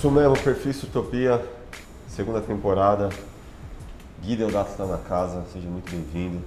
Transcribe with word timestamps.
Isso 0.00 0.10
mesmo, 0.10 0.34
Perfil 0.34 0.72
Utopia, 0.84 1.46
segunda 2.08 2.40
temporada. 2.40 3.10
Gui 4.22 4.34
Deodato 4.34 4.70
está 4.70 4.86
na 4.86 4.96
casa, 4.96 5.44
seja 5.52 5.68
muito 5.68 5.90
bem-vindo. 5.90 6.42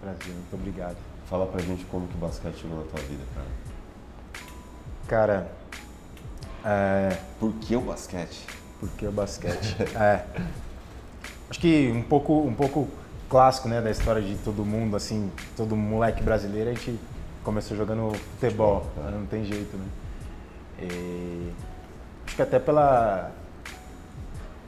Prazer, 0.00 0.32
muito 0.32 0.54
obrigado. 0.54 0.96
Fala 1.28 1.44
pra 1.46 1.60
gente 1.60 1.84
como 1.84 2.08
que 2.08 2.14
o 2.14 2.16
basquete 2.16 2.56
chegou 2.56 2.78
na 2.78 2.84
tua 2.84 3.00
vida, 3.00 3.22
cara. 3.34 3.46
Cara, 5.06 5.52
é, 6.64 7.18
Por 7.38 7.52
que 7.56 7.76
o 7.76 7.82
basquete? 7.82 8.46
por 8.80 8.88
que 8.88 9.06
o 9.06 9.12
basquete? 9.12 9.76
é, 9.94 10.24
acho 11.50 11.60
que 11.60 11.92
um 11.94 12.02
pouco, 12.02 12.32
um 12.32 12.54
pouco 12.54 12.88
clássico, 13.28 13.68
né, 13.68 13.82
da 13.82 13.90
história 13.90 14.22
de 14.22 14.36
todo 14.36 14.64
mundo, 14.64 14.96
assim, 14.96 15.30
todo 15.54 15.76
moleque 15.76 16.22
brasileiro, 16.22 16.70
a 16.70 16.72
gente 16.72 16.98
começou 17.44 17.76
jogando 17.76 18.16
futebol, 18.40 18.86
não 19.12 19.26
tem 19.26 19.44
jeito, 19.44 19.76
né? 19.76 19.86
E, 20.80 21.52
acho 22.26 22.36
que 22.36 22.42
até 22.42 22.58
pela 22.58 23.30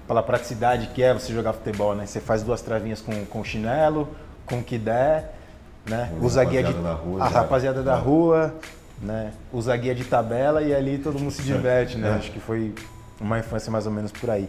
pela 0.06 0.22
praticidade 0.22 0.86
que 0.88 1.02
é 1.02 1.12
você 1.12 1.32
jogar 1.34 1.52
futebol, 1.52 1.94
né? 1.94 2.06
Você 2.06 2.18
faz 2.18 2.42
duas 2.42 2.62
travinhas 2.62 3.00
com, 3.02 3.26
com 3.26 3.44
chinelo, 3.44 4.08
com 4.46 4.60
o 4.60 4.64
que 4.64 4.78
der, 4.78 5.34
né? 5.86 6.10
Usa 6.22 6.42
guia 6.44 6.62
de 6.62 6.72
rua, 6.72 7.22
a 7.22 7.28
rapaziada 7.28 7.82
da 7.82 7.94
É. 7.94 7.98
rua, 8.00 8.54
né? 9.02 9.32
Usa 9.52 9.76
guia 9.76 9.94
de 9.94 10.04
tabela 10.04 10.62
e 10.62 10.74
ali 10.74 10.96
todo 10.98 11.18
mundo 11.18 11.30
se 11.30 11.42
diverte, 11.42 11.98
né? 11.98 12.08
É. 12.08 12.12
Acho 12.14 12.32
que 12.32 12.40
foi 12.40 12.74
uma 13.20 13.38
infância 13.38 13.70
mais 13.70 13.84
ou 13.84 13.92
menos 13.92 14.10
por 14.10 14.30
aí. 14.30 14.48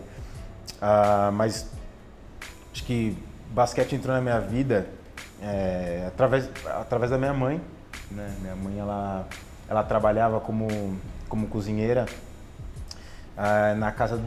Ah, 0.82 1.30
mas 1.34 1.68
acho 2.72 2.86
que 2.86 3.18
basquete 3.50 3.96
entrou 3.96 4.16
na 4.16 4.22
minha 4.22 4.40
vida 4.40 4.88
é, 5.42 6.06
através, 6.08 6.50
através 6.80 7.12
da 7.12 7.18
minha 7.18 7.34
mãe. 7.34 7.60
Né? 8.10 8.34
Minha 8.40 8.56
mãe 8.56 8.80
ela, 8.80 9.28
ela 9.68 9.84
trabalhava 9.84 10.40
como, 10.40 10.68
como 11.28 11.48
cozinheira 11.48 12.06
ah, 13.40 13.74
na 13.74 13.90
casa 13.92 14.22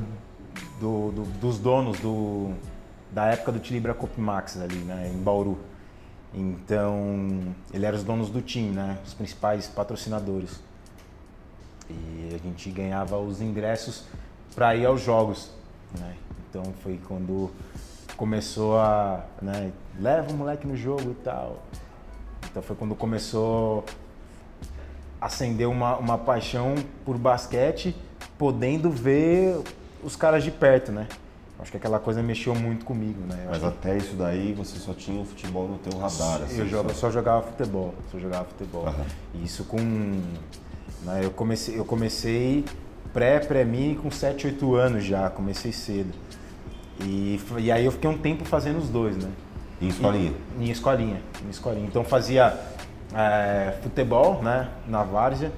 do- 0.81 1.13
do- 1.13 1.25
dos 1.39 1.59
donos 1.59 2.01
do, 2.01 2.53
da 3.11 3.27
época 3.27 3.53
do 3.53 3.59
Tilibra 3.59 3.93
Copimax 3.93 4.59
ali, 4.59 4.77
né? 4.79 5.11
em 5.13 5.23
Bauru. 5.23 5.59
Então, 6.35 7.55
ele 7.75 7.85
era 7.85 7.95
os 7.95 8.03
donos 8.03 8.31
do 8.31 8.41
time, 8.41 8.71
né? 8.71 8.97
os 9.05 9.13
principais 9.13 9.67
patrocinadores. 9.67 10.61
E 11.91 12.35
a 12.35 12.39
gente 12.39 12.71
ganhava 12.71 13.19
os 13.19 13.43
ingressos 13.43 14.05
para 14.55 14.75
ir 14.75 14.87
aos 14.87 15.03
jogos. 15.03 15.51
Né? 15.99 16.17
Então 16.49 16.73
foi 16.83 16.99
quando 17.07 17.51
começou 18.17 18.79
a. 18.79 19.25
Né? 19.43 19.73
Leva 20.01 20.31
o 20.31 20.35
moleque 20.35 20.67
no 20.67 20.75
jogo 20.75 21.11
e 21.11 21.15
tal. 21.23 21.63
Então 22.51 22.63
foi 22.63 22.75
quando 22.77 22.95
começou 22.95 23.85
a 25.21 25.27
acender 25.27 25.69
uma, 25.69 25.97
uma 25.99 26.17
paixão 26.17 26.75
por 27.05 27.19
basquete, 27.19 27.95
podendo 28.43 28.91
ver 28.91 29.57
os 30.03 30.17
caras 30.17 30.43
de 30.43 30.51
perto, 30.51 30.91
né? 30.91 31.07
Acho 31.61 31.71
que 31.71 31.77
aquela 31.77 32.01
coisa 32.01 32.21
mexeu 32.25 32.57
muito 32.57 32.85
comigo, 32.85 33.21
né? 33.25 33.47
Mas 33.49 33.63
até 33.63 33.97
isso 33.97 34.17
daí 34.17 34.53
você 34.53 34.81
só 34.81 34.93
tinha 34.93 35.23
o 35.23 35.25
futebol 35.25 35.69
no 35.69 35.79
teu 35.79 35.97
radar. 35.97 36.43
assim, 36.43 36.59
eu, 36.59 36.69
jogo, 36.69 36.89
eu 36.91 36.95
só- 36.95 37.03
só 37.03 37.11
jogava 37.13 37.43
futebol, 37.43 37.95
só 38.11 38.19
jogava 38.19 38.47
futebol. 38.47 38.93
E 39.33 39.45
Isso 39.45 39.63
com. 39.63 39.79
né, 41.05 41.21
eu 41.23 41.31
comecei, 41.31 41.79
eu 41.79 41.85
comecei 41.85 42.65
pré, 43.13 43.39
pré-mini 43.39 43.95
com 43.95 44.11
7, 44.11 44.49
8 44.49 44.75
anos 44.75 45.05
já, 45.05 45.31
comecei 45.31 45.71
cedo. 45.71 46.13
E, 47.01 47.39
e 47.59 47.71
aí 47.71 47.85
eu 47.85 47.93
fiquei 47.93 48.11
um 48.11 48.19
tempo 48.19 48.45
fazendo 48.45 48.79
os 48.81 48.89
dois, 48.89 49.17
né? 49.17 49.31
Em 49.81 49.87
escolinha. 49.87 50.33
Em 50.59 50.69
escolinha, 50.69 51.23
em 51.47 51.51
escolinha. 51.51 51.87
Então 51.87 52.03
fazia 52.03 52.59
é, 53.15 53.75
futebol, 53.85 54.43
né, 54.43 54.69
na 54.89 55.05
Várzea, 55.05 55.53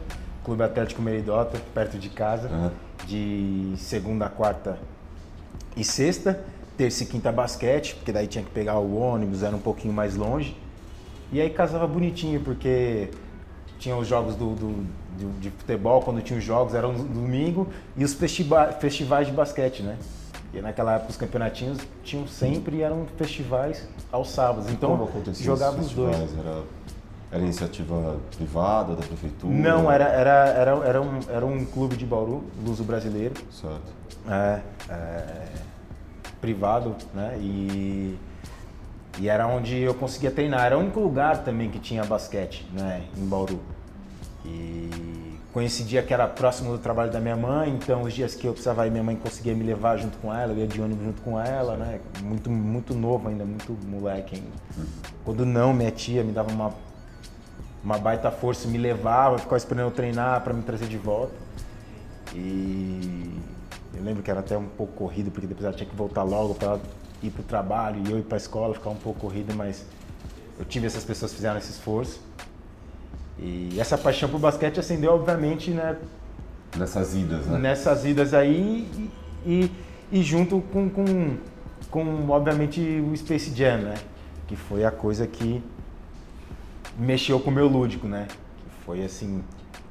Clube 0.45 0.63
Atlético 0.63 1.01
Meridota, 1.03 1.59
perto 1.73 1.99
de 1.99 2.09
casa, 2.11 2.49
Aham. 2.49 2.73
de 3.07 3.73
segunda, 3.79 4.29
quarta 4.29 4.79
e 5.77 5.83
sexta, 5.83 6.41
terça 6.77 7.03
e 7.03 7.07
quinta 7.07 7.33
basquete, 7.33 7.95
porque 7.97 8.13
daí 8.13 8.27
tinha 8.27 8.45
que 8.45 8.51
pegar 8.51 8.79
o 8.79 8.97
ônibus, 8.97 9.43
era 9.43 9.55
um 9.57 9.61
pouquinho 9.61 9.95
mais 9.95 10.15
longe. 10.15 10.57
E 11.33 11.41
aí 11.41 11.51
casava 11.51 11.87
bonitinho, 11.87 12.41
porque 12.41 13.09
tinha 13.79 13.97
os 13.97 14.07
jogos 14.07 14.37
do, 14.37 14.55
do- 14.55 14.87
do- 15.19 15.41
de 15.41 15.51
futebol, 15.51 16.01
quando 16.03 16.21
tinha 16.23 16.39
os 16.39 16.45
jogos, 16.45 16.75
era 16.75 16.87
no 16.87 17.05
domingo, 17.05 17.67
e 17.97 18.05
os 18.05 18.13
festiva- 18.15 18.73
festivais 18.73 19.27
de 19.27 19.33
basquete, 19.33 19.83
né? 19.83 19.97
E 20.53 20.61
naquela 20.61 20.95
época 20.95 21.11
os 21.11 21.17
campeonatinhos 21.17 21.79
tinham 22.05 22.29
sempre, 22.29 22.81
eram 22.83 23.07
festivais 23.17 23.89
aos 24.13 24.31
sábados. 24.31 24.71
Então 24.71 25.09
jogava 25.41 25.81
os 25.81 25.91
dois. 25.93 26.17
Era, 26.39 26.63
era 27.31 27.43
iniciativa 27.43 28.17
privada, 28.37 28.95
da 28.95 29.03
prefeitura? 29.03 29.53
Não, 29.53 29.91
era, 29.91 30.05
era, 30.05 30.49
era, 30.49 30.71
era, 30.87 31.03
um, 31.03 31.19
era 31.29 31.47
um 31.47 31.65
clube 31.65 31.97
de 31.97 32.07
Bauru, 32.07 32.45
Luso 32.65 32.85
Brasileiro, 32.85 33.35
Certo. 33.51 33.93
é, 34.29 34.61
é, 34.89 35.47
privado, 36.41 36.95
né? 37.13 37.37
E, 37.41 38.19
e 39.19 39.29
era 39.29 39.47
onde 39.47 39.79
eu 39.79 39.95
conseguia 39.95 40.31
treinar. 40.31 40.65
Era 40.67 40.77
o 40.77 40.81
único 40.81 41.01
lugar 41.01 41.39
também 41.39 41.71
que 41.71 41.79
tinha 41.79 42.05
basquete, 42.05 42.67
né? 42.73 43.03
Em 43.17 43.27
Bauru. 43.27 43.61
E 44.45 45.15
coincidia 45.55 46.03
que 46.03 46.13
era 46.13 46.27
próximo 46.27 46.73
do 46.73 46.79
trabalho 46.79 47.13
da 47.13 47.21
minha 47.21 47.37
mãe, 47.37 47.71
então 47.71 48.03
os 48.03 48.13
dias 48.13 48.35
que 48.35 48.45
eu 48.45 48.53
precisava 48.53 48.85
ir, 48.89 48.91
minha 48.91 49.05
mãe 49.05 49.15
conseguia 49.15 49.55
me 49.55 49.63
levar 49.63 49.97
junto 49.97 50.19
com 50.19 50.35
ela, 50.35 50.53
eu 50.53 50.59
ia 50.59 50.67
de 50.67 50.81
ônibus 50.81 51.05
junto 51.05 51.23
com 51.23 51.41
ela, 51.41 51.77
né? 51.77 52.01
Muito, 52.23 52.51
muito 52.51 52.93
novo 52.93 53.29
ainda, 53.29 53.45
muito 53.45 53.73
moleque 53.87 54.35
ainda. 54.35 54.89
Quando 55.25 55.47
não, 55.47 55.73
minha 55.73 55.93
tia 55.93 56.25
me 56.25 56.33
dava 56.33 56.51
uma, 56.51 56.75
uma 57.85 57.99
baita 57.99 58.31
força, 58.31 58.67
me 58.67 58.79
levava, 58.79 59.37
ficava 59.37 59.59
esperando 59.59 59.89
eu 59.89 59.91
treinar 59.91 60.41
para 60.43 60.55
me 60.55 60.63
trazer 60.63 60.87
de 60.87 60.97
volta. 60.97 61.35
E 62.35 63.31
eu 63.95 64.03
lembro 64.03 64.23
que 64.23 64.31
era 64.31 64.41
até 64.41 64.57
um 64.57 64.67
pouco 64.67 64.95
corrido, 64.95 65.31
porque 65.31 65.47
depois 65.47 65.67
ela 65.67 65.75
tinha 65.75 65.89
que 65.89 65.95
voltar 65.95 66.23
logo 66.23 66.55
para 66.55 66.79
ir 67.23 67.31
para 67.31 67.43
o 67.43 67.45
trabalho 67.45 68.03
e 68.07 68.11
eu 68.11 68.19
ir 68.19 68.23
para 68.23 68.37
a 68.37 68.39
escola, 68.39 68.75
ficar 68.75 68.91
um 68.91 68.97
pouco 68.97 69.21
corrido, 69.21 69.55
mas 69.55 69.85
eu 70.59 70.65
tive 70.65 70.87
essas 70.87 71.05
pessoas 71.05 71.31
que 71.33 71.37
fizeram 71.37 71.59
esse 71.59 71.71
esforço. 71.71 72.21
E 73.39 73.79
essa 73.79 73.99
paixão 73.99 74.29
por 74.29 74.41
basquete 74.41 74.81
acendeu, 74.81 75.13
obviamente, 75.13 75.71
né, 75.71 75.97
Nessas 76.77 77.15
idas, 77.15 77.47
né? 77.47 77.59
nessas 77.59 78.05
idas 78.05 78.35
aí 78.35 78.89
e, 78.97 79.11
e, 79.47 79.71
e 80.11 80.23
junto 80.23 80.61
com, 80.73 80.89
com, 80.89 81.37
com, 81.91 82.29
obviamente, 82.31 82.81
o 82.81 83.17
Space 83.17 83.55
Jam, 83.55 83.79
né? 83.79 83.95
Que 84.49 84.57
foi 84.57 84.85
a 84.85 84.91
coisa 84.91 85.27
que 85.27 85.63
mexeu 86.99 87.41
com 87.41 87.51
o 87.51 87.53
meu 87.53 87.67
lúdico, 87.67 88.07
né? 88.07 88.27
Que 88.29 88.85
foi, 88.85 89.05
assim, 89.05 89.43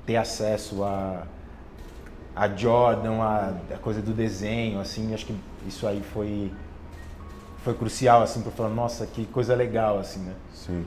ter 0.05 0.15
acesso 0.17 0.83
a, 0.83 1.23
a 2.35 2.47
Jordan, 2.47 3.21
a, 3.21 3.53
a 3.73 3.77
coisa 3.77 4.01
do 4.01 4.11
desenho, 4.13 4.79
assim, 4.79 5.13
acho 5.13 5.25
que 5.25 5.35
isso 5.67 5.87
aí 5.87 6.01
foi, 6.13 6.51
foi 7.63 7.73
crucial, 7.73 8.21
assim, 8.21 8.41
para 8.41 8.51
falar, 8.51 8.69
nossa, 8.69 9.05
que 9.05 9.25
coisa 9.25 9.55
legal, 9.55 9.99
assim, 9.99 10.19
né? 10.21 10.33
Sim. 10.53 10.85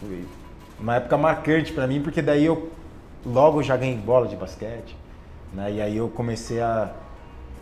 Foi 0.00 0.24
uma 0.78 0.96
época 0.96 1.16
marcante 1.16 1.72
pra 1.72 1.86
mim, 1.86 2.02
porque 2.02 2.20
daí 2.20 2.44
eu 2.44 2.70
logo 3.24 3.62
já 3.62 3.76
ganhei 3.76 3.96
bola 3.96 4.28
de 4.28 4.36
basquete, 4.36 4.96
né? 5.52 5.72
E 5.72 5.80
aí 5.80 5.96
eu 5.96 6.08
comecei 6.08 6.60
a 6.60 6.92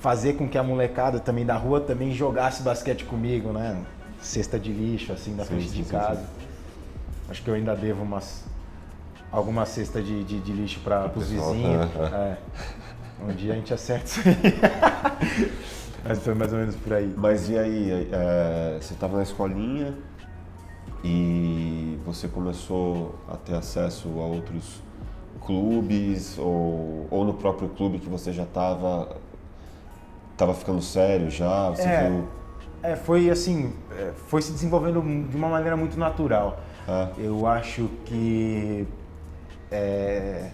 fazer 0.01 0.35
com 0.35 0.49
que 0.49 0.59
a 0.59 0.63
molecada 0.63 1.19
também 1.19 1.47
da 1.47 1.57
rua 1.57 1.81
também 1.81 2.13
jogasse 2.13 2.63
basquete 2.63 3.05
comigo, 3.05 3.53
né? 3.53 3.83
Cesta 4.21 4.59
de 4.59 4.73
lixo, 4.73 5.13
assim, 5.13 5.37
da 5.37 5.45
Sim, 5.45 5.49
frente 5.51 5.69
sim, 5.69 5.83
de 5.83 5.85
casa. 5.85 6.21
sim. 6.21 6.44
Acho 7.29 7.43
que 7.43 7.49
eu 7.49 7.55
ainda 7.55 7.75
devo 7.75 8.03
umas 8.03 8.45
alguma 9.31 9.67
cesta 9.67 10.01
de, 10.01 10.23
de, 10.23 10.41
de 10.41 10.53
lixo 10.53 10.81
para 10.81 11.11
os 11.15 11.29
vizinhos. 11.29 11.91
é, 12.13 12.15
É. 12.15 12.39
Um 13.25 13.29
dia 13.35 13.53
a 13.53 13.57
gente 13.57 13.73
acerta 13.73 14.05
isso 14.07 14.21
aí. 14.29 15.51
Mas 16.07 16.19
foi 16.19 16.35
mais 16.35 16.53
ou 16.53 16.59
menos 16.59 16.77
por 16.77 16.93
aí. 16.93 17.13
Mas 17.17 17.49
e 17.49 17.59
aí, 17.59 18.09
é, 18.13 18.79
você 18.81 18.93
estava 18.93 19.17
na 19.17 19.23
escolinha 19.23 19.95
e 21.03 21.99
você 22.05 22.29
começou 22.29 23.15
a 23.29 23.37
ter 23.37 23.55
acesso 23.55 24.09
a 24.09 24.25
outros 24.27 24.83
clubes 25.45 26.39
ou, 26.39 27.07
ou 27.11 27.25
no 27.25 27.35
próprio 27.35 27.69
clube 27.71 27.99
que 27.99 28.09
você 28.09 28.33
já 28.33 28.43
estava 28.43 29.17
tava 30.37 30.53
ficando 30.55 30.83
sério 30.83 31.31
já? 31.31 31.71
Você 31.71 31.83
É. 31.83 32.09
viu? 32.11 32.29
É, 32.83 32.97
foi 32.97 33.31
assim, 33.31 33.73
é, 33.93 34.13
foi 34.29 34.43
se 34.43 34.53
desenvolvendo 34.53 35.01
de 35.29 35.37
uma 35.37 35.49
maneira 35.49 35.75
muito 35.77 35.99
natural. 35.99 36.61
É. 36.89 37.09
Eu 37.19 37.47
acho 37.47 37.89
que 38.05 38.87
é, 39.71 40.51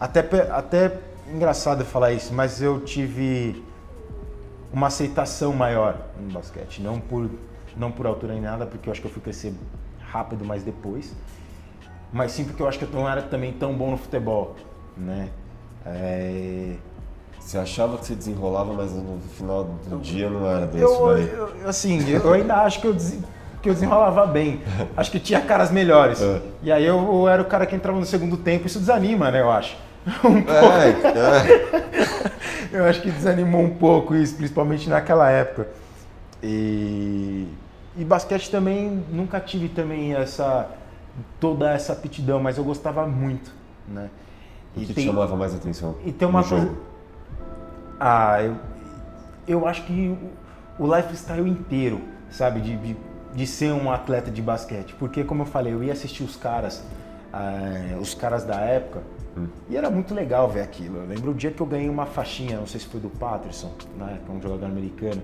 até 0.00 0.20
até 0.50 0.98
engraçado 1.32 1.84
falar 1.84 2.12
isso, 2.12 2.32
mas 2.32 2.62
eu 2.62 2.80
tive 2.80 3.62
uma 4.72 4.86
aceitação 4.88 5.52
maior 5.52 5.98
no 6.20 6.32
basquete, 6.32 6.80
não 6.80 7.00
por 7.00 7.28
não 7.76 7.90
por 7.92 8.06
altura 8.06 8.32
nem 8.32 8.42
nada, 8.42 8.64
porque 8.66 8.88
eu 8.88 8.92
acho 8.92 9.00
que 9.02 9.06
eu 9.06 9.10
fui 9.10 9.20
crescer 9.22 9.52
rápido 10.00 10.44
mais 10.44 10.62
depois, 10.62 11.12
mas 12.12 12.32
sim 12.32 12.44
porque 12.44 12.62
eu 12.62 12.68
acho 12.68 12.78
que 12.78 12.84
eu 12.86 12.90
não 12.90 13.06
era 13.08 13.20
também 13.22 13.52
tão 13.52 13.74
bom 13.74 13.90
no 13.90 13.98
futebol, 13.98 14.56
né? 14.96 15.28
É, 15.84 16.76
Você 17.38 17.58
achava 17.58 17.96
que 17.98 18.06
você 18.06 18.14
desenrolava, 18.16 18.72
mas 18.72 18.90
no 18.92 19.20
final 19.36 19.64
do 19.64 19.98
dia 20.00 20.28
não 20.28 20.44
era 20.50 20.66
desse 20.66 20.82
Eu, 20.82 21.06
daí. 21.06 21.28
eu- 21.28 21.68
assim, 21.68 22.08
eu 22.08 22.32
ainda 22.32 22.56
acho 22.62 22.80
que 22.80 22.86
eu, 22.88 22.94
desen- 22.94 23.22
que 23.66 23.70
eu 23.70 23.74
desenrolava 23.74 24.26
bem. 24.26 24.60
Acho 24.96 25.10
que 25.10 25.18
tinha 25.18 25.40
caras 25.40 25.70
melhores. 25.70 26.22
É. 26.22 26.40
E 26.62 26.72
aí 26.72 26.84
eu, 26.84 26.96
eu 26.96 27.28
era 27.28 27.42
o 27.42 27.44
cara 27.44 27.66
que 27.66 27.74
entrava 27.74 27.98
no 27.98 28.06
segundo 28.06 28.36
tempo, 28.36 28.66
isso 28.66 28.78
desanima, 28.78 29.30
né, 29.30 29.40
eu 29.40 29.50
acho. 29.50 29.76
é, 30.06 31.02
é. 32.72 32.78
Eu 32.78 32.84
acho 32.84 33.02
que 33.02 33.10
desanimou 33.10 33.60
um 33.60 33.74
pouco 33.74 34.14
isso, 34.14 34.36
principalmente 34.36 34.88
naquela 34.88 35.28
época. 35.30 35.68
E, 36.42 37.48
e 37.96 38.04
basquete 38.04 38.50
também, 38.50 39.04
nunca 39.10 39.40
tive 39.40 39.68
também 39.68 40.14
essa 40.14 40.68
toda 41.40 41.72
essa 41.72 41.94
aptidão, 41.94 42.38
mas 42.38 42.58
eu 42.58 42.64
gostava 42.64 43.06
muito, 43.06 43.50
né? 43.88 44.10
O 44.76 44.80
que 44.80 44.92
te 44.92 45.06
chamava 45.06 45.34
mais 45.34 45.54
atenção 45.54 45.96
E 46.04 46.12
tem 46.12 46.28
uma 46.28 46.44
coisa... 46.44 46.70
Ah, 47.98 48.42
eu, 48.42 48.56
eu 49.48 49.66
acho 49.66 49.84
que 49.84 50.14
o 50.22 50.30
o 50.78 50.94
lifestyle 50.94 51.48
inteiro, 51.48 52.00
sabe, 52.30 52.60
de, 52.60 52.76
de, 52.76 52.96
de 53.36 53.46
ser 53.46 53.72
um 53.72 53.92
atleta 53.92 54.30
de 54.30 54.42
basquete. 54.42 54.96
Porque, 54.98 55.22
como 55.22 55.42
eu 55.42 55.46
falei, 55.46 55.72
eu 55.72 55.84
ia 55.84 55.92
assistir 55.92 56.24
os 56.24 56.34
caras, 56.34 56.82
ah, 57.32 57.96
os 58.00 58.14
caras 58.14 58.44
da 58.44 58.56
época, 58.56 59.02
Hum. 59.36 59.48
e 59.68 59.76
era 59.76 59.90
muito 59.90 60.14
legal 60.14 60.48
ver 60.48 60.62
aquilo. 60.62 60.96
Eu 60.98 61.06
lembro 61.06 61.32
o 61.32 61.34
dia 61.34 61.50
que 61.50 61.60
eu 61.60 61.66
ganhei 61.66 61.90
uma 61.90 62.06
faixinha, 62.06 62.56
não 62.56 62.66
sei 62.66 62.80
se 62.80 62.86
foi 62.86 62.98
do 62.98 63.10
Patterson, 63.10 63.70
na 63.98 64.12
época, 64.12 64.32
um 64.32 64.40
jogador 64.40 64.64
americano, 64.64 65.22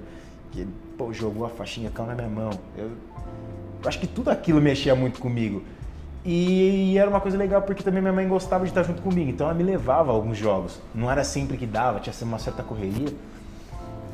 que 0.50 0.69
pô, 0.99 1.12
jogou 1.12 1.47
a 1.47 1.49
faixinha, 1.49 1.91
caiu 1.91 2.09
na 2.09 2.14
minha 2.14 2.29
mão. 2.29 2.50
Eu, 2.76 2.91
eu 3.82 3.88
acho 3.88 3.99
que 3.99 4.06
tudo 4.06 4.29
aquilo 4.29 4.61
mexia 4.61 4.94
muito 4.94 5.19
comigo. 5.19 5.62
E, 6.25 6.97
era 6.99 7.09
uma 7.09 7.20
coisa 7.20 7.37
legal 7.37 7.62
porque 7.62 7.82
também 7.82 8.00
minha 8.00 8.12
mãe 8.12 8.29
gostava 8.29 8.64
de 8.64 8.70
estar 8.70 8.82
junto 8.82 9.03
comigo, 9.03 9.31
então 9.31 9.47
ela 9.47 9.55
me 9.55 9.64
levava 9.64 10.12
a 10.12 10.14
alguns 10.14 10.37
jogos. 10.37 10.79
Não 10.94 11.11
era 11.11 11.25
sempre 11.25 11.56
que 11.56 11.67
dava, 11.67 11.99
tinha 11.99 12.14
uma 12.23 12.38
certa 12.38 12.62
correria. 12.62 13.09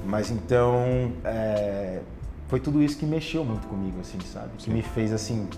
Mas 0.07 0.31
então 0.31 1.13
é, 1.25 2.01
foi 2.49 2.59
tudo 2.59 2.83
isso 2.83 2.99
que 2.99 3.07
mexeu 3.07 3.45
muito 3.45 3.67
comigo, 3.69 4.01
assim, 4.01 4.19
sabe? 4.21 4.49
Que 4.57 4.65
Sim. 4.65 4.73
me 4.73 4.83
fez 4.83 5.13
assim, 5.13 5.49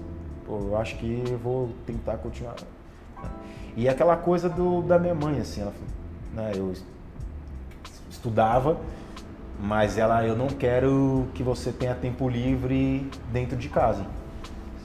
pô, 0.44 0.58
eu 0.58 0.76
acho 0.76 0.96
que 0.96 1.22
eu 1.30 1.38
vou 1.38 1.70
tentar 1.86 2.18
continuar. 2.18 2.54
né? 3.22 3.28
E 3.76 3.88
aquela 3.88 4.16
coisa 4.16 4.48
do, 4.48 4.82
da 4.82 4.98
minha 4.98 5.14
mãe, 5.14 5.38
assim, 5.38 5.62
ela, 5.62 5.72
né, 6.34 6.52
eu 6.56 6.72
es- 6.72 6.84
estudava, 8.10 8.76
mas 9.60 9.96
ela, 9.98 10.26
eu 10.26 10.36
não 10.36 10.48
quero 10.48 11.26
que 11.32 11.42
você 11.42 11.70
tenha 11.70 11.94
tempo 11.94 12.28
livre 12.28 13.08
dentro 13.32 13.56
de 13.56 13.68
casa. 13.68 14.04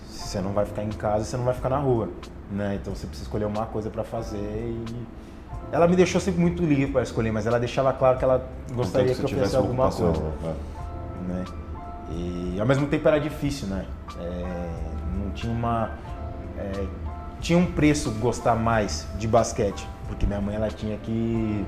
Você 0.07 0.39
não 0.39 0.51
vai 0.51 0.65
ficar 0.65 0.83
em 0.83 0.89
casa, 0.89 1.25
você 1.25 1.37
não 1.37 1.43
vai 1.43 1.53
ficar 1.55 1.69
na 1.69 1.79
rua, 1.79 2.09
né? 2.51 2.77
Então 2.79 2.93
você 2.93 3.07
precisa 3.07 3.25
escolher 3.27 3.45
uma 3.45 3.65
coisa 3.65 3.89
para 3.89 4.03
fazer 4.03 4.37
e 4.37 4.85
ela 5.71 5.87
me 5.87 5.95
deixou 5.95 6.21
sempre 6.21 6.39
muito 6.39 6.63
livre 6.63 6.87
para 6.91 7.01
escolher, 7.01 7.31
mas 7.31 7.47
ela 7.47 7.59
deixava 7.59 7.91
claro 7.93 8.17
que 8.19 8.23
ela 8.23 8.47
gostaria 8.73 9.07
Contanto 9.15 9.27
que 9.27 9.33
eu 9.33 9.39
fizesse 9.39 9.55
alguma 9.55 9.89
coisa 9.91 10.21
né? 11.27 11.43
E 12.11 12.57
ao 12.59 12.65
mesmo 12.65 12.87
tempo 12.87 13.07
era 13.07 13.19
difícil, 13.19 13.67
né? 13.67 13.85
É, 14.19 14.69
não 15.17 15.31
tinha 15.31 15.51
uma. 15.51 15.91
é, 16.57 16.85
tinha 17.39 17.57
um 17.57 17.65
preço 17.65 18.11
gostar 18.11 18.55
mais 18.55 19.07
de 19.17 19.27
basquete, 19.27 19.87
porque 20.07 20.25
minha 20.25 20.41
mãe 20.41 20.55
ela 20.55 20.69
tinha 20.69 20.97
que 20.97 21.65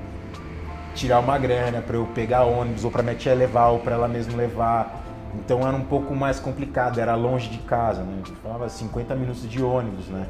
tirar 0.94 1.20
uma 1.20 1.38
grana 1.38 1.80
para 1.80 1.96
eu 1.96 2.06
pegar 2.06 2.44
ônibus, 2.44 2.84
ou 2.84 2.90
para 2.90 3.02
minha 3.02 3.14
tia 3.14 3.34
levar, 3.34 3.68
ou 3.68 3.78
para 3.78 3.94
ela 3.94 4.08
mesma 4.08 4.36
levar. 4.36 5.04
Então 5.34 5.60
era 5.60 5.76
um 5.76 5.84
pouco 5.84 6.14
mais 6.14 6.40
complicado, 6.40 6.98
era 6.98 7.14
longe 7.14 7.48
de 7.48 7.58
casa, 7.58 8.02
né? 8.02 8.22
Eu 8.28 8.34
falava 8.36 8.68
50 8.68 9.14
minutos 9.14 9.48
de 9.48 9.62
ônibus, 9.62 10.08
né? 10.08 10.26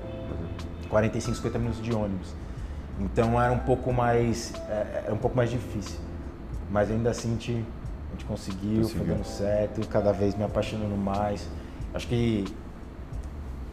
45, 0.88 1.36
50 1.36 1.58
minutos 1.58 1.82
de 1.82 1.94
ônibus. 1.94 2.34
Então 2.98 3.40
era 3.40 3.52
um 3.52 3.58
pouco 3.58 3.92
mais, 3.92 4.52
é, 4.68 5.04
é 5.08 5.12
um 5.12 5.16
pouco 5.16 5.36
mais 5.36 5.50
difícil. 5.50 6.00
Mas 6.70 6.90
ainda 6.90 7.10
assim 7.10 7.36
a 8.08 8.12
gente 8.12 8.24
conseguiu, 8.24 8.82
foi 8.84 8.92
Conseguiu. 8.92 9.14
dando 9.14 9.24
certo, 9.24 9.86
cada 9.88 10.12
vez 10.12 10.34
me 10.36 10.44
apaixonando 10.44 10.96
mais. 10.96 11.46
Acho 11.94 12.06
que 12.06 12.44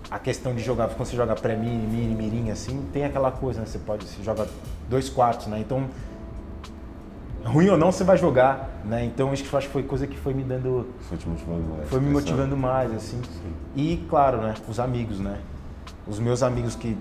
a 0.10 0.20
questão 0.20 0.54
de 0.54 0.62
jogar, 0.62 0.88
quando 0.90 1.08
você 1.08 1.16
joga 1.16 1.36
pré-mini, 1.36 1.88
mini, 1.88 2.16
mirim, 2.16 2.52
assim, 2.52 2.86
tem 2.94 3.06
aquela 3.06 3.32
coisa, 3.32 3.62
né? 3.62 3.66
Você 3.66 3.80
pode, 3.80 4.06
você 4.06 4.22
joga 4.24 4.48
dois 4.90 5.10
quartos, 5.10 5.48
né? 5.48 5.60
Então, 5.60 5.88
ruim 7.44 7.70
ou 7.70 7.78
não, 7.78 7.92
você 7.92 8.04
vai 8.04 8.18
jogar, 8.18 8.82
né? 8.86 9.04
Então, 9.06 9.32
acho 9.32 9.44
que 9.44 9.50
foi 9.68 9.84
coisa 9.84 10.06
que 10.08 10.18
foi 10.18 10.34
me 10.34 10.44
dando, 10.44 10.88
Foi 11.02 11.18
te 11.18 11.28
motivando 11.28 11.64
mais. 11.76 11.90
foi 11.90 12.00
me 12.00 12.06
pensando. 12.08 12.22
motivando 12.22 12.58
mais, 12.58 12.94
assim. 12.94 13.22
E, 13.76 13.98
claro, 14.10 14.42
né? 14.42 14.54
Os 14.68 14.80
amigos, 14.80 15.20
né? 15.20 15.40
Os 16.08 16.20
meus 16.20 16.44
amigos 16.44 16.76
que, 16.76 16.96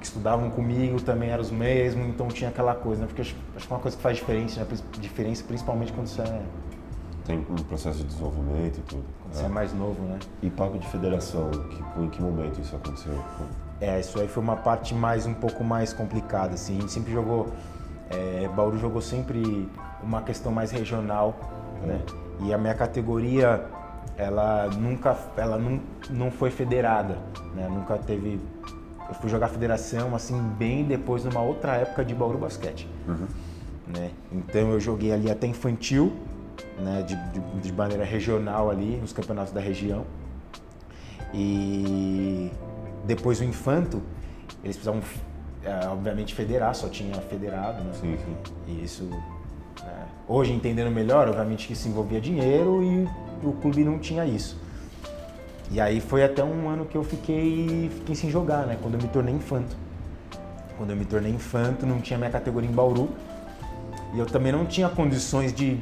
que 0.00 0.06
estudavam 0.06 0.50
comigo 0.50 1.00
também 1.00 1.30
eram 1.30 1.42
os 1.42 1.50
mesmos, 1.50 2.06
então 2.08 2.28
tinha 2.28 2.50
aquela 2.50 2.74
coisa, 2.74 3.00
né? 3.02 3.06
Porque 3.06 3.22
acho, 3.22 3.34
acho 3.56 3.66
que 3.66 3.72
é 3.72 3.76
uma 3.76 3.82
coisa 3.82 3.96
que 3.96 4.02
faz 4.02 4.16
diferença, 4.18 4.60
né? 4.60 4.66
Diferença 5.00 5.42
principalmente 5.46 5.92
quando 5.92 6.06
você 6.06 6.20
é, 6.22 6.42
Tem 7.24 7.38
um 7.38 7.54
processo 7.64 7.98
de 7.98 8.04
desenvolvimento 8.04 8.78
e 8.78 8.82
tudo. 8.82 9.04
quando 9.22 9.34
você 9.34 9.42
é 9.42 9.46
É. 9.46 9.48
mais 9.48 9.72
novo, 9.72 10.02
né? 10.04 10.18
E 10.42 10.50
papo 10.50 10.78
de 10.78 10.86
federação, 10.88 11.50
que, 11.50 12.02
em 12.02 12.08
que 12.08 12.20
momento 12.22 12.60
isso 12.60 12.74
aconteceu? 12.74 13.14
É, 13.80 14.00
isso 14.00 14.18
aí 14.20 14.26
foi 14.28 14.42
uma 14.42 14.56
parte 14.56 14.94
mais 14.94 15.24
um 15.26 15.34
pouco 15.34 15.62
mais 15.62 15.92
complicada, 15.92 16.54
assim. 16.54 16.78
A 16.78 16.80
gente 16.80 16.92
sempre 16.92 17.12
jogou, 17.12 17.46
é, 18.10 18.48
Bauru 18.54 18.76
jogou 18.78 19.00
sempre 19.00 19.68
uma 20.02 20.22
questão 20.22 20.50
mais 20.52 20.70
regional, 20.72 21.34
né? 21.86 22.00
E 22.40 22.52
a 22.52 22.58
minha 22.58 22.74
categoria, 22.74 23.64
ela 24.16 24.68
nunca, 24.68 25.16
ela 25.36 25.58
não, 25.58 25.80
não 26.10 26.30
foi 26.30 26.50
federada, 26.50 27.18
né? 27.54 27.68
Nunca 27.68 27.96
teve. 27.98 28.40
Eu 29.08 29.14
fui 29.14 29.28
jogar 29.30 29.48
federação 29.48 30.14
assim 30.14 30.40
bem 30.58 30.84
depois 30.84 31.24
numa 31.24 31.40
outra 31.40 31.76
época 31.76 32.04
de 32.04 32.14
Bauru 32.14 32.38
Basquete, 32.38 32.88
Uhum. 33.06 33.26
né? 33.96 34.10
Então 34.32 34.70
eu 34.72 34.80
joguei 34.80 35.12
ali 35.12 35.30
até 35.30 35.46
infantil, 35.46 36.12
né? 36.78 37.02
De, 37.02 37.16
de, 37.32 37.60
de 37.60 37.72
maneira 37.72 38.04
regional 38.04 38.70
ali 38.70 38.96
nos 38.96 39.12
campeonatos 39.12 39.52
da 39.52 39.60
região. 39.60 40.04
E 41.34 42.50
depois 43.04 43.40
o 43.40 43.44
infanto, 43.44 44.02
eles 44.62 44.76
precisavam, 44.76 45.02
eh, 45.64 45.88
obviamente, 45.88 46.34
federar, 46.34 46.74
só 46.74 46.88
tinha 46.88 47.14
federado, 47.22 47.82
né? 47.82 47.92
Sim, 47.94 48.18
sim. 48.18 48.36
E 48.68 48.84
isso, 48.84 49.04
né, 49.04 50.06
hoje 50.28 50.52
entendendo 50.52 50.90
melhor, 50.90 51.28
obviamente 51.28 51.66
que 51.66 51.72
isso 51.72 51.88
envolvia 51.88 52.20
dinheiro 52.20 52.82
e 52.82 53.08
o 53.46 53.52
clube 53.52 53.82
não 53.82 53.98
tinha 53.98 54.26
isso. 54.26 54.60
E 55.70 55.80
aí 55.80 56.00
foi 56.00 56.22
até 56.22 56.44
um 56.44 56.68
ano 56.68 56.84
que 56.84 56.96
eu 56.96 57.02
fiquei, 57.02 57.90
fiquei 57.94 58.14
sem 58.14 58.30
jogar, 58.30 58.66
né? 58.66 58.76
Quando 58.82 58.94
eu 58.94 59.00
me 59.00 59.08
tornei 59.08 59.34
infanto. 59.34 59.74
Quando 60.76 60.90
eu 60.90 60.96
me 60.96 61.06
tornei 61.06 61.32
infanto, 61.32 61.86
não 61.86 61.98
tinha 61.98 62.18
minha 62.18 62.30
categoria 62.30 62.68
em 62.68 62.72
Bauru. 62.72 63.08
E 64.12 64.18
eu 64.18 64.26
também 64.26 64.52
não 64.52 64.66
tinha 64.66 64.90
condições 64.90 65.50
de, 65.50 65.80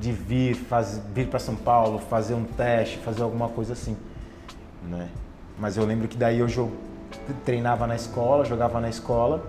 de 0.00 0.12
vir, 0.12 0.54
faz, 0.54 1.00
vir 1.14 1.28
para 1.28 1.38
São 1.38 1.54
Paulo, 1.56 1.98
fazer 1.98 2.34
um 2.34 2.44
teste, 2.44 2.98
fazer 2.98 3.22
alguma 3.22 3.48
coisa 3.48 3.72
assim. 3.72 3.96
Né? 4.88 5.08
Mas 5.58 5.76
eu 5.76 5.84
lembro 5.84 6.08
que 6.08 6.16
daí 6.16 6.38
eu 6.40 6.46
jo- 6.48 6.70
treinava 7.44 7.86
na 7.86 7.94
escola, 7.96 8.44
jogava 8.44 8.80
na 8.80 8.88
escola 8.88 9.42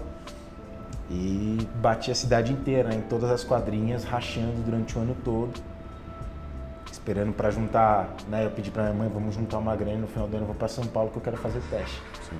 e 1.10 1.68
batia 1.82 2.12
a 2.14 2.16
cidade 2.16 2.52
inteira, 2.54 2.90
né? 2.90 2.96
em 2.96 3.02
todas 3.02 3.30
as 3.30 3.44
quadrinhas, 3.44 4.04
rachando 4.04 4.62
durante 4.64 4.98
o 4.98 5.02
ano 5.02 5.16
todo. 5.24 5.52
Esperando 6.92 7.34
para 7.34 7.52
juntar, 7.52 8.10
né? 8.30 8.46
Eu 8.46 8.52
pedi 8.52 8.72
para 8.72 8.84
minha 8.84 8.96
mãe, 8.96 9.10
vamos 9.14 9.36
juntar 9.36 9.60
uma 9.60 9.75
grana 9.75 10.00
no 10.00 10.08
final 10.08 10.28
do 10.28 10.36
ano 10.38 10.44
eu 10.44 10.48
vou 10.48 10.56
para 10.56 10.68
São 10.68 10.86
Paulo 10.86 11.12
que 11.12 11.18
eu 11.18 11.22
quero 11.22 11.38
fazer 11.38 11.62
teste. 11.70 12.02
sim. 12.30 12.38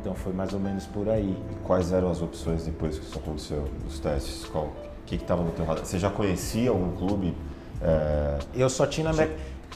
Então 0.00 0.14
foi 0.14 0.32
mais 0.32 0.52
ou 0.52 0.60
menos 0.60 0.86
por 0.86 1.08
aí. 1.08 1.36
Quais 1.64 1.92
eram 1.92 2.10
as 2.10 2.22
opções 2.22 2.64
depois 2.64 2.98
que 2.98 3.04
isso 3.04 3.18
aconteceu, 3.18 3.68
os 3.86 3.98
testes? 3.98 4.44
Qual, 4.46 4.72
que 5.08 5.16
estava 5.16 5.42
no 5.42 5.50
teu 5.52 5.64
radar? 5.64 5.84
Você 5.84 5.98
já 5.98 6.10
conhecia 6.10 6.70
algum 6.70 6.92
clube? 6.96 7.34
É, 7.80 8.38
Eu 8.54 8.68
só 8.68 8.86
tinha 8.86 9.12
na. 9.12 9.26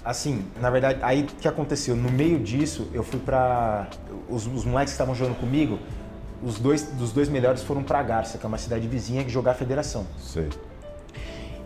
Assim, 0.04 0.44
na 0.60 0.68
verdade, 0.68 0.98
aí 1.02 1.22
o 1.22 1.26
que 1.26 1.46
aconteceu? 1.46 1.94
No 1.94 2.10
meio 2.10 2.38
disso, 2.40 2.88
eu 2.92 3.04
fui 3.04 3.20
pra... 3.20 3.86
Os, 4.28 4.46
os 4.46 4.64
moleques 4.64 4.92
que 4.92 4.94
estavam 4.96 5.14
jogando 5.14 5.38
comigo, 5.38 5.78
os 6.42 6.58
dois, 6.58 6.82
dos 6.82 7.12
dois 7.12 7.28
melhores 7.28 7.62
foram 7.62 7.84
pra 7.84 8.02
Garça, 8.02 8.36
que 8.36 8.44
é 8.44 8.48
uma 8.48 8.58
cidade 8.58 8.86
vizinha 8.88 9.22
que 9.22 9.30
jogar 9.30 9.52
a 9.52 9.54
federação. 9.54 10.04
sei. 10.18 10.48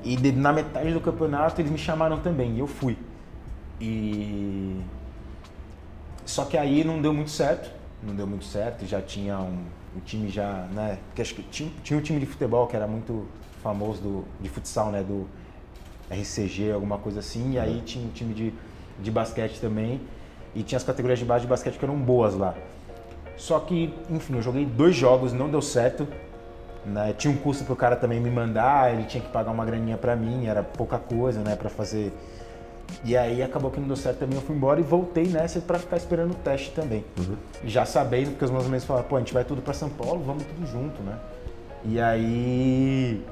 E 0.04 0.16
de- 0.16 0.32
na 0.32 0.52
metade 0.52 0.92
do 0.92 1.00
campeonato 1.00 1.60
eles 1.60 1.70
me 1.70 1.78
chamaram 1.78 2.18
também, 2.18 2.56
e 2.56 2.58
eu 2.58 2.66
fui. 2.66 2.96
E... 3.80 4.80
Só 6.26 6.44
que 6.44 6.58
aí 6.58 6.84
não 6.84 7.00
deu 7.00 7.14
muito 7.14 7.30
certo, 7.30 7.70
não 8.02 8.14
deu 8.14 8.26
muito 8.26 8.44
certo, 8.44 8.84
já 8.86 9.00
tinha 9.00 9.38
um... 9.38 9.64
O 9.96 10.00
time 10.00 10.28
já, 10.28 10.66
né? 10.74 10.98
Porque 11.06 11.22
acho 11.22 11.34
que 11.34 11.42
tinha, 11.44 11.70
tinha 11.82 11.98
um 11.98 12.02
time 12.02 12.20
de 12.20 12.26
futebol 12.26 12.66
que 12.66 12.76
era 12.76 12.86
muito 12.86 13.26
famoso, 13.62 14.00
do, 14.00 14.24
de 14.40 14.48
futsal, 14.48 14.90
né? 14.90 15.02
Do 15.02 15.26
RCG, 16.10 16.72
alguma 16.72 16.98
coisa 16.98 17.20
assim. 17.20 17.52
E 17.52 17.58
aí 17.58 17.82
tinha 17.84 18.06
um 18.06 18.10
time 18.10 18.32
de, 18.34 18.54
de 19.00 19.10
basquete 19.10 19.58
também. 19.60 20.00
E 20.54 20.62
tinha 20.62 20.76
as 20.76 20.84
categorias 20.84 21.18
de 21.18 21.24
base 21.24 21.42
de 21.42 21.48
basquete 21.48 21.78
que 21.78 21.84
eram 21.84 21.96
boas 21.96 22.34
lá. 22.34 22.54
Só 23.36 23.58
que, 23.60 23.92
enfim, 24.08 24.34
eu 24.36 24.42
joguei 24.42 24.64
dois 24.64 24.96
jogos, 24.96 25.32
não 25.32 25.50
deu 25.50 25.60
certo. 25.60 26.08
né? 26.86 27.12
Tinha 27.12 27.30
um 27.32 27.36
custo 27.36 27.64
pro 27.64 27.76
cara 27.76 27.94
também 27.96 28.18
me 28.18 28.30
mandar, 28.30 28.94
ele 28.94 29.04
tinha 29.04 29.22
que 29.22 29.28
pagar 29.30 29.50
uma 29.50 29.64
graninha 29.66 29.98
pra 29.98 30.16
mim, 30.16 30.46
era 30.46 30.62
pouca 30.62 30.98
coisa, 30.98 31.40
né, 31.40 31.54
para 31.54 31.68
fazer. 31.68 32.12
E 33.04 33.14
aí 33.16 33.42
acabou 33.42 33.70
que 33.70 33.78
não 33.80 33.86
deu 33.88 33.96
certo 33.96 34.20
também, 34.20 34.36
eu 34.36 34.42
fui 34.42 34.56
embora 34.56 34.80
e 34.80 34.82
voltei 34.82 35.26
nessa 35.26 35.60
pra 35.60 35.78
ficar 35.78 35.96
esperando 35.98 36.30
o 36.30 36.34
teste 36.36 36.70
também. 36.70 37.04
Já 37.64 37.84
sabendo, 37.84 38.30
porque 38.30 38.44
os 38.46 38.50
meus 38.50 38.64
amigos 38.64 38.84
falaram, 38.84 39.06
pô, 39.08 39.16
a 39.16 39.18
gente 39.18 39.34
vai 39.34 39.44
tudo 39.44 39.60
pra 39.60 39.74
São 39.74 39.90
Paulo, 39.90 40.22
vamos 40.22 40.44
tudo 40.44 40.66
junto, 40.66 41.02
né? 41.02 41.18
E 41.84 42.00
aí 42.00 43.22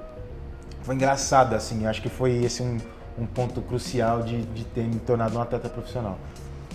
foi 0.84 0.94
engraçado, 0.94 1.54
assim, 1.54 1.86
acho 1.86 2.02
que 2.02 2.10
foi 2.10 2.44
esse 2.44 2.62
um, 2.62 2.78
um 3.18 3.24
ponto 3.24 3.62
crucial 3.62 4.22
de, 4.22 4.42
de 4.42 4.64
ter 4.64 4.84
me 4.84 5.00
tornado 5.00 5.36
um 5.36 5.40
atleta 5.40 5.68
profissional. 5.68 6.18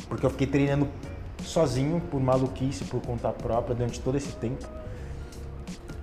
Porque 0.08 0.26
eu 0.26 0.32
fiquei 0.32 0.48
treinando 0.48 0.88
sozinho, 1.44 2.02
por 2.10 2.20
maluquice, 2.20 2.84
por 2.86 3.02
conta 3.02 3.30
própria, 3.30 3.76
durante 3.76 4.00
todo 4.00 4.18
esse 4.18 4.32
tempo. 4.34 4.66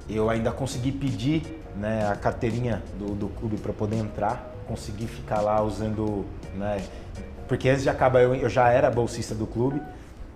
eu 0.08 0.30
ainda 0.30 0.52
consegui 0.52 0.92
pedir 0.92 1.60
né, 1.74 2.08
a 2.08 2.14
carteirinha 2.14 2.80
do, 2.96 3.06
do 3.06 3.28
clube 3.28 3.56
para 3.56 3.72
poder 3.72 3.96
entrar, 3.96 4.54
consegui 4.68 5.08
ficar 5.08 5.40
lá 5.40 5.60
usando, 5.60 6.24
né, 6.54 6.80
porque 7.48 7.68
antes 7.68 7.82
de 7.82 7.90
acabar 7.90 8.22
eu, 8.22 8.36
eu 8.36 8.48
já 8.48 8.68
era 8.68 8.88
bolsista 8.88 9.34
do 9.34 9.48
clube, 9.48 9.82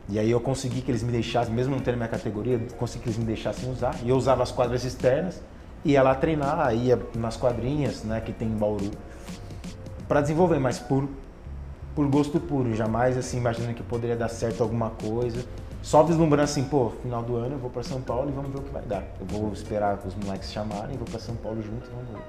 e 0.09 0.19
aí 0.19 0.29
eu 0.29 0.41
consegui 0.41 0.83
que 0.83 0.91
eles 0.91 1.05
me 1.05 1.12
deixassem, 1.12 1.55
mesmo 1.55 1.77
não 1.77 1.81
tendo 1.81 1.97
minha 1.97 2.09
categoria, 2.09 2.61
consegui 2.77 3.05
que 3.05 3.09
eles 3.11 3.19
me 3.19 3.25
deixassem 3.25 3.71
usar. 3.71 3.95
E 4.03 4.09
eu 4.09 4.17
usava 4.17 4.43
as 4.43 4.50
quadras 4.50 4.85
externas, 4.85 5.41
ia 5.84 6.02
lá 6.02 6.14
treinar, 6.14 6.75
ia 6.75 6.99
nas 7.14 7.37
quadrinhas, 7.37 8.02
né, 8.04 8.20
que 8.20 8.32
tem 8.32 8.49
em 8.49 8.56
Bauru, 8.56 8.90
para 10.08 10.20
desenvolver, 10.20 10.58
mas 10.58 10.78
por 10.78 11.08
por 11.94 12.06
gosto 12.08 12.38
puro, 12.38 12.75
jamais 12.75 13.18
assim 13.18 13.38
imaginando 13.38 13.75
que 13.75 13.82
poderia 13.82 14.16
dar 14.16 14.28
certo 14.28 14.62
alguma 14.62 14.90
coisa. 14.90 15.44
Só 15.82 16.02
vislumbrando 16.02 16.44
assim, 16.44 16.64
pô, 16.64 16.90
final 17.02 17.22
do 17.22 17.37
ano 17.37 17.54
eu 17.54 17.58
vou 17.58 17.70
para 17.70 17.82
São 17.82 18.00
Paulo 18.00 18.28
e 18.28 18.32
vamos 18.32 18.52
ver 18.52 18.58
o 18.58 18.62
que 18.62 18.70
vai 18.70 18.82
dar. 18.82 19.02
Eu 19.18 19.26
vou 19.26 19.52
esperar 19.52 19.99
os 20.06 20.14
moleques 20.14 20.52
chamarem, 20.52 20.96
vou 20.96 21.06
para 21.06 21.18
São 21.18 21.34
Paulo 21.37 21.60
junto 21.62 21.90
vamos 21.90 22.08
ver. 22.10 22.22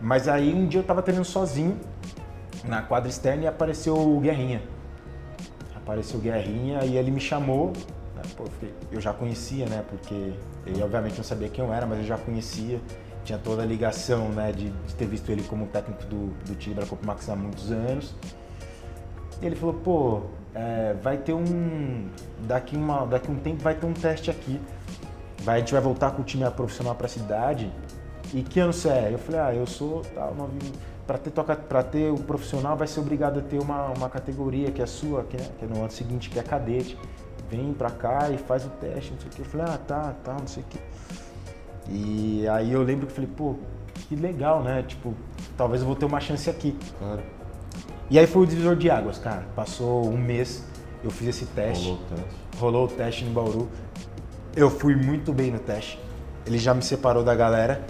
Mas 0.00 0.28
aí 0.28 0.54
um 0.54 0.66
dia 0.66 0.80
eu 0.80 0.84
tava 0.84 1.02
treinando 1.02 1.26
sozinho 1.26 1.78
na 2.64 2.80
quadra 2.80 3.08
externa 3.08 3.44
e 3.44 3.46
apareceu 3.46 3.94
o 3.96 4.18
Guerrinha. 4.20 4.62
Apareceu 5.76 6.18
o 6.18 6.22
Guerrinha 6.22 6.84
e 6.84 6.96
ele 6.96 7.10
me 7.10 7.20
chamou. 7.20 7.72
Né, 8.20 8.32
pô, 8.36 8.44
eu 8.92 9.00
já 9.00 9.12
conhecia, 9.12 9.66
né? 9.66 9.84
Porque 9.88 10.32
ele 10.66 10.82
obviamente 10.82 11.16
não 11.16 11.24
sabia 11.24 11.48
quem 11.48 11.64
eu 11.64 11.72
era, 11.72 11.86
mas 11.86 11.98
eu 11.98 12.04
já 12.04 12.18
conhecia. 12.18 12.80
Tinha 13.24 13.38
toda 13.38 13.62
a 13.62 13.66
ligação, 13.66 14.28
né? 14.30 14.52
De, 14.52 14.70
de 14.70 14.94
ter 14.94 15.06
visto 15.06 15.30
ele 15.30 15.42
como 15.44 15.66
técnico 15.66 16.04
do, 16.04 16.28
do 16.44 16.54
time 16.54 16.74
da 16.74 16.86
Copa 16.86 17.06
Max 17.06 17.28
há 17.28 17.36
muitos 17.36 17.70
anos. 17.70 18.14
E 19.40 19.46
ele 19.46 19.56
falou, 19.56 19.74
pô, 19.74 20.22
é, 20.54 20.94
vai 21.02 21.16
ter 21.16 21.32
um. 21.32 22.08
Daqui, 22.46 22.76
uma, 22.76 23.06
daqui 23.06 23.30
um 23.30 23.36
tempo 23.36 23.62
vai 23.62 23.74
ter 23.74 23.86
um 23.86 23.92
teste 23.92 24.30
aqui. 24.30 24.60
Vai, 25.42 25.56
a 25.56 25.58
gente 25.60 25.72
vai 25.72 25.80
voltar 25.80 26.10
com 26.10 26.22
o 26.22 26.24
time 26.24 26.48
profissional 26.50 26.94
para 26.94 27.06
a 27.06 27.08
cidade. 27.08 27.72
E 28.32 28.42
que 28.42 28.60
ano 28.60 28.72
você 28.72 28.88
é? 28.88 29.10
Eu 29.12 29.18
falei, 29.18 29.40
ah, 29.40 29.54
eu 29.54 29.66
sou 29.66 30.02
tal, 30.14 30.34
novinho. 30.34 30.72
Para 31.06 31.18
ter, 31.18 31.32
pra 31.68 31.82
ter 31.82 32.12
o 32.12 32.18
profissional 32.18 32.76
vai 32.76 32.86
ser 32.86 33.00
obrigado 33.00 33.40
a 33.40 33.42
ter 33.42 33.58
uma, 33.58 33.88
uma 33.88 34.08
categoria 34.08 34.70
que 34.70 34.80
é 34.80 34.86
sua, 34.86 35.24
que 35.24 35.36
é, 35.36 35.40
que 35.58 35.64
é 35.64 35.68
no 35.68 35.80
ano 35.80 35.90
seguinte, 35.90 36.30
que 36.30 36.38
é 36.38 36.42
cadete. 36.42 36.96
Vem 37.50 37.72
pra 37.72 37.90
cá 37.90 38.30
e 38.30 38.38
faz 38.38 38.64
o 38.64 38.68
teste, 38.68 39.12
não 39.12 39.20
sei 39.20 39.28
o 39.28 39.30
que. 39.32 39.40
Eu 39.40 39.44
falei, 39.44 39.66
ah, 39.68 39.78
tá, 39.78 40.14
tá, 40.22 40.36
não 40.38 40.46
sei 40.46 40.62
o 40.62 40.66
que. 40.66 40.78
E 41.88 42.48
aí 42.48 42.72
eu 42.72 42.82
lembro 42.82 43.06
que 43.06 43.12
falei, 43.12 43.30
pô, 43.36 43.56
que 43.94 44.14
legal, 44.14 44.62
né? 44.62 44.84
Tipo, 44.86 45.14
talvez 45.56 45.82
eu 45.82 45.86
vou 45.86 45.96
ter 45.96 46.04
uma 46.04 46.20
chance 46.20 46.48
aqui. 46.48 46.76
Claro. 46.98 47.22
E 48.08 48.18
aí 48.18 48.26
foi 48.26 48.42
o 48.42 48.46
divisor 48.46 48.76
de 48.76 48.90
águas, 48.90 49.18
cara. 49.18 49.44
Passou 49.54 50.06
um 50.06 50.16
mês, 50.16 50.64
eu 51.02 51.10
fiz 51.10 51.28
esse 51.28 51.46
teste. 51.46 51.88
Rolou 51.88 51.98
o 51.98 52.08
teste. 52.08 52.58
Rolou 52.58 52.84
o 52.84 52.88
teste 52.88 53.24
em 53.24 53.32
Bauru. 53.32 53.68
Eu 54.54 54.70
fui 54.70 54.94
muito 54.94 55.32
bem 55.32 55.50
no 55.50 55.58
teste. 55.58 56.00
Ele 56.46 56.58
já 56.58 56.74
me 56.74 56.82
separou 56.82 57.22
da 57.22 57.34
galera, 57.34 57.84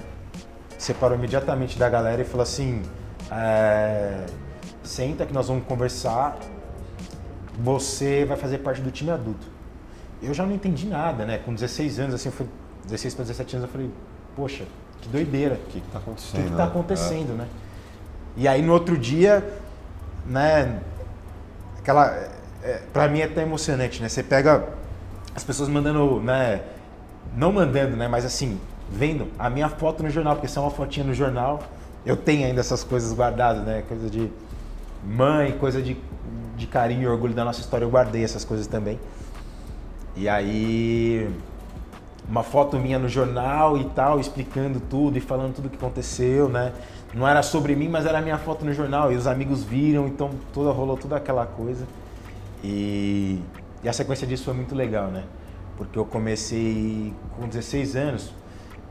separou 0.76 1.16
imediatamente 1.16 1.78
da 1.78 1.88
galera 1.88 2.20
e 2.20 2.24
falou 2.24 2.42
assim: 2.42 2.82
é, 3.30 4.26
senta 4.82 5.24
que 5.24 5.32
nós 5.32 5.48
vamos 5.48 5.64
conversar. 5.64 6.38
Você 7.62 8.24
vai 8.24 8.36
fazer 8.36 8.58
parte 8.58 8.80
do 8.80 8.90
time 8.90 9.10
adulto. 9.10 9.46
Eu 10.22 10.34
já 10.34 10.44
não 10.44 10.54
entendi 10.54 10.86
nada, 10.86 11.24
né? 11.24 11.38
Com 11.38 11.54
16 11.54 11.98
anos, 11.98 12.14
assim, 12.14 12.30
foi 12.30 12.46
16 12.84 13.14
para 13.14 13.24
17 13.24 13.56
anos, 13.56 13.68
eu 13.68 13.72
falei: 13.72 13.90
poxa, 14.36 14.64
que 15.00 15.08
doideira. 15.08 15.54
O 15.54 15.70
que, 15.70 15.78
está 15.78 15.98
acontecendo? 15.98 16.40
O 16.40 16.44
que, 16.44 16.50
está 16.50 16.64
acontecendo, 16.64 17.36
né? 17.36 17.46
E 18.36 18.46
aí 18.46 18.62
no 18.62 18.72
outro 18.72 18.96
dia 18.96 19.44
né? 20.26 20.80
Aquela, 21.78 22.06
é, 22.62 22.82
para 22.92 23.08
mim 23.08 23.20
é 23.20 23.26
tão 23.26 23.42
emocionante, 23.42 24.02
né? 24.02 24.08
Você 24.08 24.22
pega 24.22 24.68
as 25.34 25.44
pessoas 25.44 25.68
mandando, 25.68 26.20
né? 26.20 26.62
Não 27.36 27.52
mandando, 27.52 27.96
né? 27.96 28.08
Mas 28.08 28.24
assim, 28.24 28.60
vendo 28.90 29.28
a 29.38 29.48
minha 29.48 29.68
foto 29.68 30.02
no 30.02 30.10
jornal, 30.10 30.34
porque 30.34 30.48
se 30.48 30.58
é 30.58 30.60
uma 30.60 30.70
fotinha 30.70 31.06
no 31.06 31.14
jornal, 31.14 31.62
eu 32.04 32.16
tenho 32.16 32.46
ainda 32.46 32.60
essas 32.60 32.84
coisas 32.84 33.12
guardadas, 33.12 33.64
né? 33.64 33.82
Coisa 33.88 34.10
de 34.10 34.30
mãe, 35.04 35.52
coisa 35.52 35.80
de, 35.80 35.96
de 36.60 36.66
carinho 36.66 37.02
e 37.02 37.06
orgulho 37.06 37.34
da 37.34 37.44
nossa 37.44 37.60
história, 37.60 37.84
eu 37.84 37.90
guardei 37.90 38.22
essas 38.22 38.44
coisas 38.44 38.66
também. 38.66 38.98
E 40.14 40.28
aí, 40.28 41.28
uma 42.28 42.42
foto 42.42 42.76
minha 42.76 42.98
no 42.98 43.08
jornal 43.08 43.76
e 43.78 43.84
tal, 43.84 44.20
explicando 44.20 44.80
tudo 44.80 45.16
e 45.16 45.20
falando 45.20 45.54
tudo 45.54 45.66
o 45.66 45.70
que 45.70 45.76
aconteceu, 45.76 46.48
né? 46.48 46.72
não 47.14 47.26
era 47.26 47.42
sobre 47.42 47.74
mim, 47.74 47.88
mas 47.88 48.06
era 48.06 48.18
a 48.18 48.20
minha 48.20 48.38
foto 48.38 48.64
no 48.64 48.72
jornal 48.72 49.12
e 49.12 49.16
os 49.16 49.26
amigos 49.26 49.64
viram, 49.64 50.06
então 50.06 50.30
toda 50.52 50.70
rolou 50.70 50.96
toda 50.96 51.16
aquela 51.16 51.44
coisa. 51.44 51.84
E, 52.62 53.40
e 53.82 53.88
a 53.88 53.92
sequência 53.92 54.26
disso 54.26 54.44
foi 54.44 54.54
muito 54.54 54.74
legal, 54.74 55.08
né? 55.08 55.24
Porque 55.76 55.98
eu 55.98 56.04
comecei 56.04 57.12
com 57.36 57.48
16 57.48 57.96
anos, 57.96 58.32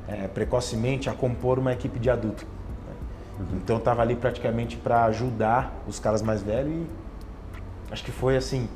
é, 0.07 0.27
precocemente, 0.27 1.09
a 1.09 1.13
compor 1.13 1.59
uma 1.59 1.71
equipe 1.71 1.99
de 1.99 2.09
adulto. 2.09 2.45
Né? 2.45 2.93
Uhum. 3.39 3.57
Então 3.57 3.75
eu 3.75 3.79
estava 3.79 4.01
ali 4.01 4.15
praticamente 4.15 4.75
para 4.75 5.05
ajudar 5.05 5.73
os 5.87 5.99
caras 5.99 6.21
mais 6.21 6.41
velhos 6.41 6.73
e 6.73 6.87
acho 7.91 8.03
que 8.03 8.11
foi 8.11 8.37
assim 8.37 8.67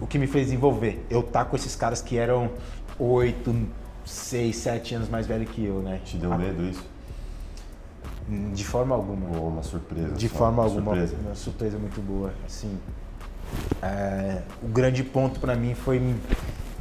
o 0.00 0.06
que 0.06 0.18
me 0.18 0.26
fez 0.26 0.46
desenvolver. 0.46 1.04
Eu 1.10 1.20
estar 1.20 1.44
tá 1.44 1.44
com 1.44 1.56
esses 1.56 1.74
caras 1.74 2.00
que 2.00 2.16
eram 2.16 2.50
8, 2.98 3.68
6, 4.04 4.56
7 4.56 4.94
anos 4.94 5.08
mais 5.08 5.26
velhos 5.26 5.50
que 5.50 5.64
eu, 5.64 5.80
né? 5.80 6.00
Te 6.04 6.16
deu 6.16 6.36
medo 6.36 6.62
isso? 6.64 6.84
De 8.54 8.64
forma 8.64 8.94
alguma. 8.94 9.38
Ou 9.38 9.48
uma 9.48 9.62
surpresa. 9.62 10.14
De 10.14 10.28
forma 10.28 10.62
alguma. 10.62 10.92
Surpresa. 10.92 11.16
Uma 11.16 11.34
surpresa 11.34 11.78
muito 11.78 12.00
boa. 12.00 12.32
Assim, 12.46 12.78
é, 13.82 14.42
o 14.62 14.68
grande 14.68 15.02
ponto 15.02 15.40
para 15.40 15.54
mim 15.56 15.74
foi 15.74 16.14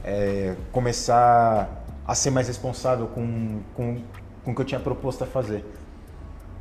é, 0.04 0.56
começar 0.72 1.84
a 2.06 2.16
ser 2.16 2.32
mais 2.32 2.48
responsável 2.48 3.08
com, 3.08 3.62
com, 3.76 4.02
com 4.44 4.52
o 4.52 4.56
que 4.56 4.62
eu 4.62 4.66
tinha 4.66 4.80
proposto 4.80 5.24
a 5.24 5.28
fazer. 5.28 5.66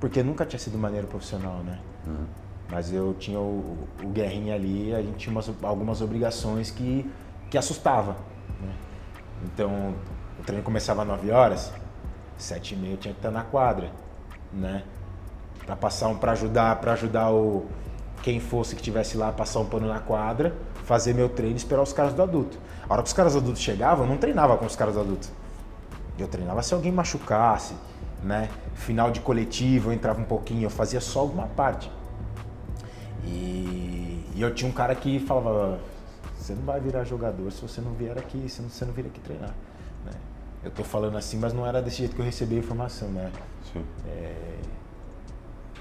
Porque 0.00 0.22
nunca 0.22 0.44
tinha 0.44 0.58
sido 0.58 0.78
maneiro 0.78 1.06
profissional, 1.06 1.58
né? 1.64 1.78
Uhum. 2.06 2.26
Mas 2.70 2.92
eu 2.92 3.14
tinha 3.18 3.38
o, 3.38 3.78
o 4.02 4.08
Guerrinha 4.08 4.54
ali, 4.54 4.94
a 4.94 5.00
gente 5.00 5.16
tinha 5.16 5.32
umas, 5.32 5.50
algumas 5.62 6.00
obrigações 6.00 6.70
que, 6.70 7.08
que 7.50 7.56
assustava. 7.56 8.16
Né? 8.60 8.74
Então, 9.44 9.94
o 10.38 10.42
treino 10.42 10.64
começava 10.64 11.02
às 11.02 11.08
9 11.08 11.30
horas, 11.30 11.72
7 12.36 12.74
e 12.74 12.76
meia 12.76 12.92
eu 12.94 12.96
tinha 12.96 13.14
que 13.14 13.20
estar 13.20 13.30
na 13.30 13.42
quadra 13.42 13.90
né? 14.52 14.82
Para 15.64 15.76
passar 15.76 16.08
um 16.08 16.16
para 16.16 16.32
ajudar, 16.32 16.76
para 16.76 16.92
ajudar 16.92 17.30
o 17.30 17.66
quem 18.22 18.40
fosse 18.40 18.74
que 18.74 18.82
tivesse 18.82 19.16
lá 19.16 19.30
passar 19.30 19.60
um 19.60 19.66
pano 19.66 19.86
na 19.86 20.00
quadra, 20.00 20.54
fazer 20.84 21.14
meu 21.14 21.28
treino 21.28 21.54
e 21.54 21.56
esperar 21.56 21.82
os 21.82 21.92
caras 21.92 22.12
do 22.12 22.22
adulto. 22.22 22.58
A 22.88 22.92
hora 22.92 23.02
que 23.02 23.08
os 23.08 23.12
caras 23.12 23.36
adultos 23.36 23.62
chegavam, 23.62 24.04
eu 24.04 24.10
não 24.10 24.16
treinava 24.16 24.56
com 24.56 24.64
os 24.64 24.74
caras 24.74 24.96
adultos. 24.96 25.30
Eu 26.18 26.26
treinava 26.26 26.62
se 26.62 26.72
alguém 26.72 26.90
machucasse, 26.90 27.74
né? 28.22 28.48
Final 28.74 29.10
de 29.10 29.20
coletivo, 29.20 29.90
eu 29.90 29.94
entrava 29.94 30.20
um 30.20 30.24
pouquinho, 30.24 30.64
eu 30.64 30.70
fazia 30.70 31.00
só 31.00 31.20
alguma 31.20 31.46
parte. 31.48 31.90
E, 33.26 34.24
e 34.34 34.40
eu 34.40 34.54
tinha 34.54 34.70
um 34.70 34.74
cara 34.74 34.94
que 34.94 35.18
falava: 35.18 35.78
você 36.36 36.54
não 36.54 36.62
vai 36.62 36.80
virar 36.80 37.04
jogador 37.04 37.50
se 37.50 37.60
você 37.60 37.80
não 37.80 37.92
vier 37.92 38.16
aqui, 38.16 38.48
se 38.48 38.62
você 38.62 38.84
não 38.84 38.92
vir 38.92 39.06
aqui 39.06 39.20
treinar. 39.20 39.54
Né? 40.04 40.12
Eu 40.64 40.70
tô 40.70 40.84
falando 40.84 41.16
assim, 41.16 41.38
mas 41.38 41.52
não 41.52 41.66
era 41.66 41.82
desse 41.82 41.98
jeito 41.98 42.14
que 42.14 42.20
eu 42.20 42.24
recebi 42.24 42.56
a 42.56 42.58
informação, 42.58 43.08
né? 43.08 43.30
É, 44.06 44.56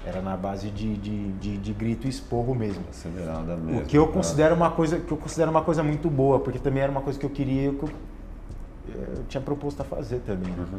era 0.04 0.22
na 0.22 0.36
base 0.36 0.70
de, 0.70 0.96
de, 0.96 1.32
de, 1.32 1.58
de, 1.58 1.72
grito 1.72 2.06
e 2.06 2.10
esporro 2.10 2.54
mesmo. 2.54 2.84
Acelerada 2.88 3.56
mesmo. 3.56 3.80
O 3.80 3.84
que 3.84 3.98
eu 3.98 4.06
considero 4.06 4.54
uma 4.54 4.70
coisa 4.70 5.00
que 5.00 5.10
eu 5.10 5.16
considero 5.16 5.50
uma 5.50 5.62
coisa 5.62 5.82
muito 5.82 6.08
boa, 6.08 6.38
porque 6.38 6.58
também 6.58 6.82
era 6.82 6.92
uma 6.92 7.00
coisa 7.00 7.18
que 7.18 7.26
eu 7.26 7.30
queria, 7.30 7.72
que 7.72 7.82
eu, 7.82 7.90
eu 8.88 9.24
tinha 9.28 9.40
proposto 9.40 9.80
a 9.80 9.84
fazer 9.84 10.20
também. 10.20 10.52
Né? 10.52 10.66
Uhum. 10.72 10.78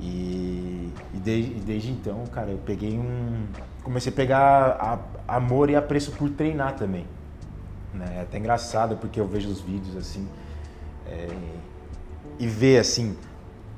E, 0.00 0.92
e, 1.12 1.18
desde, 1.18 1.50
e, 1.52 1.60
desde, 1.60 1.90
então, 1.90 2.24
cara, 2.32 2.50
eu 2.50 2.58
peguei 2.64 2.98
um. 2.98 3.44
Comecei 3.82 4.12
a 4.12 4.14
pegar 4.14 4.76
a, 5.26 5.36
amor 5.36 5.70
e 5.70 5.76
apreço 5.76 6.12
por 6.12 6.30
treinar 6.30 6.76
também. 6.76 7.06
Né? 7.94 8.18
É 8.18 8.20
até 8.22 8.38
engraçado 8.38 8.96
porque 8.96 9.20
eu 9.20 9.26
vejo 9.26 9.48
os 9.48 9.60
vídeos 9.60 9.96
assim. 9.96 10.28
É, 11.06 11.28
e 12.38 12.46
ver 12.46 12.78
assim 12.78 13.16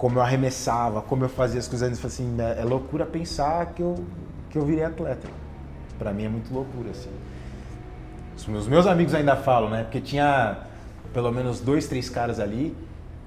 como 0.02 0.18
eu 0.18 0.22
arremessava, 0.22 1.00
como 1.00 1.24
eu 1.24 1.28
fazia 1.28 1.60
as 1.60 1.68
coisas, 1.68 2.04
assim, 2.04 2.36
é, 2.40 2.60
é 2.60 2.64
loucura 2.64 3.06
pensar 3.06 3.66
que 3.66 3.80
eu, 3.80 4.04
que 4.50 4.58
eu 4.58 4.66
virei 4.66 4.84
atleta. 4.84 5.28
Para 5.96 6.12
mim 6.12 6.24
é 6.24 6.28
muito 6.28 6.52
loucura, 6.52 6.90
assim. 6.90 7.10
Os 8.36 8.46
meus, 8.46 8.66
meus 8.66 8.86
amigos 8.86 9.14
ainda 9.14 9.36
falam, 9.36 9.70
né? 9.70 9.84
Porque 9.84 10.00
tinha 10.00 10.66
pelo 11.12 11.30
menos 11.30 11.60
dois, 11.60 11.86
três 11.86 12.08
caras 12.08 12.40
ali 12.40 12.76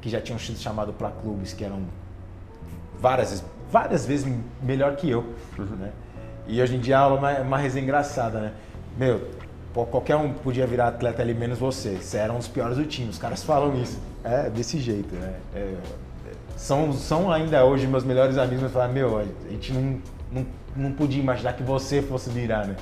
que 0.02 0.10
já 0.10 0.20
tinham 0.20 0.38
sido 0.38 0.58
chamados 0.58 0.94
para 0.96 1.10
clubes 1.12 1.54
que 1.54 1.64
eram 1.64 1.84
várias, 3.00 3.44
várias 3.72 4.06
vezes 4.06 4.28
melhor 4.62 4.96
que 4.96 5.10
eu, 5.10 5.34
uhum. 5.58 5.66
né? 5.78 5.92
E 6.48 6.62
hoje 6.62 6.76
em 6.76 6.80
dia 6.80 6.98
é 6.98 7.40
uma, 7.42 7.58
resenha 7.58 7.84
engraçada, 7.84 8.40
né? 8.40 8.52
Meu, 8.98 9.30
qualquer 9.74 10.16
um 10.16 10.32
podia 10.32 10.66
virar 10.66 10.88
atleta 10.88 11.22
ali, 11.22 11.34
menos 11.34 11.58
você. 11.58 11.98
Você 11.98 12.18
era 12.18 12.32
um 12.32 12.38
dos 12.38 12.48
piores 12.48 12.78
do 12.78 12.86
time. 12.86 13.10
Os 13.10 13.18
caras 13.18 13.44
falam 13.44 13.76
isso. 13.82 14.00
É 14.24 14.50
desse 14.50 14.80
jeito, 14.80 15.16
né? 15.16 15.34
É, 15.56 15.74
são, 16.56 16.94
são 16.94 17.32
ainda 17.32 17.66
hoje 17.66 17.86
meus 17.86 18.04
melhores 18.04 18.38
amigos, 18.38 18.64
mas 18.64 18.72
falaram, 18.72 18.94
meu, 18.94 19.18
a 19.20 19.26
gente 19.50 19.74
não, 19.74 20.00
não, 20.32 20.46
não 20.76 20.92
podia 20.92 21.22
imaginar 21.22 21.54
que 21.54 21.64
você 21.64 22.02
fosse 22.02 22.30
virar, 22.30 22.66
né? 22.66 22.76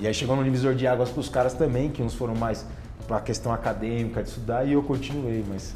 E 0.00 0.06
aí 0.06 0.14
chegou 0.14 0.34
no 0.34 0.42
divisor 0.42 0.74
de 0.74 0.86
águas 0.86 1.10
para 1.10 1.20
os 1.20 1.28
caras 1.28 1.54
também, 1.54 1.88
que 1.88 2.02
uns 2.02 2.14
foram 2.14 2.34
mais 2.34 2.66
para 3.06 3.18
a 3.18 3.20
questão 3.20 3.52
acadêmica 3.52 4.22
de 4.22 4.28
estudar 4.28 4.64
e 4.64 4.72
eu 4.72 4.82
continuei, 4.82 5.44
mas 5.48 5.74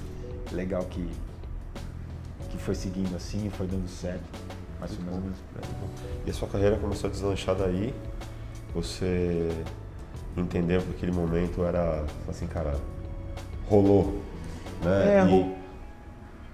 legal 0.51 0.83
que, 0.85 1.09
que 2.51 2.59
foi 2.59 2.75
seguindo 2.75 3.15
assim, 3.15 3.49
foi 3.51 3.67
dando 3.67 3.89
certo. 3.89 4.25
Mais 4.81 4.93
ou 4.99 5.05
menos 5.05 5.39
por 5.53 5.63
aí. 5.63 6.21
E 6.27 6.31
a 6.31 6.33
sua 6.35 6.49
carreira 6.49 6.77
começou 6.77 7.09
a 7.09 7.11
deslanchar 7.13 7.55
daí? 7.55 7.95
Você 8.75 9.51
entendeu 10.37 10.81
que 10.83 10.91
aquele 10.91 11.13
momento 11.13 11.65
era 11.65 12.05
assim, 12.29 12.47
cara, 12.47 12.75
rolou, 13.69 14.23
né? 14.85 15.17
É, 15.19 15.25
e 15.25 15.31
ro- 15.31 15.55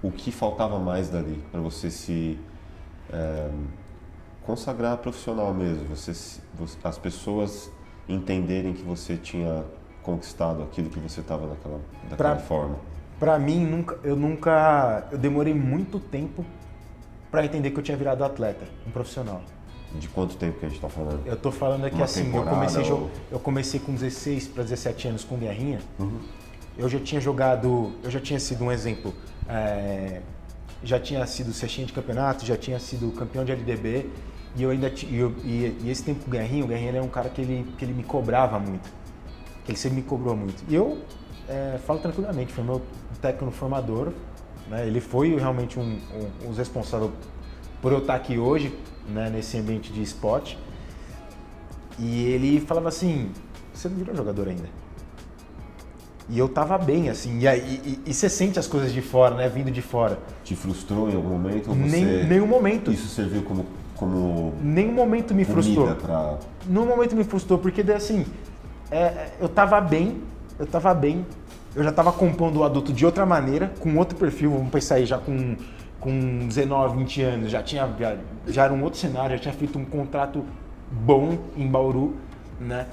o 0.01 0.11
que 0.11 0.31
faltava 0.31 0.79
mais 0.79 1.09
dali 1.09 1.43
para 1.51 1.59
você 1.61 1.91
se 1.91 2.39
é, 3.11 3.49
consagrar 4.43 4.97
profissional 4.97 5.53
mesmo? 5.53 5.85
Você, 5.95 6.13
você- 6.57 6.77
as 6.83 6.97
pessoas 6.97 7.69
entenderem 8.09 8.73
que 8.73 8.83
você 8.83 9.17
tinha 9.17 9.63
conquistado 10.01 10.63
aquilo 10.63 10.89
que 10.89 10.99
você 10.99 11.19
estava 11.21 11.47
naquela 11.47 11.79
daquela 12.09 12.35
Pra- 12.35 12.37
forma. 12.37 12.75
Pra 13.19 13.39
mim, 13.39 13.65
nunca, 13.65 13.97
eu 14.03 14.15
nunca. 14.15 15.07
Eu 15.11 15.17
demorei 15.17 15.53
muito 15.53 15.99
tempo 15.99 16.45
pra 17.35 17.45
entender 17.45 17.71
que 17.71 17.77
eu 17.79 17.83
tinha 17.83 17.97
virado 17.97 18.23
atleta, 18.23 18.65
um 18.87 18.91
profissional. 18.91 19.41
De 19.99 20.07
quanto 20.09 20.35
tempo 20.35 20.59
que 20.59 20.65
a 20.65 20.69
gente 20.69 20.77
está 20.77 20.89
falando? 20.89 21.21
Eu 21.25 21.35
tô 21.37 21.51
falando 21.51 21.85
aqui 21.85 21.95
Uma 21.95 22.05
assim, 22.05 22.33
eu 22.35 22.43
comecei, 22.43 22.91
ou- 22.91 23.09
eu 23.31 23.39
comecei 23.39 23.79
com 23.79 23.93
16 23.93 24.47
para 24.47 24.63
17 24.63 25.07
anos 25.09 25.23
com 25.23 25.37
guerrinha. 25.37 25.79
Uhum. 25.99 26.19
Eu 26.77 26.89
já 26.89 26.99
tinha 26.99 27.19
jogado, 27.21 27.93
eu 28.03 28.11
já 28.11 28.19
tinha 28.19 28.39
sido 28.39 28.63
um 28.65 28.71
exemplo, 28.71 29.13
é, 29.47 30.21
já 30.83 30.99
tinha 30.99 31.25
sido 31.25 31.53
cestinha 31.53 31.87
de 31.87 31.93
campeonato, 31.93 32.45
já 32.45 32.57
tinha 32.57 32.79
sido 32.79 33.11
campeão 33.13 33.45
de 33.45 33.51
LDB 33.53 34.09
e 34.57 34.63
eu 34.63 34.69
ainda 34.69 34.87
e, 34.89 35.15
eu- 35.17 35.33
e- 35.43 35.77
e 35.83 35.89
esse 35.89 36.03
tempo 36.03 36.21
com 36.21 36.27
o 36.27 36.31
Guerrinho, 36.31 36.65
o 36.65 36.67
Guerrinho 36.67 36.97
é 36.97 37.01
um 37.01 37.07
cara 37.07 37.29
que 37.29 37.41
ele, 37.41 37.65
que 37.77 37.85
ele 37.85 37.93
me 37.93 38.03
cobrava 38.03 38.59
muito, 38.59 38.89
que 39.63 39.71
ele 39.71 39.77
sempre 39.77 39.97
me 39.97 40.03
cobrou 40.03 40.35
muito. 40.35 40.63
E 40.69 40.75
eu 40.75 40.99
é, 41.47 41.77
falo 41.85 41.99
tranquilamente, 41.99 42.51
foi 42.51 42.63
meu 42.63 42.81
técnico 43.21 43.53
formador, 43.55 44.11
né? 44.69 44.87
ele 44.87 45.01
foi 45.01 45.35
realmente 45.35 45.79
um, 45.79 45.83
um, 45.83 46.45
um 46.45 46.49
dos 46.49 46.57
responsáveis 46.57 47.11
por 47.81 47.91
eu 47.91 47.99
estar 47.99 48.15
aqui 48.15 48.37
hoje, 48.37 48.73
né, 49.07 49.29
nesse 49.29 49.57
ambiente 49.57 49.91
de 49.93 50.01
esporte. 50.01 50.57
E 51.99 52.25
ele 52.25 52.59
falava 52.59 52.89
assim: 52.89 53.31
você 53.73 53.87
não 53.87 53.95
virou 53.95 54.15
jogador 54.15 54.47
ainda. 54.47 54.67
E 56.27 56.39
eu 56.39 56.49
tava 56.49 56.77
bem, 56.77 57.09
assim. 57.09 57.39
E, 57.39 57.45
e, 57.45 58.01
e 58.07 58.13
você 58.13 58.27
sente 58.27 58.57
as 58.57 58.65
coisas 58.65 58.91
de 58.91 59.01
fora, 59.01 59.35
né? 59.35 59.47
Vindo 59.47 59.69
de 59.69 59.81
fora. 59.81 60.17
Te 60.43 60.55
frustrou 60.55 61.09
em 61.09 61.15
algum 61.15 61.29
momento? 61.29 61.67
Você... 61.67 61.75
Nem, 61.75 62.25
nenhum 62.25 62.47
momento. 62.47 62.91
Isso 62.91 63.07
serviu 63.07 63.43
como, 63.43 63.65
como 63.95 64.53
Nenhum 64.61 64.93
momento 64.93 65.35
me 65.35 65.45
frustrou. 65.45 65.95
para 65.95 66.39
Nenhum 66.65 66.87
momento 66.87 67.15
me 67.15 67.23
frustrou, 67.23 67.59
porque 67.59 67.83
daí 67.83 67.97
assim, 67.97 68.25
é, 68.89 68.97
é, 68.97 69.33
eu 69.39 69.47
tava 69.47 69.79
bem, 69.79 70.21
eu 70.57 70.65
tava 70.65 70.93
bem, 70.95 71.23
eu 71.75 71.83
já 71.83 71.91
tava 71.91 72.11
compondo 72.11 72.59
o 72.59 72.63
adulto 72.63 72.93
de 72.93 73.05
outra 73.05 73.25
maneira, 73.25 73.71
com 73.79 73.95
outro 73.97 74.17
perfil, 74.17 74.51
vamos 74.51 74.69
pensar 74.69 74.95
aí, 74.95 75.05
já 75.05 75.17
com, 75.17 75.55
com 75.99 76.47
19, 76.47 76.97
20 76.97 77.21
anos, 77.21 77.51
já 77.51 77.61
tinha, 77.61 77.87
já, 77.99 78.15
já 78.47 78.63
era 78.63 78.73
um 78.73 78.81
outro 78.83 78.99
cenário, 78.99 79.35
já 79.35 79.41
tinha 79.43 79.53
feito 79.53 79.77
um 79.77 79.83
contrato 79.85 80.45
bom 80.89 81.37
em 81.57 81.67
Bauru, 81.67 82.15
né? 82.59 82.87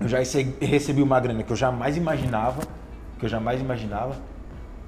Eu 0.00 0.08
já 0.08 0.18
rece- 0.18 0.54
recebi 0.60 1.00
uma 1.00 1.18
grana 1.18 1.42
que 1.42 1.50
eu 1.50 1.56
jamais 1.56 1.96
imaginava, 1.96 2.60
que 3.18 3.24
eu 3.24 3.28
jamais 3.28 3.60
imaginava, 3.60 4.16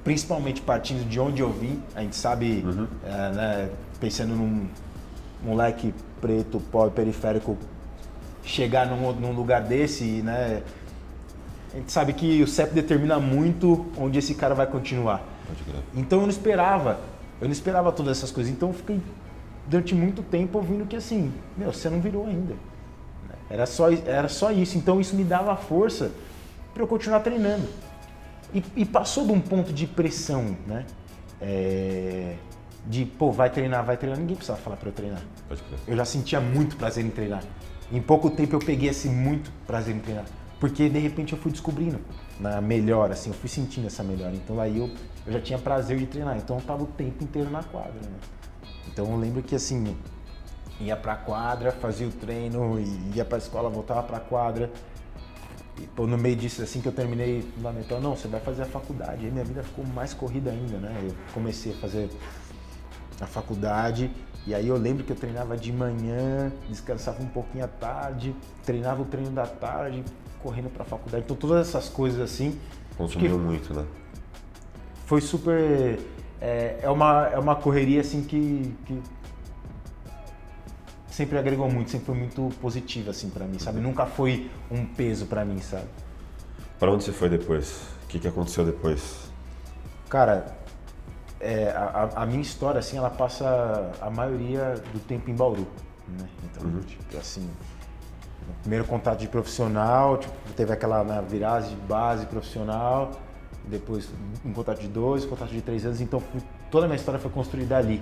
principalmente 0.05 0.61
partindo 0.61 1.09
de 1.09 1.19
onde 1.19 1.41
eu 1.41 1.51
vim, 1.51 1.81
a 1.95 2.03
gente 2.03 2.17
sabe, 2.17 2.65
é, 3.05 3.33
né, 3.33 3.69
pensando 3.99 4.35
num 4.35 4.67
moleque 5.43 5.95
preto, 6.21 6.61
pobre, 6.71 6.91
periférico, 6.91 7.57
chegar 8.43 8.87
num, 8.87 9.13
num 9.13 9.33
lugar 9.33 9.63
desse, 9.63 10.05
né? 10.23 10.63
A 11.77 11.79
gente 11.79 11.93
sabe 11.93 12.15
que 12.15 12.43
o 12.43 12.49
CEP 12.49 12.73
determina 12.73 13.21
muito 13.21 13.85
onde 13.99 14.19
esse 14.19 14.35
cara 14.35 14.55
vai 14.55 14.67
continuar. 14.67 15.23
Pode 15.47 15.63
crer. 15.63 15.83
Então 15.95 16.21
eu 16.21 16.23
não 16.23 16.31
esperava, 16.31 16.99
eu 17.39 17.47
não 17.47 17.53
esperava 17.53 17.93
todas 17.93 18.17
essas 18.17 18.31
coisas. 18.31 18.51
Então 18.51 18.71
eu 18.71 18.75
fiquei 18.75 18.99
durante 19.67 19.95
muito 19.95 20.23
tempo 20.23 20.57
ouvindo 20.57 20.87
que 20.87 20.97
assim, 20.97 21.31
meu, 21.55 21.71
você 21.71 21.91
não 21.91 22.01
virou 22.01 22.25
ainda. 22.25 22.55
Era 23.51 23.67
só, 23.67 23.91
era 23.91 24.27
só 24.27 24.51
isso. 24.51 24.79
Então 24.79 24.99
isso 24.99 25.15
me 25.15 25.23
dava 25.23 25.55
força 25.55 26.13
para 26.73 26.83
eu 26.83 26.87
continuar 26.87 27.21
treinando. 27.21 27.69
E, 28.55 28.65
e 28.75 28.85
passou 28.87 29.27
de 29.27 29.33
um 29.33 29.41
ponto 29.41 29.71
de 29.71 29.87
pressão, 29.87 30.57
né? 30.67 30.87
É, 31.43 32.37
de, 32.87 33.05
pô, 33.05 33.31
vai 33.31 33.51
treinar, 33.51 33.85
vai 33.85 33.99
treinar. 33.99 34.19
Ninguém 34.19 34.37
precisava 34.37 34.63
falar 34.63 34.79
para 34.79 34.89
eu 34.89 34.95
treinar. 34.95 35.21
Pode 35.47 35.63
crer. 35.63 35.79
Eu 35.87 35.95
já 35.95 36.07
sentia 36.07 36.41
muito 36.41 36.75
prazer 36.75 37.05
em 37.05 37.11
treinar. 37.11 37.43
Em 37.93 38.01
pouco 38.01 38.31
tempo 38.31 38.57
eu 38.57 38.61
peguei 38.61 38.89
esse 38.89 39.11
muito 39.11 39.53
prazer 39.67 39.95
em 39.95 39.99
treinar. 39.99 40.25
Porque 40.59 40.89
de 40.89 40.99
repente 40.99 41.33
eu 41.33 41.39
fui 41.39 41.53
descobrindo 41.53 41.99
na 42.41 42.61
melhora, 42.61 43.13
assim, 43.13 43.31
eu 43.31 43.35
fui 43.35 43.49
sentindo 43.49 43.87
essa 43.87 44.03
melhora. 44.03 44.35
Então 44.35 44.61
aí 44.61 44.79
eu, 44.79 44.91
eu 45.27 45.33
já 45.33 45.41
tinha 45.41 45.59
prazer 45.59 45.99
de 45.99 46.07
treinar. 46.07 46.37
Então 46.37 46.57
eu 46.57 46.63
tava 46.63 46.83
o 46.83 46.87
tempo 46.87 47.23
inteiro 47.23 47.51
na 47.51 47.63
quadra, 47.63 47.95
né? 47.95 48.19
Então 48.89 49.11
eu 49.11 49.17
lembro 49.17 49.43
que 49.43 49.55
assim, 49.55 49.97
ia 50.81 50.97
pra 50.97 51.15
quadra, 51.17 51.73
fazia 51.73 52.07
o 52.07 52.13
treino, 52.13 52.79
ia 53.15 53.25
pra 53.25 53.39
escola, 53.39 53.69
voltava 53.69 54.03
pra 54.03 54.21
quadra. 54.21 54.71
E 55.79 55.87
pô, 55.89 56.07
no 56.07 56.17
meio 56.17 56.37
disso, 56.37 56.63
assim 56.63 56.81
que 56.81 56.89
eu 56.89 56.93
terminei 56.93 57.43
fundamental, 57.55 58.01
não, 58.01 58.17
você 58.17 58.29
vai 58.29 58.41
fazer 58.41 58.63
a 58.63 58.67
faculdade. 58.67 59.27
Aí 59.27 59.31
minha 59.31 59.45
vida 59.45 59.63
ficou 59.63 59.85
mais 59.87 60.15
corrida 60.15 60.51
ainda, 60.51 60.79
né? 60.79 60.99
Eu 61.03 61.15
comecei 61.35 61.73
a 61.73 61.77
fazer 61.77 62.09
a 63.21 63.27
faculdade. 63.27 64.11
E 64.47 64.55
aí 64.55 64.69
eu 64.69 64.77
lembro 64.77 65.05
que 65.05 65.13
eu 65.13 65.17
treinava 65.17 65.57
de 65.57 65.73
manhã, 65.73 66.53
descansava 66.69 67.23
um 67.23 67.27
pouquinho 67.27 67.65
à 67.65 67.69
tarde, 67.69 68.35
treinava 68.65 69.03
o 69.03 69.05
treino 69.05 69.33
da 69.33 69.47
tarde, 69.47 70.05
correndo 70.47 70.71
para 70.71 70.85
a 70.85 70.87
faculdade. 70.87 71.25
Então 71.25 71.37
todas 71.37 71.67
essas 71.69 71.89
coisas 71.89 72.21
assim 72.21 72.57
Consumiu 72.97 73.37
muito, 73.39 73.75
né? 73.75 73.85
foi 75.05 75.21
super 75.21 75.99
é, 76.41 76.79
é 76.83 76.91
uma 76.91 77.27
é 77.29 77.39
uma 77.39 77.57
correria 77.57 78.01
assim 78.01 78.23
que, 78.23 78.73
que 78.87 79.03
sempre 81.09 81.37
agregou 81.39 81.69
muito, 81.71 81.91
sempre 81.91 82.07
foi 82.07 82.15
muito 82.15 82.51
positiva 82.61 83.11
assim 83.11 83.29
para 83.29 83.45
mim, 83.45 83.59
sabe? 83.59 83.81
Nunca 83.81 84.07
foi 84.07 84.51
um 84.71 84.85
peso 84.87 85.27
para 85.27 85.45
mim, 85.45 85.61
sabe? 85.61 85.87
Para 86.79 86.93
onde 86.93 87.05
você 87.05 87.13
foi 87.13 87.29
depois? 87.29 87.83
O 88.05 88.07
que, 88.09 88.19
que 88.19 88.29
aconteceu 88.29 88.65
depois? 88.65 89.31
Cara, 90.09 90.57
é, 91.41 91.71
a, 91.71 92.11
a- 92.23 92.27
minha 92.27 92.41
história, 92.43 92.79
assim, 92.79 92.97
ela 92.99 93.11
passa 93.11 93.93
a 94.01 94.11
maioria 94.11 94.75
do 94.93 95.01
tempo 95.01 95.31
em 95.31 95.35
Bauru, 95.35 95.67
né? 96.19 96.29
Então, 96.45 96.81
tipo, 96.81 97.17
assim, 97.19 97.49
primeiro 98.63 98.85
contato 98.85 99.19
de 99.21 99.29
profissional, 99.29 100.19
tipo, 100.19 100.35
teve 100.57 100.73
aquela 100.73 101.03
né, 101.05 101.23
viragem 101.29 101.71
de 101.71 101.77
base 101.87 102.27
profissional, 102.27 103.11
depois 103.67 104.09
um 104.45 104.53
contato 104.53 104.81
de 104.81 104.89
dois, 104.89 105.25
um 105.25 105.29
contato 105.29 105.51
de 105.51 105.61
três 105.61 105.85
anos, 105.85 106.01
então 106.01 106.21
fui- 106.21 106.41
toda 106.71 106.87
a 106.87 106.89
minha 106.89 106.97
história 106.97 107.19
foi 107.21 107.31
construída 107.31 107.77
ali, 107.77 108.01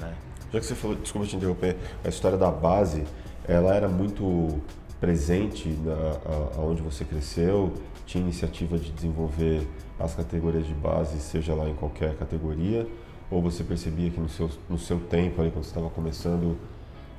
né? 0.00 0.14
Já 0.52 0.60
que 0.60 0.66
você 0.66 0.74
falou, 0.74 0.96
desculpa 0.96 1.26
te 1.26 1.36
interromper, 1.36 1.76
a 2.04 2.08
história 2.08 2.36
da 2.36 2.50
base, 2.50 3.04
ela 3.48 3.74
era 3.74 3.88
muito 3.88 4.60
presente 5.00 5.68
na, 5.68 5.92
a, 5.94 6.60
aonde 6.60 6.82
você 6.82 7.04
cresceu? 7.04 7.72
Tinha 8.04 8.22
iniciativa 8.22 8.76
de 8.76 8.90
desenvolver 8.92 9.66
as 9.98 10.14
categorias 10.14 10.66
de 10.66 10.74
base, 10.74 11.18
seja 11.20 11.54
lá 11.54 11.68
em 11.68 11.74
qualquer 11.74 12.14
categoria? 12.16 12.86
Ou 13.30 13.40
você 13.40 13.64
percebia 13.64 14.10
que 14.10 14.20
no 14.20 14.28
seu, 14.28 14.50
no 14.68 14.76
seu 14.78 14.98
tempo, 15.00 15.40
ali, 15.40 15.50
quando 15.50 15.64
você 15.64 15.70
estava 15.70 15.88
começando, 15.88 16.58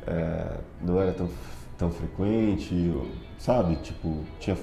é, 0.06 0.58
não 0.82 1.02
era 1.02 1.12
tão, 1.12 1.28
tão 1.84 1.92
frequente, 1.92 2.94
sabe? 3.38 3.76
Tipo, 3.78 4.24
tinha, 4.40 4.58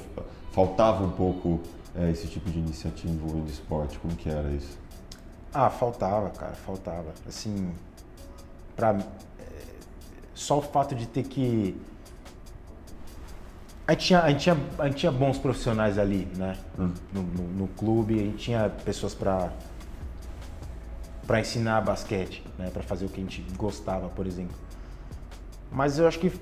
faltava 0.53 1.05
um 1.05 1.11
pouco 1.11 1.61
é, 1.95 2.11
esse 2.11 2.27
tipo 2.27 2.51
de 2.51 2.59
iniciativa 2.59 3.13
envolvendo 3.13 3.49
esporte. 3.51 3.99
Como 3.99 4.15
que 4.17 4.31
era 4.31 4.49
isso? 4.51 4.79
Ah, 5.53 5.69
faltava, 5.69 6.31
cara, 6.31 6.55
faltava. 6.55 7.13
Assim, 7.29 7.73
pra, 8.75 8.97
é, 9.39 9.45
só 10.35 10.59
o 10.59 10.63
fato 10.63 10.95
de 10.95 11.07
ter 11.07 11.25
que. 11.25 11.77
A 13.87 13.93
gente, 13.93 14.07
tinha, 14.07 14.21
a, 14.23 14.31
gente 14.31 14.41
tinha, 14.43 14.57
a 14.79 14.87
gente 14.87 14.97
tinha 14.99 15.13
bons 15.13 15.37
profissionais 15.37 15.99
ali, 15.99 16.27
né? 16.37 16.57
No, 16.79 16.95
no- 17.13 17.49
no 17.59 17.69
clube, 17.69 18.15
a 18.15 18.23
gente 18.23 18.39
tinha 18.39 18.71
pessoas 18.85 19.15
para 19.15 19.53
para 21.27 21.39
ensinar 21.41 21.81
basquete, 21.83 22.43
né? 22.59 22.71
Para 22.73 22.83
fazer 22.83 23.05
o 23.05 23.09
que 23.09 23.21
a 23.21 23.23
gente 23.23 23.41
gostava, 23.57 24.09
por 24.09 24.27
exemplo. 24.27 24.57
Mas 25.71 25.97
eu 25.99 26.09
acho 26.09 26.19
que 26.19 26.33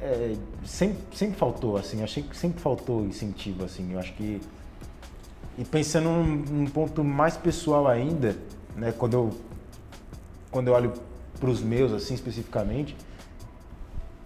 é, 0.00 0.36
sempre, 0.64 1.16
sempre 1.16 1.36
faltou, 1.36 1.76
assim, 1.76 2.02
achei 2.02 2.22
que 2.22 2.36
sempre 2.36 2.60
faltou 2.60 3.04
incentivo, 3.04 3.64
assim. 3.64 3.92
Eu 3.92 3.98
acho 3.98 4.12
que 4.14 4.40
e 5.58 5.64
pensando 5.64 6.08
num, 6.08 6.24
num 6.24 6.66
ponto 6.66 7.02
mais 7.02 7.36
pessoal 7.36 7.88
ainda, 7.88 8.36
né, 8.76 8.94
quando 8.96 9.14
eu, 9.14 9.30
quando 10.52 10.68
eu 10.68 10.74
olho 10.74 10.92
para 11.40 11.50
os 11.50 11.60
meus, 11.60 11.92
assim, 11.92 12.14
especificamente, 12.14 12.96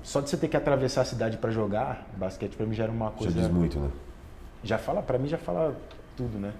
só 0.02 0.20
de 0.20 0.28
você 0.28 0.36
ter 0.36 0.48
que 0.48 0.56
atravessar 0.58 1.00
a 1.00 1.04
cidade 1.06 1.38
para 1.38 1.50
jogar 1.50 2.06
basquete, 2.18 2.54
para 2.54 2.66
mim 2.66 2.74
já 2.74 2.82
era 2.82 2.92
uma 2.92 3.06
Já 3.06 3.12
coisa... 3.12 3.40
diz 3.40 3.48
muito, 3.48 3.78
né? 3.78 3.90
Já 4.62 4.76
fala, 4.76 5.00
para 5.00 5.18
mim 5.18 5.26
já 5.26 5.38
fala 5.38 5.74
tudo, 6.16 6.38
né? 6.38 6.52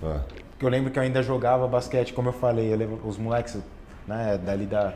É. 0.00 0.20
Porque 0.50 0.64
eu 0.64 0.68
lembro 0.68 0.92
que 0.92 1.00
eu 1.00 1.02
ainda 1.02 1.20
jogava 1.20 1.66
basquete, 1.66 2.12
como 2.12 2.28
eu 2.28 2.32
falei, 2.32 2.72
eu 2.72 2.76
lembro, 2.76 3.00
os 3.04 3.18
moleques, 3.18 3.58
né, 4.06 4.38
dali 4.38 4.66
da, 4.66 4.94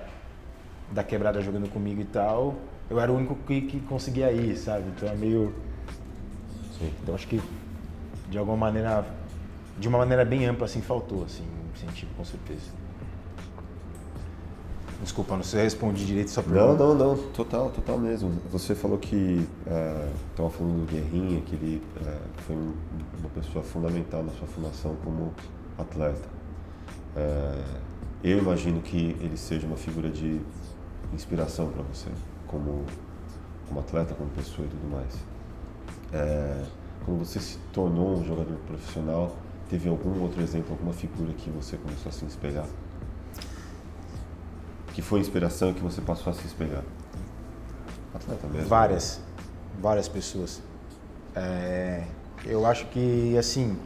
da 0.92 1.03
quebrada 1.03 1.40
jogando 1.40 1.69
comigo 1.69 2.01
e 2.01 2.05
tal, 2.05 2.55
eu 2.88 3.01
era 3.01 3.12
o 3.12 3.16
único 3.16 3.35
que, 3.35 3.62
que 3.62 3.81
conseguia 3.81 4.33
ir, 4.33 4.57
sabe? 4.57 4.85
Então 4.96 5.09
é 5.09 5.14
meio... 5.14 5.53
Sim. 6.79 6.90
Então 7.03 7.14
acho 7.14 7.27
que 7.27 7.40
de 8.29 8.38
alguma 8.38 8.57
maneira 8.57 9.05
de 9.79 9.88
uma 9.88 9.99
maneira 9.99 10.25
bem 10.25 10.46
ampla, 10.46 10.64
assim, 10.64 10.81
faltou, 10.81 11.25
assim, 11.25 11.44
incentivo, 11.75 12.11
com 12.16 12.25
certeza. 12.25 12.70
Desculpa, 15.03 15.37
não 15.37 15.42
sei 15.42 15.51
se 15.51 15.57
eu 15.57 15.64
respondi 15.64 16.07
direito 16.07 16.31
só 16.31 16.42
Não, 16.42 16.75
não, 16.75 16.94
não, 16.94 17.16
total, 17.33 17.70
total 17.70 17.99
mesmo. 17.99 18.33
Você 18.51 18.75
falou 18.75 18.96
que 18.96 19.46
estava 19.61 20.49
é, 20.49 20.51
falando 20.51 20.81
do 20.81 20.90
Guerrinha, 20.90 21.42
que 21.42 21.55
ele 21.55 21.83
é, 22.05 22.18
foi 22.46 22.57
uma 22.57 23.29
pessoa 23.35 23.62
fundamental 23.62 24.22
na 24.25 24.33
sua 24.33 24.49
formação 24.49 24.96
como 25.05 25.35
atleta. 25.77 26.29
É, 27.14 27.62
eu 28.25 28.38
imagino 28.38 28.81
que 28.81 29.14
ele 29.20 29.37
seja 29.37 29.66
uma 29.66 29.77
figura 29.77 30.09
de 30.09 30.40
inspiração 31.12 31.68
para 31.68 31.83
você, 31.83 32.09
como, 32.46 32.85
como 33.68 33.80
atleta, 33.80 34.14
como 34.14 34.30
pessoa 34.30 34.66
e 34.66 34.70
tudo 34.70 34.90
mais. 34.90 35.14
É, 36.12 36.64
quando 37.04 37.18
você 37.18 37.40
se 37.40 37.59
tornou 37.72 38.18
um 38.18 38.24
jogador 38.24 38.56
profissional, 38.66 39.37
teve 39.68 39.88
algum 39.88 40.20
outro 40.22 40.42
exemplo, 40.42 40.72
alguma 40.72 40.92
figura 40.92 41.32
que 41.35 41.50
você 41.50 41.76
começou 41.76 42.09
a 42.09 42.12
se 42.12 42.24
espelhar? 42.24 42.66
Que 44.92 45.02
foi 45.02 45.20
inspiração 45.20 45.74
que 45.74 45.80
você 45.80 46.00
passou 46.00 46.30
a 46.30 46.35
se 46.35 46.46
espelhar? 46.46 46.82
Atleta 48.14 48.46
mesmo? 48.48 48.68
Várias, 48.68 49.20
várias 49.78 50.09
pessoas. 50.09 50.62
É, 51.35 52.04
eu 52.44 52.64
acho 52.64 52.87
que, 52.87 53.37
assim, 53.37 53.78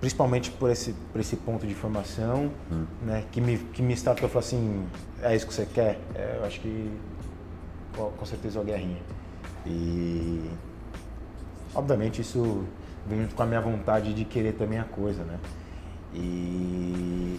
principalmente 0.00 0.50
por 0.50 0.68
esse, 0.68 0.92
por 1.12 1.20
esse 1.20 1.36
ponto 1.36 1.66
de 1.66 1.74
formação, 1.74 2.50
hum. 2.70 2.84
né, 3.02 3.24
que 3.30 3.40
me, 3.40 3.58
que 3.58 3.80
me 3.80 3.94
startou 3.94 4.28
e 4.28 4.32
falou 4.32 4.44
assim, 4.44 4.84
é 5.22 5.36
isso 5.36 5.46
que 5.46 5.54
você 5.54 5.64
quer? 5.64 6.00
É, 6.14 6.38
eu 6.40 6.44
acho 6.44 6.60
que 6.60 6.90
com 7.96 8.24
certeza 8.24 8.60
o 8.60 8.64
Guerrinha. 8.64 9.00
E 9.66 10.50
obviamente 11.74 12.20
isso 12.20 12.64
vem 13.06 13.22
junto 13.22 13.34
com 13.34 13.42
a 13.42 13.46
minha 13.46 13.60
vontade 13.60 14.14
de 14.14 14.24
querer 14.24 14.52
também 14.52 14.78
a 14.78 14.84
coisa, 14.84 15.22
né? 15.24 15.38
E 16.14 17.38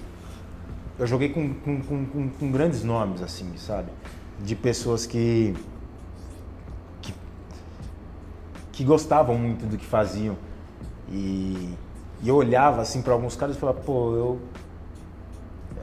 eu 0.97 1.07
joguei 1.07 1.29
com, 1.29 1.53
com, 1.53 1.81
com, 1.81 2.29
com 2.29 2.51
grandes 2.51 2.83
nomes, 2.83 3.21
assim, 3.21 3.55
sabe? 3.57 3.91
De 4.39 4.55
pessoas 4.55 5.05
que, 5.05 5.55
que, 7.01 7.13
que 8.71 8.83
gostavam 8.83 9.37
muito 9.37 9.65
do 9.65 9.77
que 9.77 9.85
faziam. 9.85 10.35
E 11.09 11.75
e 12.23 12.29
eu 12.29 12.37
olhava 12.37 12.81
assim 12.81 13.01
para 13.01 13.11
alguns 13.11 13.35
caras 13.35 13.57
e 13.57 13.59
falava, 13.59 13.81
pô, 13.81 14.15
eu 14.15 14.39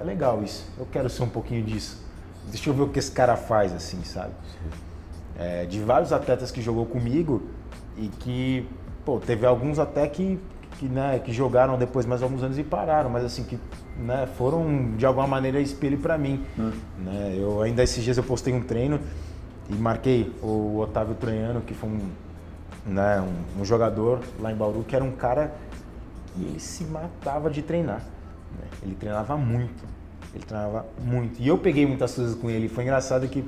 é 0.01 0.05
legal 0.05 0.43
isso. 0.43 0.67
Eu 0.79 0.87
quero 0.91 1.11
ser 1.11 1.23
um 1.23 1.29
pouquinho 1.29 1.63
disso. 1.63 2.03
Deixa 2.51 2.71
eu 2.71 2.75
ver 2.75 2.83
o 2.83 2.89
que 2.89 2.99
esse 2.99 3.13
cara 3.13 3.37
faz 3.37 3.73
assim, 3.73 4.03
sabe? 4.05 4.33
É, 5.39 5.65
de 5.65 5.81
vários 5.81 6.13
atletas 6.13 6.51
que 6.51 6.61
jogou 6.61 6.85
comigo 6.85 7.43
e 7.97 8.09
que, 8.09 8.69
pô, 9.05 9.19
teve 9.19 9.47
alguns 9.47 9.79
até 9.79 10.07
que 10.07 10.39
que, 10.81 10.87
né, 10.87 11.21
que 11.23 11.31
jogaram 11.31 11.77
depois 11.77 12.07
mais 12.07 12.23
alguns 12.23 12.43
anos 12.43 12.59
e 12.59 12.65
pararam, 12.65 13.11
mas 13.11 13.23
assim 13.23 13.45
que 13.45 13.59
né, 13.99 14.27
foram 14.39 14.97
de 14.97 15.05
alguma 15.05 15.27
maneira 15.27 15.61
espelho 15.61 15.99
para 15.99 16.17
mim. 16.17 16.43
Hum. 16.59 16.73
Né? 16.99 17.37
Eu 17.37 17.61
ainda 17.61 17.83
esses 17.83 18.03
dias 18.03 18.17
eu 18.17 18.25
postei 18.25 18.55
um 18.55 18.63
treino 18.63 18.99
e 19.69 19.75
marquei 19.75 20.33
o 20.43 20.79
Otávio 20.79 21.15
Troiano, 21.15 21.61
que 21.61 21.75
foi 21.75 21.91
um, 21.91 22.01
né, 22.87 23.21
um, 23.21 23.61
um 23.61 23.65
jogador 23.65 24.21
lá 24.41 24.51
em 24.51 24.57
Bauru, 24.57 24.83
que 24.83 24.97
era 24.97 25.05
um 25.05 25.13
cara 25.13 25.55
e 26.39 26.45
ele 26.45 26.61
se 26.61 26.85
matava 26.85 27.51
de 27.51 27.61
treinar. 27.61 28.01
Né? 28.53 28.69
Ele 28.83 28.95
treinava 28.95 29.37
muito, 29.37 29.85
ele 30.35 30.45
treinava 30.45 30.87
muito. 31.03 31.41
E 31.41 31.49
eu 31.49 31.59
peguei 31.59 31.87
muitas 31.87 32.15
coisas 32.15 32.35
com 32.35 32.51
ele. 32.51 32.69
Foi 32.69 32.85
engraçado 32.85 33.27
que, 33.29 33.45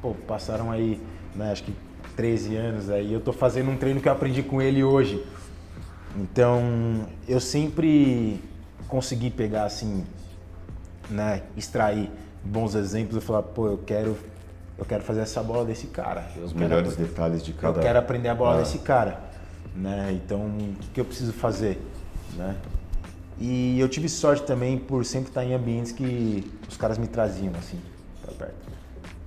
pô, 0.00 0.14
passaram 0.14 0.70
aí, 0.70 1.00
né, 1.34 1.52
acho 1.52 1.64
que 1.64 1.74
13 2.16 2.56
anos 2.56 2.90
aí. 2.90 3.12
Eu 3.12 3.20
tô 3.20 3.32
fazendo 3.32 3.70
um 3.70 3.76
treino 3.76 4.00
que 4.00 4.08
eu 4.08 4.12
aprendi 4.12 4.42
com 4.42 4.60
ele 4.60 4.84
hoje. 4.84 5.24
Então, 6.16 7.06
eu 7.26 7.40
sempre 7.40 8.40
consegui 8.86 9.30
pegar 9.30 9.64
assim, 9.64 10.04
né, 11.08 11.42
extrair 11.56 12.10
bons 12.44 12.74
exemplos 12.74 13.16
e 13.16 13.26
falar, 13.26 13.42
pô, 13.42 13.68
eu 13.68 13.78
quero 13.78 14.16
eu 14.78 14.84
quero 14.84 15.02
fazer 15.04 15.20
essa 15.20 15.42
bola 15.42 15.64
desse 15.64 15.86
cara. 15.86 16.26
Eu 16.34 16.44
Os 16.44 16.52
melhores 16.52 16.96
detalhes 16.96 17.42
de 17.44 17.52
cada. 17.52 17.78
Eu 17.78 17.82
quero 17.82 17.98
aprender 17.98 18.28
a 18.28 18.34
bola 18.34 18.56
ah. 18.56 18.58
desse 18.58 18.78
cara, 18.78 19.20
né? 19.76 20.10
Então, 20.12 20.40
o 20.40 20.74
que 20.92 21.00
eu 21.00 21.04
preciso 21.04 21.32
fazer? 21.32 21.80
né? 22.36 22.56
E 23.44 23.80
eu 23.80 23.88
tive 23.88 24.08
sorte 24.08 24.44
também 24.44 24.78
por 24.78 25.04
sempre 25.04 25.30
estar 25.30 25.44
em 25.44 25.52
ambientes 25.52 25.90
que 25.90 26.48
os 26.68 26.76
caras 26.76 26.96
me 26.96 27.08
traziam, 27.08 27.52
assim, 27.58 27.76
pra 28.22 28.32
perto. 28.32 28.54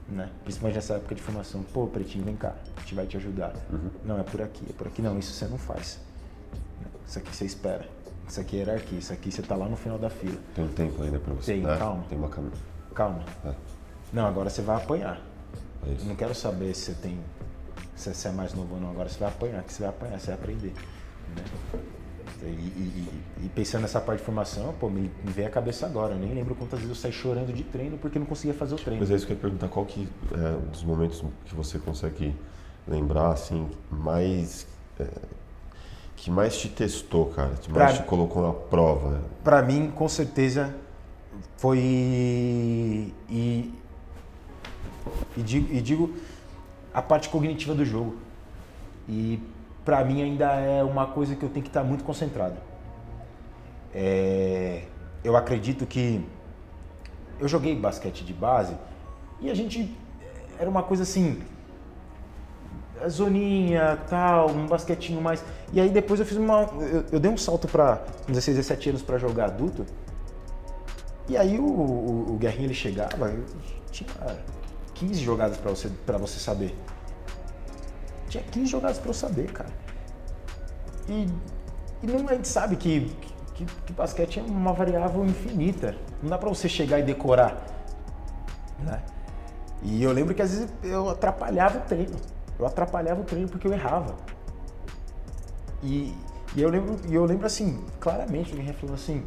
Né? 0.07 0.29
Principalmente 0.41 0.75
nessa 0.75 0.93
época 0.93 1.15
de 1.15 1.21
formação. 1.21 1.61
Pô, 1.63 1.85
Pretinho, 1.85 2.23
vem 2.23 2.37
cá, 2.37 2.55
a 2.77 2.79
gente 2.79 2.95
vai 2.95 3.05
te 3.05 3.17
ajudar. 3.17 3.53
Uhum. 3.69 3.89
Não, 4.05 4.17
é 4.17 4.23
por 4.23 4.41
aqui, 4.41 4.63
é 4.69 4.71
por 4.71 4.87
aqui. 4.87 5.01
Não, 5.01 5.19
isso 5.19 5.33
você 5.33 5.45
não 5.47 5.57
faz. 5.57 5.99
Isso 7.05 7.19
aqui 7.19 7.35
você 7.35 7.43
espera. 7.43 7.89
Isso 8.25 8.39
aqui 8.39 8.55
é 8.55 8.59
hierarquia, 8.59 8.99
isso 8.99 9.11
aqui 9.11 9.29
você 9.29 9.41
tá 9.41 9.53
lá 9.53 9.67
no 9.67 9.75
final 9.75 9.99
da 9.99 10.09
fila. 10.09 10.39
Tem 10.55 10.63
um 10.63 10.69
tempo 10.69 11.03
ainda 11.03 11.19
pra 11.19 11.33
você. 11.33 11.51
Tem, 11.51 11.63
né? 11.63 11.77
calma. 11.77 12.05
Tem 12.07 12.17
uma 12.17 12.29
câmera. 12.29 12.55
Calma. 12.93 13.25
É. 13.43 13.53
Não, 14.13 14.25
agora 14.25 14.49
você 14.49 14.61
vai 14.61 14.77
apanhar. 14.77 15.19
É 15.85 16.05
não 16.05 16.15
quero 16.15 16.33
saber 16.33 16.73
se 16.73 16.85
você 16.85 16.93
tem. 16.93 17.19
Se 17.97 18.13
você 18.13 18.29
é 18.29 18.31
mais 18.31 18.53
novo 18.53 18.75
ou 18.75 18.79
não. 18.79 18.91
Agora 18.91 19.09
você 19.09 19.19
vai 19.19 19.27
apanhar, 19.27 19.61
que 19.61 19.73
você 19.73 19.81
vai 19.81 19.89
apanhar, 19.89 20.17
você 20.21 20.27
vai 20.27 20.35
aprender. 20.35 20.73
Né? 21.35 21.81
E, 22.41 22.47
e, 22.47 23.09
e, 23.45 23.49
pensando 23.49 23.83
nessa 23.83 23.99
parte 24.01 24.19
de 24.19 24.25
formação, 24.25 24.73
pô, 24.79 24.89
me, 24.89 25.11
me 25.23 25.31
veio 25.31 25.47
a 25.47 25.51
cabeça 25.51 25.85
agora. 25.85 26.13
Eu 26.13 26.19
nem 26.19 26.33
lembro 26.33 26.53
quantas 26.55 26.79
vezes 26.79 26.95
eu 26.95 27.01
saí 27.01 27.11
chorando 27.11 27.53
de 27.53 27.63
treino 27.63 27.97
porque 27.97 28.19
não 28.19 28.25
conseguia 28.25 28.53
fazer 28.53 28.75
o 28.75 28.77
treino. 28.77 28.99
Mas 29.01 29.11
é 29.11 29.15
isso 29.15 29.25
que 29.25 29.33
eu 29.33 29.35
ia 29.35 29.41
perguntar, 29.41 29.67
qual 29.69 29.85
que 29.85 30.07
é 30.33 30.57
um 30.57 30.69
dos 30.69 30.83
momentos 30.83 31.23
que 31.45 31.55
você 31.55 31.79
consegue 31.79 32.35
lembrar, 32.87 33.31
assim, 33.31 33.67
mais... 33.89 34.67
É, 34.99 35.07
que 36.15 36.31
mais 36.31 36.57
te 36.57 36.69
testou, 36.69 37.27
cara? 37.27 37.53
Que 37.55 37.71
mais 37.71 37.93
pra, 37.93 38.01
te 38.01 38.07
colocou 38.07 38.41
na 38.41 38.53
prova? 38.53 39.21
Para 39.43 39.61
mim, 39.61 39.91
com 39.95 40.07
certeza, 40.09 40.73
foi... 41.57 41.77
E, 41.79 43.13
e, 45.37 45.41
digo, 45.41 45.73
e 45.73 45.81
digo 45.81 46.15
a 46.93 47.01
parte 47.01 47.29
cognitiva 47.29 47.73
do 47.73 47.85
jogo. 47.85 48.15
E 49.07 49.39
para 49.85 50.03
mim 50.03 50.23
ainda 50.23 50.51
é 50.53 50.83
uma 50.83 51.05
coisa 51.05 51.35
que 51.35 51.45
eu 51.45 51.49
tenho 51.49 51.63
que 51.63 51.69
estar 51.69 51.83
muito 51.83 52.03
concentrado. 52.03 52.57
É, 53.93 54.81
eu 55.23 55.37
acredito 55.37 55.85
que 55.85 56.25
eu 57.39 57.47
joguei 57.47 57.75
basquete 57.75 58.25
de 58.25 58.33
base 58.33 58.75
e 59.39 59.49
a 59.49 59.53
gente 59.53 59.95
era 60.59 60.69
uma 60.69 60.81
coisa 60.81 61.03
assim, 61.03 61.41
zoninha, 63.07 63.99
tal, 64.09 64.49
um 64.49 64.65
basquetinho 64.65 65.21
mais. 65.21 65.43
E 65.71 65.79
aí 65.79 65.89
depois 65.89 66.19
eu 66.19 66.25
fiz 66.25 66.37
uma, 66.37 66.63
eu, 66.79 67.05
eu 67.11 67.19
dei 67.19 67.29
um 67.29 67.37
salto 67.37 67.67
para 67.67 68.03
16, 68.27 68.57
17 68.57 68.89
anos 68.89 69.01
para 69.03 69.17
jogar 69.19 69.45
adulto. 69.45 69.85
E 71.27 71.37
aí 71.37 71.59
o, 71.59 71.63
o, 71.63 72.33
o 72.33 72.37
Guerrinho 72.37 72.67
ele 72.67 72.73
chegava, 72.73 73.29
eu 73.29 73.45
tinha 73.91 74.09
15 74.95 75.21
jogadas 75.21 75.57
para 75.57 75.71
você 75.71 75.89
para 76.05 76.17
você 76.17 76.39
saber. 76.39 76.75
Tinha 78.35 78.43
15 78.43 78.65
jogadas 78.65 78.97
para 78.97 79.09
eu 79.09 79.13
saber, 79.13 79.51
cara. 79.51 79.69
E, 81.07 81.25
e 82.03 82.07
não, 82.07 82.27
a 82.27 82.33
gente 82.33 82.49
sabe 82.49 82.75
que, 82.75 83.15
que, 83.53 83.65
que 83.65 83.93
basquete 83.93 84.39
é 84.39 84.43
uma 84.43 84.73
variável 84.73 85.25
infinita. 85.25 85.95
Não 86.21 86.29
dá 86.29 86.37
para 86.37 86.49
você 86.49 86.67
chegar 86.67 86.99
e 86.99 87.03
decorar. 87.03 87.65
Né? 88.79 89.01
E 89.83 90.03
eu 90.03 90.11
lembro 90.11 90.35
que 90.35 90.41
às 90.41 90.51
vezes 90.51 90.73
eu 90.83 91.09
atrapalhava 91.09 91.77
o 91.77 91.81
treino. 91.83 92.17
Eu 92.59 92.65
atrapalhava 92.65 93.21
o 93.21 93.23
treino 93.23 93.47
porque 93.47 93.67
eu 93.67 93.71
errava. 93.71 94.15
E, 95.81 96.13
e 96.55 96.61
eu, 96.61 96.69
lembro, 96.69 96.99
eu 97.09 97.23
lembro 97.23 97.45
assim, 97.45 97.85
claramente, 98.01 98.51
alguém 98.51 98.73
falando 98.73 98.95
assim, 98.95 99.23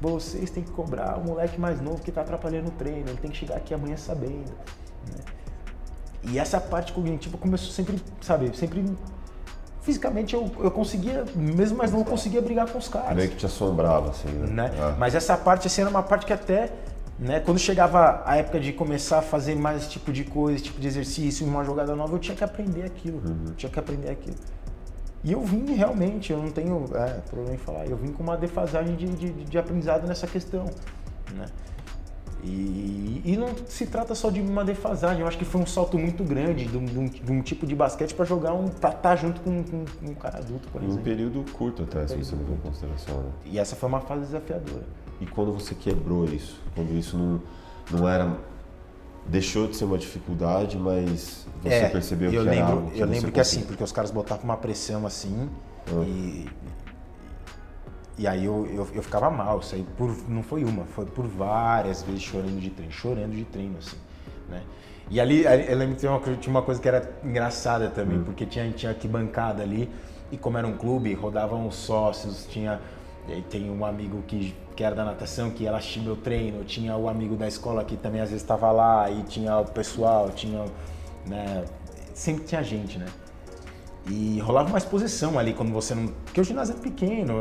vocês 0.00 0.50
têm 0.50 0.62
que 0.62 0.70
cobrar 0.70 1.18
o 1.18 1.24
moleque 1.24 1.58
mais 1.58 1.80
novo 1.80 2.00
que 2.00 2.10
está 2.10 2.20
atrapalhando 2.20 2.68
o 2.68 2.72
treino, 2.72 3.08
ele 3.08 3.18
tem 3.18 3.30
que 3.32 3.36
chegar 3.36 3.56
aqui 3.56 3.74
amanhã 3.74 3.96
sabendo. 3.96 4.52
E 6.30 6.38
essa 6.38 6.60
parte 6.60 6.92
cognitiva 6.92 7.36
começou 7.36 7.70
sempre, 7.70 8.00
sabe, 8.20 8.56
sempre 8.56 8.84
fisicamente 9.84 10.34
eu, 10.34 10.50
eu 10.60 10.70
conseguia, 10.70 11.24
mesmo 11.36 11.76
mas 11.76 11.92
não 11.92 12.02
conseguia 12.02 12.40
brigar 12.40 12.66
com 12.66 12.78
os 12.78 12.88
caras. 12.88 13.14
Meio 13.14 13.28
que 13.28 13.36
te 13.36 13.46
assombrava, 13.46 14.10
assim, 14.10 14.28
né? 14.28 14.46
né? 14.46 14.70
Ah. 14.80 14.96
Mas 14.98 15.14
essa 15.14 15.36
parte, 15.36 15.66
assim, 15.66 15.82
era 15.82 15.90
uma 15.90 16.02
parte 16.02 16.24
que 16.24 16.32
até, 16.32 16.72
né, 17.18 17.40
quando 17.40 17.58
chegava 17.58 18.22
a 18.24 18.36
época 18.36 18.58
de 18.58 18.72
começar 18.72 19.18
a 19.18 19.22
fazer 19.22 19.54
mais 19.54 19.82
esse 19.82 19.90
tipo 19.90 20.10
de 20.10 20.24
coisa, 20.24 20.56
esse 20.56 20.64
tipo 20.64 20.80
de 20.80 20.88
exercício, 20.88 21.46
uma 21.46 21.62
jogada 21.62 21.94
nova, 21.94 22.14
eu 22.14 22.18
tinha 22.18 22.34
que 22.34 22.42
aprender 22.42 22.84
aquilo, 22.84 23.18
uhum. 23.18 23.52
tinha 23.56 23.70
que 23.70 23.78
aprender 23.78 24.10
aquilo. 24.10 24.36
E 25.22 25.32
eu 25.32 25.40
vim 25.40 25.74
realmente, 25.74 26.32
eu 26.32 26.38
não 26.38 26.50
tenho 26.50 26.84
é, 26.94 27.20
problema 27.28 27.54
em 27.54 27.58
falar, 27.58 27.86
eu 27.86 27.96
vim 27.96 28.10
com 28.12 28.22
uma 28.22 28.36
defasagem 28.36 28.96
de, 28.96 29.06
de, 29.06 29.32
de 29.32 29.58
aprendizado 29.58 30.06
nessa 30.06 30.26
questão, 30.26 30.64
né? 31.34 31.44
E, 32.46 33.22
e, 33.24 33.36
não 33.38 33.48
se 33.66 33.86
trata 33.86 34.14
só 34.14 34.28
de 34.28 34.38
uma 34.38 34.62
defasagem, 34.62 35.22
eu 35.22 35.26
acho 35.26 35.38
que 35.38 35.46
foi 35.46 35.62
um 35.62 35.66
salto 35.66 35.98
muito 35.98 36.22
grande 36.22 36.66
de 36.66 36.76
um, 36.76 36.84
de 36.84 36.98
um, 36.98 37.04
de 37.06 37.32
um 37.32 37.40
tipo 37.40 37.66
de 37.66 37.74
basquete 37.74 38.14
para 38.14 38.26
jogar 38.26 38.52
um. 38.52 38.68
pra 38.68 38.90
estar 38.90 39.00
tá 39.00 39.16
junto 39.16 39.40
com, 39.40 39.62
com, 39.64 39.84
com, 39.84 40.10
um 40.10 40.14
cara 40.14 40.38
adulto, 40.38 40.68
por 40.68 40.82
exemplo. 40.82 41.00
Um 41.00 41.02
período 41.02 41.44
curto 41.52 41.84
até, 41.84 42.02
um 42.02 42.08
se 42.08 42.16
você 42.16 42.36
levar 42.36 42.52
em 42.52 42.56
consideração. 42.58 43.16
Né? 43.16 43.30
E 43.46 43.58
essa 43.58 43.74
foi 43.74 43.88
uma 43.88 44.00
fase 44.00 44.26
desafiadora. 44.26 44.84
E 45.20 45.26
quando 45.26 45.52
você 45.52 45.74
quebrou 45.74 46.26
isso? 46.26 46.60
Quando 46.74 46.94
isso 46.94 47.16
não, 47.16 47.40
não 47.90 48.06
era. 48.06 48.36
deixou 49.26 49.66
de 49.66 49.76
ser 49.76 49.86
uma 49.86 49.96
dificuldade, 49.96 50.76
mas 50.76 51.46
você 51.62 51.74
é, 51.74 51.88
percebeu 51.88 52.30
que 52.30 52.38
lembro, 52.38 52.52
era 52.52 52.66
algo 52.66 52.90
que 52.90 53.00
Eu 53.00 53.06
lembro 53.06 53.32
que 53.32 53.40
assim, 53.40 53.62
porque 53.62 53.82
os 53.82 53.92
caras 53.92 54.10
botavam 54.10 54.44
uma 54.44 54.56
pressão 54.58 55.06
assim 55.06 55.48
ah. 55.86 56.04
e 56.06 56.46
e 58.16 58.26
aí 58.26 58.44
eu, 58.44 58.66
eu, 58.66 58.88
eu, 58.94 59.02
ficava 59.02 59.30
mal, 59.30 59.60
saí 59.60 59.84
por, 59.96 60.14
não 60.28 60.42
foi 60.42 60.64
uma, 60.64 60.84
foi 60.84 61.04
por 61.04 61.26
várias 61.26 62.02
vezes 62.02 62.22
chorando 62.22 62.60
de 62.60 62.70
treino, 62.70 62.92
chorando 62.92 63.34
de 63.34 63.44
treino, 63.44 63.76
assim, 63.78 63.96
né? 64.48 64.62
E 65.10 65.20
ali, 65.20 65.44
eu 65.44 65.76
lembro 65.76 65.94
que 65.94 66.00
tinha 66.00 66.12
uma, 66.12 66.20
tinha 66.20 66.50
uma 66.50 66.62
coisa 66.62 66.80
que 66.80 66.88
era 66.88 67.12
engraçada 67.22 67.88
também, 67.90 68.18
hum. 68.18 68.24
porque 68.24 68.46
tinha, 68.46 68.70
tinha 68.70 68.94
bancada 69.04 69.62
ali, 69.62 69.90
e 70.30 70.36
como 70.36 70.56
era 70.56 70.66
um 70.66 70.76
clube, 70.76 71.12
rodavam 71.12 71.66
os 71.66 71.74
sócios, 71.74 72.46
tinha 72.46 72.80
tem 73.50 73.70
um 73.70 73.84
amigo 73.84 74.22
que, 74.26 74.54
que 74.76 74.84
era 74.84 74.94
da 74.94 75.04
natação 75.04 75.50
que 75.50 75.66
ela 75.66 75.78
assistir 75.78 76.00
meu 76.00 76.16
treino, 76.16 76.62
tinha 76.64 76.96
o 76.96 77.08
amigo 77.08 77.36
da 77.36 77.48
escola 77.48 77.82
que 77.84 77.96
também 77.96 78.20
às 78.20 78.28
vezes 78.28 78.42
estava 78.42 78.70
lá, 78.70 79.10
e 79.10 79.22
tinha 79.22 79.58
o 79.58 79.64
pessoal, 79.64 80.30
tinha, 80.30 80.64
né, 81.26 81.64
sempre 82.12 82.44
tinha 82.44 82.62
gente, 82.62 82.98
né? 82.98 83.06
E 84.06 84.38
rolava 84.40 84.68
uma 84.68 84.78
exposição 84.78 85.38
ali 85.38 85.54
quando 85.54 85.72
você 85.72 85.94
não. 85.94 86.08
Porque 86.08 86.40
o 86.40 86.44
ginásio 86.44 86.76
é 86.76 86.78
pequeno, 86.78 87.34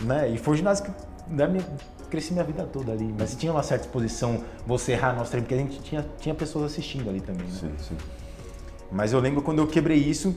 né? 0.00 0.30
E 0.30 0.38
foi 0.38 0.54
o 0.54 0.56
ginásio 0.56 0.84
que 0.84 0.90
da 1.34 1.46
minha, 1.46 1.64
cresci 2.08 2.32
minha 2.32 2.44
vida 2.44 2.64
toda 2.64 2.92
ali. 2.92 3.14
Mas 3.18 3.34
tinha 3.34 3.52
uma 3.52 3.62
certa 3.62 3.86
exposição, 3.86 4.42
você 4.66 4.92
errar 4.92 5.14
nosso 5.14 5.30
treino, 5.30 5.46
porque 5.46 5.54
a 5.54 5.58
gente 5.58 5.80
tinha, 5.80 6.06
tinha 6.18 6.34
pessoas 6.34 6.72
assistindo 6.72 7.08
ali 7.10 7.20
também. 7.20 7.46
Né? 7.46 7.52
Sim, 7.52 7.72
sim. 7.78 7.96
Mas 8.90 9.12
eu 9.12 9.20
lembro 9.20 9.42
quando 9.42 9.58
eu 9.58 9.66
quebrei 9.66 9.98
isso, 9.98 10.34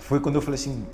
foi 0.00 0.18
quando 0.18 0.36
eu 0.36 0.42
falei 0.42 0.56
assim: 0.58 0.84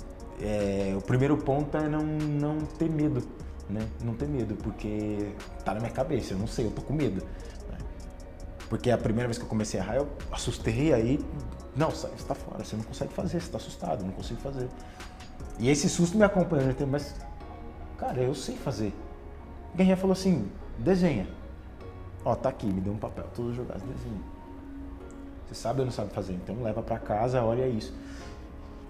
é, 0.41 0.93
o 0.95 1.01
primeiro 1.01 1.37
ponto 1.37 1.75
é 1.75 1.87
não, 1.87 2.03
não 2.03 2.57
ter 2.59 2.89
medo, 2.89 3.23
né? 3.69 3.81
Não 4.03 4.13
ter 4.13 4.27
medo, 4.27 4.55
porque 4.55 5.29
tá 5.65 5.73
na 5.73 5.79
minha 5.79 5.91
cabeça, 5.91 6.33
eu 6.33 6.37
não 6.37 6.47
sei, 6.47 6.65
eu 6.65 6.71
tô 6.71 6.81
com 6.81 6.93
medo. 6.93 7.23
Né? 8.67 8.69
Porque 8.69 8.91
a 8.91 8.97
primeira 8.97 9.27
vez 9.27 9.37
que 9.37 9.43
eu 9.43 9.49
comecei 9.49 9.79
a 9.79 9.83
errar, 9.83 9.95
eu 9.95 10.07
assustei 10.31 10.93
aí 10.93 11.19
não, 11.77 11.91
você 11.91 12.07
está 12.07 12.33
fora, 12.33 12.65
você 12.65 12.75
não 12.75 12.83
consegue 12.83 13.13
fazer, 13.13 13.39
você 13.39 13.45
está 13.45 13.57
assustado, 13.57 14.03
não 14.03 14.11
consigo 14.11 14.41
fazer. 14.41 14.67
E 15.59 15.69
esse 15.69 15.87
susto 15.87 16.17
me 16.17 16.23
acompanhou, 16.23 16.73
mas, 16.87 17.13
cara, 17.99 18.19
eu 18.19 18.33
sei 18.33 18.57
fazer. 18.57 18.91
Guerrinha 19.75 19.95
falou 19.95 20.13
assim: 20.13 20.49
desenha. 20.79 21.27
Ó, 22.25 22.33
tá 22.33 22.49
aqui, 22.49 22.65
me 22.65 22.81
deu 22.81 22.91
um 22.91 22.97
papel, 22.97 23.25
todos 23.35 23.51
os 23.51 23.57
jogados, 23.57 23.83
desenha. 23.83 24.21
Você 25.47 25.53
sabe 25.53 25.81
ou 25.81 25.85
não 25.85 25.93
sabe 25.93 26.11
fazer, 26.11 26.33
então 26.33 26.61
leva 26.63 26.81
para 26.81 26.97
casa, 26.97 27.43
olha 27.43 27.67
isso. 27.67 27.93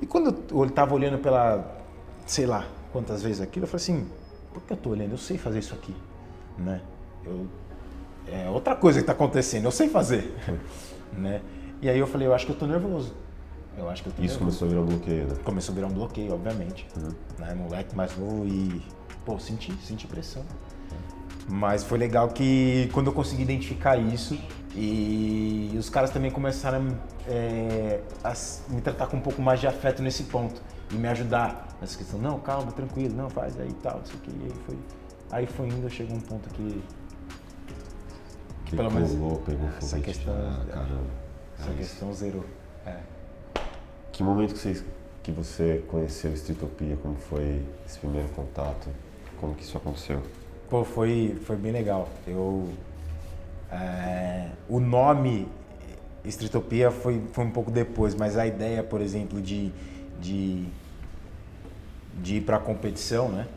E 0.01 0.05
quando 0.05 0.33
eu 0.49 0.63
estava 0.63 0.95
olhando 0.95 1.17
pela, 1.19 1.83
sei 2.25 2.45
lá, 2.45 2.65
quantas 2.93 3.21
vezes 3.21 3.41
aquilo, 3.41 3.65
eu 3.65 3.67
falei 3.67 3.83
assim: 3.83 4.07
por 4.53 4.63
que 4.63 4.71
eu 4.71 4.77
estou 4.77 4.93
olhando? 4.93 5.11
Eu 5.11 5.17
sei 5.17 5.37
fazer 5.37 5.59
isso 5.59 5.73
aqui, 5.73 5.95
né? 6.57 6.81
Eu, 7.25 7.47
é 8.31 8.49
outra 8.49 8.75
coisa 8.75 8.99
que 8.99 9.03
está 9.03 9.13
acontecendo, 9.13 9.65
eu 9.65 9.71
sei 9.71 9.89
fazer, 9.89 10.33
né? 11.17 11.41
E 11.81 11.89
aí 11.89 11.99
eu 11.99 12.07
falei, 12.07 12.27
eu 12.27 12.33
acho 12.33 12.45
que 12.45 12.51
eu 12.51 12.57
tô 12.57 12.65
nervoso. 12.65 13.13
Eu 13.77 13.87
acho 13.89 14.01
que 14.01 14.09
eu 14.09 14.13
tô 14.13 14.23
Isso 14.23 14.39
nervoso. 14.39 14.59
começou 14.59 14.65
a 14.65 14.69
virar 14.69 14.81
um 14.81 14.85
bloqueio, 14.85 15.27
né? 15.27 15.35
Começou 15.43 15.71
a 15.71 15.75
virar 15.75 15.87
um 15.87 15.93
bloqueio, 15.93 16.33
obviamente. 16.33 16.87
Uhum. 16.97 17.11
Né? 17.37 17.53
Moleque 17.53 17.95
mais 17.95 18.17
novo 18.17 18.47
e, 18.47 18.81
pô, 19.23 19.37
senti, 19.37 19.71
senti 19.83 20.07
pressão. 20.07 20.43
Mas 21.47 21.83
foi 21.83 21.97
legal 21.97 22.27
que 22.29 22.89
quando 22.91 23.07
eu 23.07 23.13
consegui 23.13 23.43
identificar 23.43 23.95
isso 23.97 24.37
e 24.75 25.75
os 25.77 25.89
caras 25.89 26.09
também 26.09 26.29
começaram 26.29 26.97
é, 27.27 28.01
a 28.23 28.33
me 28.69 28.81
tratar 28.81 29.07
com 29.07 29.17
um 29.17 29.21
pouco 29.21 29.41
mais 29.41 29.59
de 29.59 29.67
afeto 29.67 30.01
nesse 30.01 30.23
ponto 30.23 30.61
e 30.91 30.95
me 30.95 31.07
ajudar 31.07 31.67
nessa 31.79 31.97
questão. 31.97 32.19
Não, 32.19 32.39
calma, 32.39 32.71
tranquilo, 32.71 33.15
não, 33.15 33.29
faz 33.29 33.59
aí 33.59 33.69
e 33.69 33.73
tal, 33.75 34.01
isso 34.03 34.13
aqui. 34.17 34.31
E 34.39 34.43
aí 34.43 34.53
foi, 34.65 34.77
aí 35.31 35.45
foi 35.45 35.67
indo, 35.67 35.89
chegou 35.89 36.17
um 36.17 36.21
ponto 36.21 36.49
que. 36.49 36.83
Que 38.69 38.75
pelo 38.75 38.91
menos. 38.91 39.11
Pegou 39.11 39.69
essa 39.79 39.99
questão. 39.99 40.33
Caramba 40.69 41.27
essa 41.59 41.71
questão 41.73 42.13
zerou. 42.13 42.45
É. 42.85 42.97
Que 44.11 44.23
momento 44.23 44.53
que 44.53 44.59
você, 44.59 44.83
que 45.23 45.31
você 45.31 45.83
conheceu 45.87 46.33
Streetopia? 46.33 46.97
Como 46.97 47.15
foi 47.15 47.63
esse 47.85 47.99
primeiro 47.99 48.29
contato? 48.29 48.89
Como 49.39 49.55
que 49.55 49.63
isso 49.63 49.77
aconteceu? 49.77 50.21
Pô, 50.69 50.83
foi, 50.83 51.37
foi 51.43 51.55
bem 51.55 51.71
legal. 51.71 52.09
Eu, 52.25 52.69
é, 53.71 54.49
o 54.69 54.79
nome 54.79 55.47
Streetopia 56.25 56.91
foi, 56.91 57.21
foi 57.31 57.45
um 57.45 57.51
pouco 57.51 57.71
depois, 57.71 58.15
mas 58.15 58.37
a 58.37 58.45
ideia, 58.45 58.83
por 58.83 59.01
exemplo, 59.01 59.41
de, 59.41 59.71
de, 60.19 60.65
de 62.21 62.37
ir 62.37 62.41
para 62.41 62.59
competição, 62.59 63.29
né? 63.29 63.47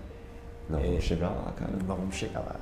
Não, 0.69 0.79
é, 0.79 0.87
vamos 0.87 1.05
chegar 1.05 1.31
lá, 1.31 1.53
cara. 1.57 1.73
Não, 1.87 1.97
vamos 1.97 2.15
chegar 2.15 2.41
lá. 2.41 2.57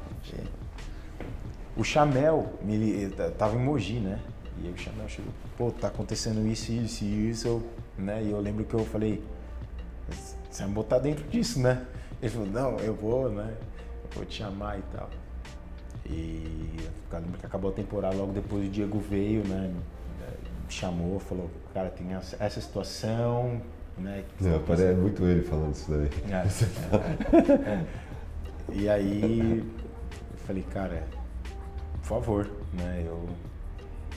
É. 1.78 1.80
O 1.80 1.84
Chamel, 1.84 2.52
ele 2.66 3.14
tava 3.38 3.56
em 3.56 3.60
Mogi, 3.60 4.00
né? 4.00 4.18
E 4.60 4.66
aí 4.66 4.72
o 4.72 4.76
Chanel 4.76 5.08
chegou, 5.08 5.32
pô, 5.56 5.70
tá 5.70 5.86
acontecendo 5.86 6.44
isso, 6.46 6.72
isso 6.72 7.04
e 7.04 7.30
isso, 7.30 7.62
né? 7.96 8.22
E 8.22 8.30
eu 8.30 8.40
lembro 8.40 8.64
que 8.64 8.74
eu 8.74 8.84
falei, 8.84 9.22
você 10.50 10.60
vai 10.62 10.68
me 10.68 10.74
botar 10.74 10.98
dentro 10.98 11.24
disso, 11.28 11.60
né? 11.60 11.86
Ele 12.20 12.30
falou, 12.30 12.48
não, 12.48 12.76
eu 12.80 12.94
vou, 12.94 13.30
né? 13.30 13.54
Eu 14.04 14.10
vou 14.16 14.24
te 14.24 14.38
chamar 14.38 14.78
e 14.78 14.82
tal. 14.96 15.08
E 16.04 16.70
eu 17.12 17.18
lembro 17.20 17.38
que 17.38 17.46
acabou 17.46 17.70
a 17.70 17.74
temporada, 17.74 18.16
logo 18.16 18.32
depois 18.32 18.66
o 18.66 18.68
Diego 18.68 18.98
veio, 18.98 19.46
né? 19.46 19.72
Me 20.66 20.72
chamou, 20.74 21.20
falou, 21.20 21.48
cara, 21.72 21.90
tem 21.90 22.08
essa 22.14 22.60
situação, 22.60 23.62
né? 23.96 24.24
Não, 24.40 24.60
parece 24.64 24.94
muito 24.94 25.24
ele 25.24 25.42
falando 25.42 25.74
isso 25.74 25.90
daí. 25.90 26.10
É, 26.32 27.70
é. 27.70 27.86
E 28.70 28.88
aí 28.88 29.58
eu 29.60 30.38
falei, 30.38 30.62
cara, 30.64 31.04
favor, 32.08 32.50
né? 32.72 33.04
Eu 33.06 33.28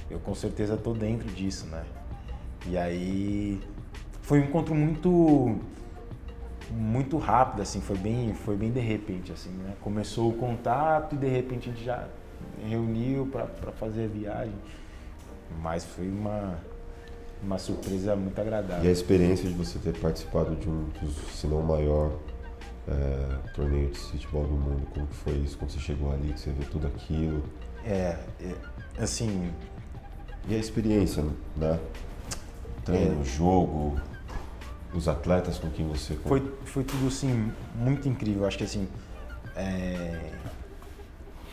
eu 0.10 0.20
com 0.20 0.36
certeza 0.36 0.74
estou 0.74 0.94
dentro 0.94 1.30
disso, 1.30 1.66
né? 1.68 1.86
E 2.68 2.78
aí 2.78 3.62
foi 4.22 4.42
um 4.42 4.44
encontro 4.46 4.76
muito 4.76 5.58
muito 6.70 7.18
rápido 7.18 7.62
assim, 7.62 7.82
foi 7.82 7.98
bem 7.98 8.34
foi 8.34 8.56
bem 8.56 8.72
de 8.72 8.80
repente 8.80 9.32
assim, 9.32 9.52
né? 9.52 9.74
Começou 9.82 10.30
o 10.30 10.34
contato 10.34 11.16
e 11.16 11.18
de 11.18 11.28
repente 11.28 11.70
a 11.70 11.74
gente 11.74 11.84
já 11.84 12.08
reuniu 12.68 13.28
para 13.28 13.72
fazer 13.74 14.06
a 14.06 14.08
viagem. 14.08 14.56
Mas 15.62 15.84
foi 15.84 16.08
uma 16.08 16.60
uma 17.44 17.58
surpresa 17.58 18.16
muito 18.16 18.40
agradável. 18.40 18.86
E 18.86 18.88
a 18.88 18.92
experiência 18.92 19.50
de 19.50 19.56
você 19.56 19.80
ter 19.80 19.98
participado 19.98 20.56
de 20.56 20.70
um 20.70 20.86
dos, 21.02 21.16
se 21.34 21.48
não 21.48 21.62
maior 21.62 22.12
é, 22.88 23.52
torneio 23.56 23.90
de 23.90 23.98
futebol 23.98 24.44
do 24.44 24.54
mundo, 24.54 24.88
como 24.94 25.08
foi 25.08 25.34
isso? 25.34 25.58
Quando 25.58 25.72
você 25.72 25.80
chegou 25.80 26.12
ali, 26.12 26.34
que 26.34 26.40
você 26.40 26.52
viu 26.52 26.70
tudo 26.70 26.88
aquilo? 26.88 27.44
É, 27.86 28.18
é 28.40 29.04
assim, 29.04 29.52
e 30.48 30.56
a 30.56 30.58
experiência, 30.58 31.24
né? 31.56 31.80
Treino, 32.84 33.22
é. 33.22 33.24
jogo, 33.24 34.00
os 34.94 35.08
atletas 35.08 35.58
com 35.60 35.70
quem 35.70 35.88
você... 35.88 36.16
Foi, 36.16 36.42
foi 36.66 36.84
tudo, 36.84 37.08
assim, 37.08 37.52
muito 37.76 38.08
incrível. 38.10 38.46
Acho 38.46 38.58
que, 38.58 38.64
assim, 38.64 38.88
é... 39.56 40.32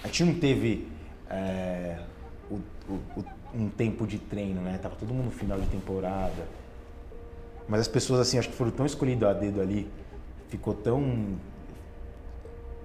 a 0.03 0.07
gente 0.07 0.25
não 0.25 0.35
teve 0.35 0.89
é... 1.29 1.99
o, 2.51 2.55
o, 2.89 3.25
um 3.55 3.69
tempo 3.69 4.07
de 4.07 4.19
treino, 4.19 4.61
né? 4.61 4.79
Tava 4.83 4.97
todo 4.97 5.13
mundo 5.13 5.27
no 5.27 5.31
final 5.31 5.61
de 5.61 5.67
temporada. 5.67 6.47
Mas 7.69 7.81
as 7.81 7.89
pessoas, 7.89 8.21
assim, 8.21 8.39
acho 8.39 8.49
que 8.49 8.57
foram 8.57 8.71
tão 8.71 8.87
escolhidas 8.87 9.29
a 9.29 9.33
dedo 9.35 9.61
ali, 9.61 9.91
ficou 10.49 10.73
tão 10.73 11.37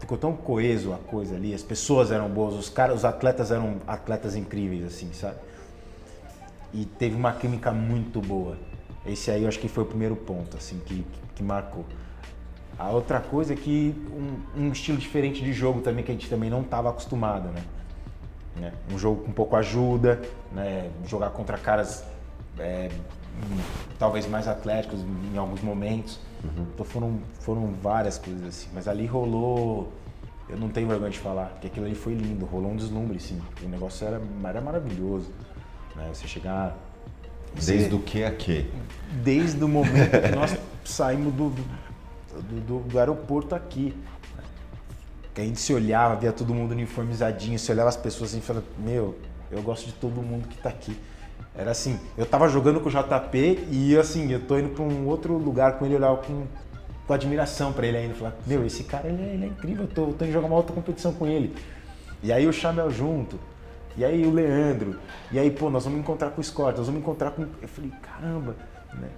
ficou 0.04 0.18
tão 0.18 0.34
coeso 0.34 0.94
a 0.94 0.98
coisa 0.98 1.36
ali, 1.36 1.54
as 1.54 1.64
pessoas 1.64 2.12
eram 2.12 2.30
boas, 2.30 2.56
os 2.56 2.70
caras, 2.70 2.98
os 2.98 3.06
atletas 3.06 3.52
eram 3.52 3.78
atletas 3.88 4.36
incríveis 4.36 4.86
assim, 4.86 5.12
sabe? 5.14 5.38
e 6.74 6.86
teve 6.86 7.16
uma 7.16 7.32
química 7.32 7.72
muito 7.72 8.20
boa. 8.20 8.58
Esse 9.06 9.30
aí 9.30 9.44
eu 9.44 9.48
acho 9.48 9.60
que 9.60 9.68
foi 9.68 9.84
o 9.84 9.86
primeiro 9.86 10.16
ponto, 10.16 10.58
assim, 10.58 10.82
que, 10.86 11.06
que, 11.36 11.44
marcou. 11.44 11.86
A 12.80 12.90
outra 12.90 13.20
coisa 13.20 13.54
é 13.54 13.56
que 13.56 13.96
um, 14.58 14.64
um, 14.64 14.72
estilo 14.72 14.98
diferente 14.98 15.44
de 15.44 15.54
jogo 15.54 15.82
também 15.82 16.04
que 16.04 16.12
a 16.12 16.14
gente 16.14 16.30
também 16.30 16.50
não 16.50 16.62
estava 16.62 16.90
acostumado, 16.90 17.50
né? 17.50 17.64
né? 18.56 18.74
Um 18.92 18.98
jogo 18.98 19.24
com 19.24 19.32
pouco 19.32 19.56
ajuda, 19.56 20.20
né? 20.52 20.90
Jogar 21.06 21.30
contra 21.30 21.58
caras 21.58 22.04
é, 22.58 22.90
talvez 24.00 24.28
mais 24.28 24.48
atléticos 24.48 25.00
em 25.34 25.38
alguns 25.38 25.62
momentos. 25.62 26.20
Uhum. 26.44 26.66
Então 26.74 26.86
foram, 26.86 27.20
foram 27.40 27.74
várias 27.82 28.18
coisas 28.18 28.46
assim. 28.46 28.68
Mas 28.74 28.88
ali 28.88 29.06
rolou, 29.06 29.92
eu 30.50 30.58
não 30.58 30.70
tenho 30.70 30.88
vergonha 30.88 31.12
de 31.12 31.20
falar, 31.20 31.46
porque 31.48 31.68
aquilo 31.68 31.86
ali 31.86 31.96
foi 31.96 32.14
lindo, 32.14 32.46
rolou 32.46 32.72
um 32.72 32.76
deslumbre, 32.76 33.20
sim. 33.20 33.42
O 33.64 33.68
negócio 33.68 34.06
era, 34.06 34.22
era 34.44 34.62
maravilhoso. 34.62 35.32
Né? 35.96 36.10
Você 36.14 36.28
chegar. 36.28 36.78
Desde 37.54 37.90
você, 37.90 37.96
o 37.96 38.00
que 38.00 38.24
a 38.24 38.32
que? 38.32 38.70
Desde 39.24 39.64
o 39.64 39.68
momento 39.68 40.22
que 40.22 40.36
nós 40.36 40.58
saímos 40.84 41.34
do, 41.34 41.50
do, 41.50 42.62
do, 42.62 42.80
do 42.80 43.00
aeroporto 43.00 43.56
aqui. 43.56 43.96
Que 45.34 45.42
a 45.42 45.44
gente 45.44 45.60
se 45.60 45.74
olhava, 45.74 46.16
via 46.16 46.32
todo 46.32 46.54
mundo 46.54 46.74
uniformizadinho, 46.74 47.58
se 47.58 47.72
olhava 47.72 47.90
as 47.90 47.98
pessoas 47.98 48.32
assim 48.32 48.40
e 48.40 48.42
falava, 48.42 48.66
meu, 48.78 49.18
eu 49.52 49.64
gosto 49.64 49.88
de 49.88 49.94
todo 49.94 50.22
mundo 50.22 50.48
que 50.48 50.56
está 50.56 50.70
aqui. 50.70 50.96
Era 51.56 51.72
assim, 51.72 52.00
eu 52.18 52.26
tava 52.26 52.48
jogando 52.48 52.80
com 52.80 52.90
o 52.90 52.92
JP 52.92 53.68
e 53.70 53.96
assim, 53.98 54.32
eu 54.32 54.40
tô 54.40 54.58
indo 54.58 54.70
para 54.70 54.84
um 54.84 55.08
outro 55.08 55.38
lugar 55.38 55.78
com 55.78 55.86
ele, 55.86 55.96
olhar 55.96 56.16
com, 56.18 56.46
com 57.06 57.14
admiração 57.14 57.72
para 57.72 57.86
ele 57.86 57.98
ainda. 57.98 58.16
Falar, 58.16 58.36
meu, 58.48 58.66
esse 58.66 58.84
cara 58.84 59.08
ele 59.08 59.22
é, 59.22 59.34
ele 59.36 59.46
é 59.46 59.48
incrível, 59.48 59.84
eu 59.84 59.90
tô, 59.90 60.08
eu 60.08 60.14
tô 60.14 60.26
indo 60.26 60.34
jogar 60.34 60.48
uma 60.48 60.56
outra 60.56 60.74
competição 60.74 61.14
com 61.14 61.28
ele. 61.28 61.56
E 62.24 62.32
aí 62.34 62.48
o 62.48 62.54
Chamel 62.54 62.90
junto, 62.90 63.40
e 63.96 64.04
aí 64.04 64.26
o 64.26 64.32
Leandro, 64.32 65.00
e 65.32 65.38
aí, 65.38 65.52
pô, 65.52 65.70
nós 65.70 65.84
vamos 65.84 66.00
encontrar 66.00 66.32
com 66.32 66.42
o 66.42 66.44
Scott, 66.44 66.78
nós 66.78 66.88
vamos 66.88 67.02
encontrar 67.02 67.32
com. 67.32 67.44
Eu 67.62 67.68
falei, 67.68 67.92
caramba, 68.02 68.56
né? 68.94 69.10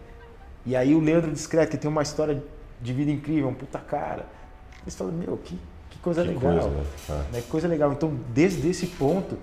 E 0.66 0.76
aí 0.76 0.94
o 0.94 1.00
Leandro 1.00 1.32
discreto, 1.32 1.72
que 1.72 1.78
tem 1.78 1.90
uma 1.90 2.02
história 2.02 2.44
de 2.82 2.94
vida 2.94 3.12
incrível, 3.12 3.48
um 3.48 3.54
puta 3.54 3.80
cara. 3.80 4.26
você 4.86 4.98
fala, 4.98 5.12
meu, 5.12 5.38
que, 5.38 5.58
que 5.90 5.98
coisa 6.00 6.22
Que 6.24 6.30
legal. 6.30 6.42
coisa, 6.42 6.70
né? 6.70 7.26
Né? 7.32 7.42
Que 7.42 7.48
coisa 7.48 7.68
legal. 7.68 7.94
Então, 7.94 8.14
desde 8.34 8.68
esse 8.68 8.88
ponto, 8.88 9.38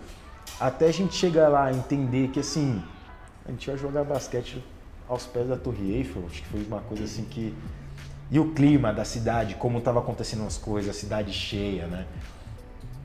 até 0.67 0.87
a 0.87 0.93
gente 0.93 1.15
chegar 1.15 1.49
lá 1.49 1.73
entender 1.73 2.29
que 2.29 2.41
assim, 2.41 2.83
a 3.47 3.51
gente 3.51 3.67
vai 3.69 3.77
jogar 3.77 4.05
basquete 4.05 4.63
aos 5.09 5.27
pés 5.27 5.49
da 5.49 5.57
Torre 5.57 5.93
Eiffel, 5.97 6.23
acho 6.31 6.43
que 6.43 6.49
foi 6.49 6.65
uma 6.65 6.81
coisa 6.81 7.05
assim 7.05 7.25
que. 7.25 7.55
E 8.31 8.39
o 8.39 8.53
clima 8.53 8.93
da 8.95 9.05
cidade, 9.05 9.57
como 9.57 9.79
estava 9.79 9.99
acontecendo 9.99 10.47
as 10.47 10.57
coisas, 10.57 10.97
a 10.97 10.99
cidade 10.99 11.33
cheia, 11.33 11.87
né? 11.87 12.07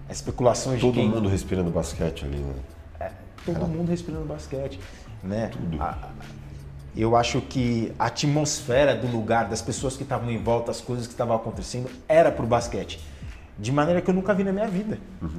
As 0.10 0.18
especulações 0.18 0.80
Todo 0.80 0.94
de 0.94 1.00
quem. 1.02 1.10
mundo 1.10 1.28
respirando 1.28 1.70
basquete 1.70 2.24
ali, 2.24 2.38
né? 2.38 2.54
É, 3.00 3.12
todo 3.46 3.68
mundo 3.68 3.90
respirando 3.90 4.24
basquete, 4.26 4.80
né? 5.22 5.48
Tudo. 5.52 5.82
A- 5.82 6.12
eu 6.96 7.16
acho 7.16 7.42
que 7.42 7.92
a 8.00 8.06
atmosfera 8.06 8.96
do 8.96 9.06
lugar, 9.08 9.50
das 9.50 9.62
pessoas 9.62 9.98
que 9.98 10.04
estavam 10.04 10.32
em 10.32 10.38
volta, 10.42 10.72
as 10.72 10.80
coisas 10.82 11.06
que 11.08 11.14
estavam 11.14 11.36
acontecendo, 11.36 11.90
era 12.08 12.32
pro 12.32 12.48
basquete. 12.48 13.00
De 13.60 13.72
maneira 13.72 14.02
que 14.02 14.10
eu 14.10 14.14
nunca 14.16 14.34
vi 14.34 14.44
na 14.44 14.54
minha 14.54 14.68
vida. 14.68 14.98
Né? 15.22 15.30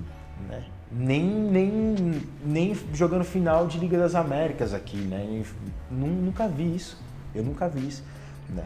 Nem, 0.90 1.22
nem, 1.22 2.22
nem 2.44 2.74
jogando 2.94 3.24
final 3.24 3.66
de 3.66 3.78
Liga 3.78 3.98
das 3.98 4.14
Américas 4.14 4.72
aqui, 4.72 4.96
né? 4.96 5.44
Nunca 5.90 6.48
vi 6.48 6.74
isso. 6.74 6.98
Eu 7.34 7.44
nunca 7.44 7.68
vi 7.68 7.86
isso. 7.86 8.02
Né? 8.48 8.64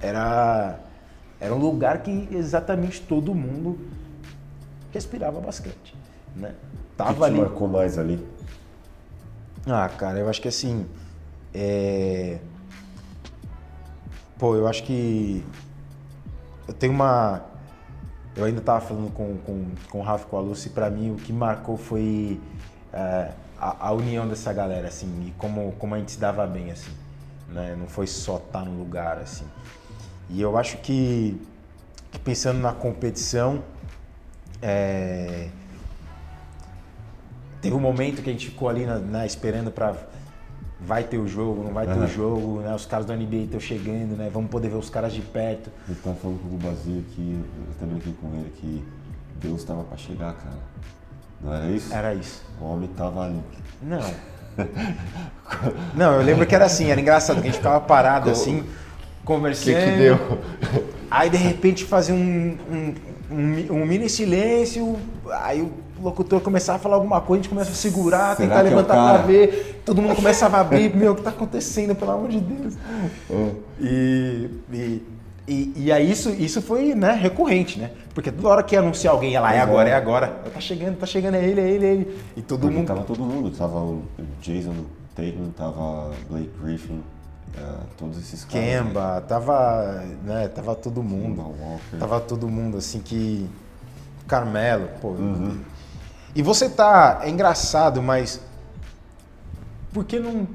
Era, 0.00 0.80
era 1.38 1.54
um 1.54 1.58
lugar 1.58 2.02
que 2.02 2.28
exatamente 2.32 3.00
todo 3.02 3.34
mundo 3.34 3.78
respirava 4.92 5.40
basquete. 5.40 5.94
Né? 6.34 6.48
O 6.50 6.76
que 6.90 6.96
Tava 6.96 7.26
te 7.26 7.32
ali. 7.32 7.40
marcou 7.40 7.68
mais 7.68 7.98
ali? 7.98 8.26
Ah, 9.66 9.88
cara, 9.88 10.18
eu 10.18 10.28
acho 10.28 10.40
que 10.40 10.48
assim. 10.48 10.86
É... 11.54 12.38
Pô, 14.38 14.56
eu 14.56 14.66
acho 14.66 14.82
que. 14.82 15.44
Eu 16.66 16.74
tenho 16.74 16.92
uma. 16.92 17.42
Eu 18.40 18.46
ainda 18.46 18.62
tava 18.62 18.80
falando 18.80 19.12
com, 19.12 19.36
com, 19.44 19.66
com 19.90 19.98
o 19.98 20.02
Rafa 20.02 20.24
com 20.26 20.36
a 20.38 20.40
Lucy, 20.40 20.70
pra 20.70 20.88
mim 20.88 21.10
o 21.10 21.16
que 21.16 21.30
marcou 21.30 21.76
foi 21.76 22.40
é, 22.90 23.32
a, 23.58 23.88
a 23.88 23.92
união 23.92 24.26
dessa 24.26 24.50
galera, 24.50 24.88
assim, 24.88 25.26
e 25.26 25.30
como, 25.32 25.72
como 25.72 25.94
a 25.94 25.98
gente 25.98 26.12
se 26.12 26.18
dava 26.18 26.46
bem, 26.46 26.70
assim. 26.70 26.90
Né? 27.50 27.76
Não 27.78 27.86
foi 27.86 28.06
só 28.06 28.38
estar 28.38 28.64
no 28.64 28.78
lugar, 28.78 29.18
assim. 29.18 29.44
E 30.30 30.40
eu 30.40 30.56
acho 30.56 30.78
que, 30.78 31.38
que 32.10 32.18
pensando 32.18 32.60
na 32.60 32.72
competição, 32.72 33.62
é, 34.62 35.48
Teve 37.60 37.74
um 37.74 37.80
momento 37.80 38.22
que 38.22 38.30
a 38.30 38.32
gente 38.32 38.46
ficou 38.48 38.70
ali 38.70 38.86
na, 38.86 38.98
na- 38.98 39.26
esperando 39.26 39.70
pra 39.70 39.94
vai 40.86 41.04
ter 41.04 41.18
o 41.18 41.28
jogo, 41.28 41.64
não 41.64 41.72
vai 41.72 41.86
ter 41.86 41.92
Aham. 41.92 42.04
o 42.04 42.08
jogo, 42.08 42.60
né? 42.60 42.74
Os 42.74 42.86
caras 42.86 43.06
do 43.06 43.12
NBA 43.14 43.36
estão 43.44 43.60
chegando, 43.60 44.16
né? 44.16 44.30
Vamos 44.32 44.50
poder 44.50 44.68
ver 44.68 44.76
os 44.76 44.88
caras 44.90 45.12
de 45.12 45.20
perto. 45.20 45.70
Ele 45.88 45.98
tava 46.02 46.16
falando 46.16 46.38
com 46.40 46.54
o 46.54 46.58
Bazia 46.58 47.02
que 47.14 47.38
eu 47.56 47.64
até 47.76 47.86
brinquei 47.86 48.14
com 48.20 48.28
ele 48.34 48.50
que 48.56 48.84
Deus 49.40 49.62
tava 49.64 49.84
pra 49.84 49.96
chegar, 49.96 50.34
cara. 50.34 50.58
Não 51.42 51.54
era 51.54 51.70
isso? 51.70 51.92
Era 51.94 52.14
isso. 52.14 52.42
O 52.60 52.64
homem 52.64 52.88
tava 52.96 53.24
ali. 53.26 53.40
Não. 53.82 54.00
Não, 55.94 56.14
eu 56.14 56.22
lembro 56.22 56.46
que 56.46 56.54
era 56.54 56.64
assim, 56.66 56.90
era 56.90 57.00
engraçado, 57.00 57.36
que 57.36 57.42
a 57.48 57.50
gente 57.50 57.56
ficava 57.56 57.80
parado 57.80 58.30
assim, 58.30 58.60
O 58.60 59.24
conversando. 59.24 59.74
que 59.76 59.84
que 59.84 59.96
deu? 59.96 60.18
Aí 61.10 61.30
de 61.30 61.36
repente 61.36 61.84
fazia 61.84 62.14
um, 62.14 62.56
um, 62.70 62.94
um 63.30 63.72
um 63.82 63.86
mini 63.86 64.08
silêncio, 64.08 64.96
aí 65.30 65.60
o 65.62 65.72
locutor 66.02 66.40
começava 66.40 66.76
a 66.76 66.80
falar 66.80 66.96
alguma 66.96 67.20
coisa, 67.20 67.40
a 67.40 67.42
gente 67.42 67.48
começa 67.50 67.70
a 67.70 67.74
segurar, 67.74 68.36
Será 68.36 68.48
tentar 68.48 68.58
é 68.58 68.60
o 68.60 68.64
levantar 68.64 68.94
cara? 68.94 69.18
pra 69.18 69.26
ver, 69.26 69.82
todo 69.84 70.00
mundo 70.02 70.16
começava 70.16 70.56
a 70.56 70.60
abrir, 70.60 70.94
meu, 70.94 71.12
o 71.12 71.14
que 71.14 71.22
tá 71.22 71.30
acontecendo, 71.30 71.94
pelo 71.94 72.10
amor 72.10 72.28
de 72.28 72.40
Deus. 72.40 72.74
E, 73.80 74.48
e, 74.72 75.02
e, 75.48 75.72
e 75.76 75.92
aí 75.92 76.10
isso, 76.10 76.30
isso 76.30 76.60
foi 76.62 76.94
né, 76.94 77.12
recorrente, 77.12 77.78
né? 77.78 77.90
Porque 78.14 78.30
toda 78.30 78.48
hora 78.48 78.62
que 78.62 78.74
ia 78.74 78.80
anunciar 78.80 79.12
alguém, 79.14 79.34
ela 79.34 79.48
é 79.52 79.58
Pois 79.58 79.62
agora, 79.68 79.88
é. 79.88 79.92
é 79.92 79.94
agora, 79.96 80.26
tá 80.52 80.60
chegando, 80.60 80.96
tá 80.98 81.06
chegando, 81.06 81.34
é 81.36 81.44
ele, 81.44 81.60
é 81.60 81.68
ele, 81.68 81.86
é 81.86 81.88
ele. 81.92 82.18
E 82.36 82.42
todo 82.42 82.60
Porque 82.62 82.76
mundo. 82.76 82.86
tava 82.86 83.02
todo 83.02 83.22
mundo. 83.22 83.50
Tava 83.56 83.78
o 83.78 84.02
Jason 84.42 84.74
Tatum, 85.14 85.50
tava 85.56 86.10
Blake 86.28 86.50
Griffin, 86.62 87.00
eh, 87.56 87.60
todos 87.98 88.18
esses 88.18 88.44
caras. 88.44 88.66
né? 88.66 88.78
Kemba, 88.82 89.24
tava, 89.26 90.04
né, 90.24 90.48
tava 90.48 90.74
todo 90.74 91.02
mundo. 91.02 91.36
Kemba 91.36 91.42
Walker. 91.42 91.96
Tava 91.98 92.20
todo 92.20 92.48
mundo 92.48 92.76
assim 92.78 93.00
que. 93.00 93.48
Carmelo, 94.26 94.88
pô. 95.00 95.08
Uhum. 95.08 95.58
E 96.34 96.42
você 96.42 96.68
tá. 96.68 97.20
É 97.22 97.28
engraçado, 97.28 98.02
mas. 98.02 98.40
Por 99.92 100.04
que 100.04 100.18
não. 100.18 100.48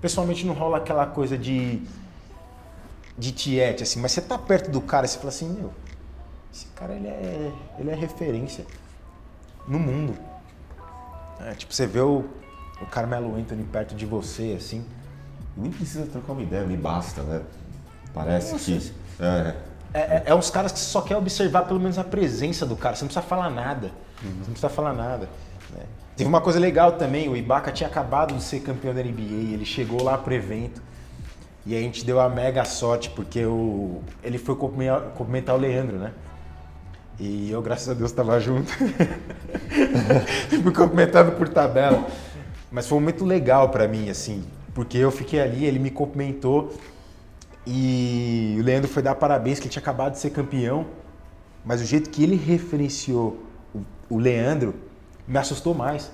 Pessoalmente 0.00 0.44
não 0.46 0.54
rola 0.54 0.78
aquela 0.78 1.06
coisa 1.06 1.36
de. 1.38 1.82
De 3.16 3.30
tiete, 3.30 3.84
assim, 3.84 4.00
mas 4.00 4.10
você 4.10 4.20
tá 4.20 4.36
perto 4.36 4.72
do 4.72 4.80
cara 4.80 5.06
e 5.06 5.08
você 5.08 5.18
fala 5.18 5.28
assim, 5.28 5.48
meu, 5.48 5.72
esse 6.52 6.66
cara 6.74 6.94
ele 6.94 7.06
é, 7.06 7.52
ele 7.78 7.90
é 7.90 7.94
referência 7.94 8.66
no 9.68 9.78
mundo. 9.78 10.18
É, 11.40 11.52
tipo, 11.54 11.72
você 11.72 11.86
vê 11.86 12.00
o, 12.00 12.24
o 12.82 12.86
Carmelo 12.86 13.36
Anthony 13.36 13.62
perto 13.62 13.94
de 13.94 14.04
você, 14.04 14.56
assim. 14.58 14.84
Nem 15.56 15.70
precisa 15.70 16.06
trocar 16.06 16.32
uma 16.32 16.42
ideia, 16.42 16.66
me 16.66 16.76
basta, 16.76 17.22
né? 17.22 17.42
Parece 18.12 18.52
Nossa, 18.52 18.64
que. 18.64 18.92
É, 19.20 19.54
É, 19.94 19.98
é, 19.98 20.22
é 20.26 20.34
uns 20.34 20.50
caras 20.50 20.72
que 20.72 20.80
só 20.80 21.00
quer 21.00 21.16
observar 21.16 21.62
pelo 21.62 21.78
menos 21.78 21.98
a 21.98 22.04
presença 22.04 22.66
do 22.66 22.74
cara. 22.74 22.96
Você 22.96 23.04
não 23.04 23.08
precisa 23.08 23.24
falar 23.24 23.48
nada. 23.48 23.92
Você 24.20 24.28
não 24.28 24.44
precisa 24.44 24.68
falar 24.68 24.92
nada. 24.92 25.28
né? 25.70 25.84
Teve 26.16 26.28
uma 26.28 26.40
coisa 26.40 26.58
legal 26.58 26.92
também, 26.92 27.28
o 27.28 27.36
Ibaka 27.36 27.72
tinha 27.72 27.88
acabado 27.88 28.34
de 28.34 28.42
ser 28.42 28.60
campeão 28.60 28.94
da 28.94 29.02
NBA, 29.02 29.52
ele 29.52 29.64
chegou 29.64 30.02
lá 30.02 30.16
pro 30.16 30.32
evento 30.32 30.80
e 31.66 31.76
a 31.76 31.80
gente 31.80 32.04
deu 32.04 32.20
a 32.20 32.28
mega 32.28 32.64
sorte, 32.64 33.10
porque 33.10 33.44
o, 33.44 34.00
ele 34.22 34.38
foi 34.38 34.54
cumprimentar 34.54 35.54
o 35.54 35.58
Leandro, 35.58 35.96
né? 35.96 36.12
E 37.18 37.50
eu, 37.50 37.62
graças 37.62 37.88
a 37.88 37.94
Deus, 37.94 38.10
estava 38.10 38.38
junto. 38.40 38.72
Fui 40.62 40.72
cumprimentado 40.72 41.32
por 41.32 41.48
tabela. 41.48 42.06
Mas 42.70 42.88
foi 42.88 42.98
muito 42.98 43.24
legal 43.24 43.68
pra 43.68 43.86
mim, 43.86 44.10
assim, 44.10 44.44
porque 44.74 44.98
eu 44.98 45.10
fiquei 45.10 45.40
ali, 45.40 45.64
ele 45.64 45.78
me 45.78 45.90
cumprimentou 45.90 46.74
e 47.66 48.56
o 48.58 48.62
Leandro 48.62 48.88
foi 48.88 49.02
dar 49.02 49.14
parabéns 49.14 49.58
que 49.58 49.66
ele 49.66 49.72
tinha 49.72 49.82
acabado 49.82 50.12
de 50.12 50.18
ser 50.18 50.30
campeão, 50.30 50.86
mas 51.64 51.80
o 51.80 51.84
jeito 51.84 52.10
que 52.10 52.22
ele 52.22 52.36
referenciou 52.36 53.42
o, 54.10 54.18
Leandro 54.18 54.74
me 55.26 55.38
assustou 55.38 55.74
mais. 55.74 56.10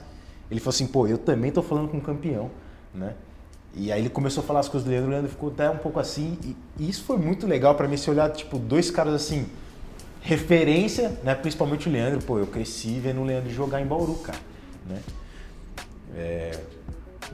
Ele 0.51 0.61
falou 0.61 0.71
assim, 0.71 0.87
pô, 0.87 1.07
eu 1.07 1.19
também 1.19 1.51
tô 1.51 1.63
falando 1.63 1.89
com 1.89 1.97
um 1.97 2.01
campeão, 2.01 2.51
né? 2.95 3.15
E 3.75 3.93
aí 3.93 4.01
ele 4.01 4.11
começou 4.11 4.43
a 4.43 4.47
falar 4.47 4.61
as 4.61 4.69
coisas 4.69 4.85
do 4.85 4.91
Leandro, 4.91 5.09
o 5.09 5.13
Leandro 5.13 5.31
ficou 5.31 5.51
até 5.51 5.71
um 5.71 5.77
pouco 5.77 6.01
assim, 6.01 6.39
e, 6.43 6.57
e 6.79 6.89
isso 6.89 7.05
foi 7.05 7.17
muito 7.17 7.47
legal 7.47 7.75
pra 7.75 7.87
mim, 7.87 7.97
se 7.97 8.11
olhar, 8.11 8.31
tipo, 8.31 8.59
dois 8.59 8.91
caras 8.91 9.15
assim, 9.15 9.47
referência, 10.21 11.21
né? 11.23 11.35
Principalmente 11.35 11.89
o 11.89 11.93
Leandro, 11.93 12.21
pô, 12.23 12.39
eu 12.39 12.47
cresci 12.47 12.99
vendo 12.99 13.21
o 13.21 13.25
Leandro 13.25 13.51
jogar 13.51 13.81
em 13.81 13.87
Bauru, 13.87 14.15
cara, 14.17 14.39
né? 14.89 15.01
É, 16.17 16.61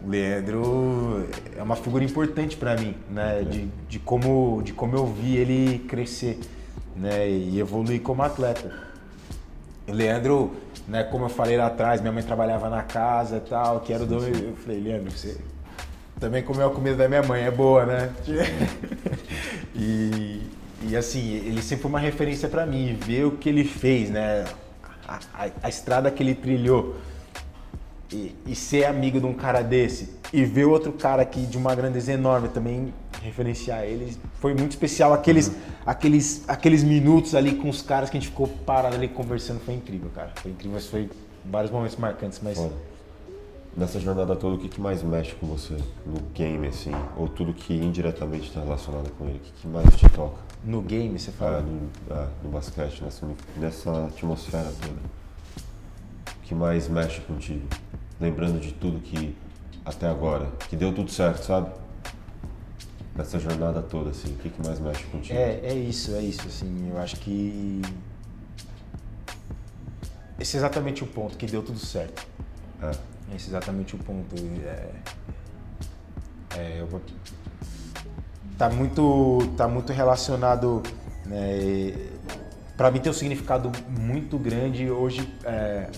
o 0.04 0.08
Leandro 0.08 1.26
é 1.56 1.62
uma 1.62 1.76
figura 1.76 2.04
importante 2.04 2.56
para 2.56 2.76
mim, 2.76 2.94
né? 3.10 3.42
De, 3.48 3.68
de, 3.88 3.98
como, 3.98 4.60
de 4.62 4.72
como 4.72 4.96
eu 4.96 5.06
vi 5.06 5.36
ele 5.36 5.78
crescer 5.88 6.38
né? 6.94 7.28
e 7.28 7.58
evoluir 7.58 8.00
como 8.02 8.22
atleta. 8.22 8.70
O 9.88 9.92
Leandro, 9.92 10.52
né, 10.88 11.04
como 11.04 11.26
eu 11.26 11.28
falei 11.28 11.56
lá 11.56 11.66
atrás, 11.66 12.00
minha 12.00 12.12
mãe 12.12 12.22
trabalhava 12.22 12.68
na 12.68 12.82
casa 12.82 13.36
e 13.36 13.48
tal, 13.48 13.80
que 13.80 13.92
era 13.92 14.02
o 14.02 14.06
dono. 14.06 14.26
Eu 14.26 14.56
falei, 14.56 14.80
Leandro, 14.80 15.12
você 15.12 15.36
também 16.18 16.42
comeu 16.42 16.66
a 16.66 16.70
comida 16.70 16.96
da 16.96 17.08
minha 17.08 17.22
mãe, 17.22 17.42
é 17.44 17.50
boa, 17.52 17.86
né? 17.86 18.10
e, 19.74 20.42
e 20.82 20.96
assim, 20.96 21.34
ele 21.36 21.62
sempre 21.62 21.82
foi 21.82 21.88
uma 21.88 22.00
referência 22.00 22.48
para 22.48 22.66
mim, 22.66 22.94
ver 23.00 23.24
o 23.26 23.32
que 23.32 23.48
ele 23.48 23.64
fez, 23.64 24.10
né? 24.10 24.44
A, 25.06 25.18
a- 25.44 25.50
a 25.62 25.68
estrada 25.68 26.10
que 26.10 26.22
ele 26.22 26.34
trilhou 26.34 26.96
e, 28.12 28.34
e 28.46 28.54
ser 28.54 28.84
amigo 28.84 29.20
de 29.20 29.26
um 29.26 29.34
cara 29.34 29.62
desse 29.62 30.16
e 30.32 30.44
ver 30.44 30.64
outro 30.64 30.92
cara 30.92 31.22
aqui 31.22 31.40
de 31.40 31.56
uma 31.56 31.74
grandeza 31.74 32.12
enorme 32.12 32.48
também 32.48 32.92
referenciar 33.22 33.84
ele 33.84 34.16
foi 34.40 34.54
muito 34.54 34.72
especial 34.72 35.12
aqueles 35.12 35.52
aqueles 35.84 36.44
aqueles 36.48 36.84
minutos 36.84 37.34
ali 37.34 37.54
com 37.54 37.68
os 37.68 37.82
caras 37.82 38.10
que 38.10 38.16
a 38.16 38.20
gente 38.20 38.30
ficou 38.30 38.48
parado 38.48 38.96
ali 38.96 39.08
conversando 39.08 39.60
foi 39.60 39.74
incrível 39.74 40.10
cara 40.14 40.32
foi 40.36 40.50
incrível 40.52 40.74
mas 40.74 40.86
foi 40.86 41.10
vários 41.44 41.70
momentos 41.72 41.96
marcantes 41.96 42.40
mas 42.42 42.56
Foda. 42.56 42.74
Nessa 43.76 44.00
jornada 44.00 44.34
toda, 44.34 44.56
o 44.56 44.58
que, 44.58 44.70
que 44.70 44.80
mais 44.80 45.02
mexe 45.02 45.34
com 45.34 45.46
você 45.46 45.76
no 46.06 46.18
game, 46.32 46.66
assim? 46.66 46.92
Ou 47.14 47.28
tudo 47.28 47.52
que 47.52 47.74
indiretamente 47.74 48.48
está 48.48 48.60
relacionado 48.62 49.10
com 49.18 49.26
ele? 49.26 49.36
O 49.36 49.40
que, 49.40 49.52
que 49.52 49.68
mais 49.68 49.94
te 49.94 50.08
toca? 50.08 50.38
no 50.66 50.82
game 50.82 51.18
você 51.18 51.30
É, 51.30 51.32
fala 51.32 51.60
no, 51.60 51.88
é, 52.10 52.26
no 52.42 52.50
basquete, 52.50 53.02
nessa, 53.02 53.26
nessa 53.56 54.06
atmosfera 54.06 54.72
toda. 54.82 55.00
O 56.36 56.42
que 56.42 56.54
mais 56.54 56.88
mexe 56.88 57.20
contigo? 57.20 57.66
Lembrando 58.20 58.58
de 58.60 58.72
tudo 58.72 59.00
que 59.00 59.36
até 59.84 60.08
agora, 60.08 60.50
que 60.68 60.76
deu 60.76 60.92
tudo 60.92 61.10
certo, 61.10 61.44
sabe? 61.44 61.70
Nessa 63.14 63.38
jornada 63.38 63.80
toda, 63.82 64.10
assim, 64.10 64.32
o 64.32 64.36
que, 64.36 64.50
que 64.50 64.66
mais 64.66 64.78
mexe 64.80 65.04
contigo? 65.04 65.38
É, 65.38 65.60
é 65.62 65.74
isso, 65.74 66.14
é 66.14 66.20
isso, 66.20 66.46
assim, 66.46 66.90
eu 66.90 66.98
acho 66.98 67.16
que 67.16 67.80
esse 70.38 70.56
é 70.56 70.60
exatamente 70.60 71.02
o 71.02 71.06
ponto, 71.06 71.36
que 71.36 71.46
deu 71.46 71.62
tudo 71.62 71.78
certo. 71.78 72.26
É. 72.82 72.90
Esse 73.34 73.46
é 73.46 73.48
exatamente 73.48 73.94
o 73.94 73.98
ponto. 73.98 74.34
É, 74.64 74.90
é, 76.58 76.80
eu 76.80 76.86
vou- 76.86 77.00
tá 78.58 78.68
muito, 78.68 79.38
tá 79.56 79.66
muito 79.66 79.92
relacionado, 79.92 80.82
né, 81.24 81.94
para 82.76 82.90
mim 82.90 83.00
tem 83.00 83.10
um 83.10 83.14
significado 83.14 83.72
muito 83.88 84.38
grande 84.38 84.90
hoje, 84.90 85.26
é, 85.44 85.88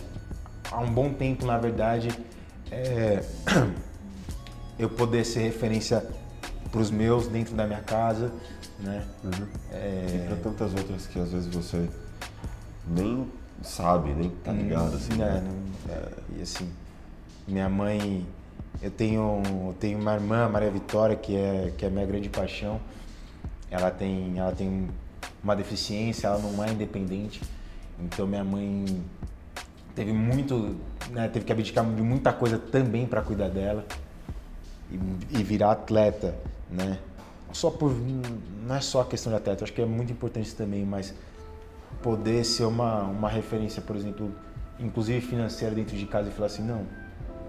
há 0.70 0.80
um 0.80 0.90
bom 0.90 1.12
tempo, 1.12 1.46
na 1.46 1.58
verdade, 1.58 2.08
é, 2.70 3.22
eu 4.78 4.88
poder 4.88 5.24
ser 5.24 5.40
referência 5.40 6.04
para 6.70 6.80
os 6.80 6.90
meus 6.90 7.28
dentro 7.28 7.54
da 7.54 7.66
minha 7.66 7.80
casa, 7.80 8.32
né? 8.78 9.04
Uhum. 9.24 9.46
É... 9.72 10.06
E 10.14 10.26
para 10.28 10.36
tantas 10.36 10.74
outras 10.74 11.06
que 11.06 11.18
às 11.18 11.32
vezes 11.32 11.52
você 11.52 11.88
nem 12.86 13.26
sabe, 13.62 14.12
nem 14.12 14.30
tá 14.30 14.52
ligado, 14.52 14.94
assim. 14.94 15.14
Né? 15.14 15.42
Não, 15.44 15.94
é, 15.94 16.08
e 16.38 16.42
assim, 16.42 16.70
minha 17.46 17.68
mãe, 17.68 18.26
eu 18.82 18.90
tenho, 18.90 19.42
eu 19.44 19.76
tenho 19.80 19.98
uma 19.98 20.14
irmã, 20.14 20.48
Maria 20.48 20.70
Vitória, 20.70 21.16
que 21.16 21.34
é, 21.34 21.72
que 21.76 21.84
é 21.84 21.90
minha 21.90 22.06
grande 22.06 22.28
paixão. 22.28 22.80
Ela 23.70 23.90
tem, 23.90 24.38
ela 24.38 24.52
tem 24.52 24.88
uma 25.42 25.56
deficiência, 25.56 26.28
ela 26.28 26.38
não 26.38 26.62
é 26.62 26.70
independente. 26.70 27.42
Então 27.98 28.26
minha 28.26 28.44
mãe 28.44 29.02
teve 29.98 30.12
muito, 30.12 30.76
né, 31.10 31.26
teve 31.26 31.44
que 31.44 31.50
abdicar 31.50 31.84
de 31.84 32.02
muita 32.02 32.32
coisa 32.32 32.56
também 32.56 33.04
para 33.04 33.20
cuidar 33.20 33.48
dela 33.48 33.84
e, 34.92 35.40
e, 35.40 35.42
virar 35.42 35.72
atleta, 35.72 36.36
né? 36.70 37.00
Só 37.52 37.68
por 37.68 37.92
não 38.64 38.76
é 38.76 38.80
só 38.80 39.00
a 39.00 39.04
questão 39.04 39.32
de 39.32 39.38
atleta, 39.38 39.64
acho 39.64 39.72
que 39.72 39.82
é 39.82 39.84
muito 39.84 40.12
importante 40.12 40.54
também, 40.54 40.84
mas 40.84 41.12
poder 42.00 42.44
ser 42.44 42.62
uma, 42.62 43.02
uma 43.02 43.28
referência, 43.28 43.82
por 43.82 43.96
exemplo, 43.96 44.32
inclusive 44.78 45.20
financeira 45.20 45.74
dentro 45.74 45.96
de 45.96 46.06
casa 46.06 46.28
e 46.28 46.32
falar 46.32 46.46
assim, 46.46 46.62
não, 46.62 46.86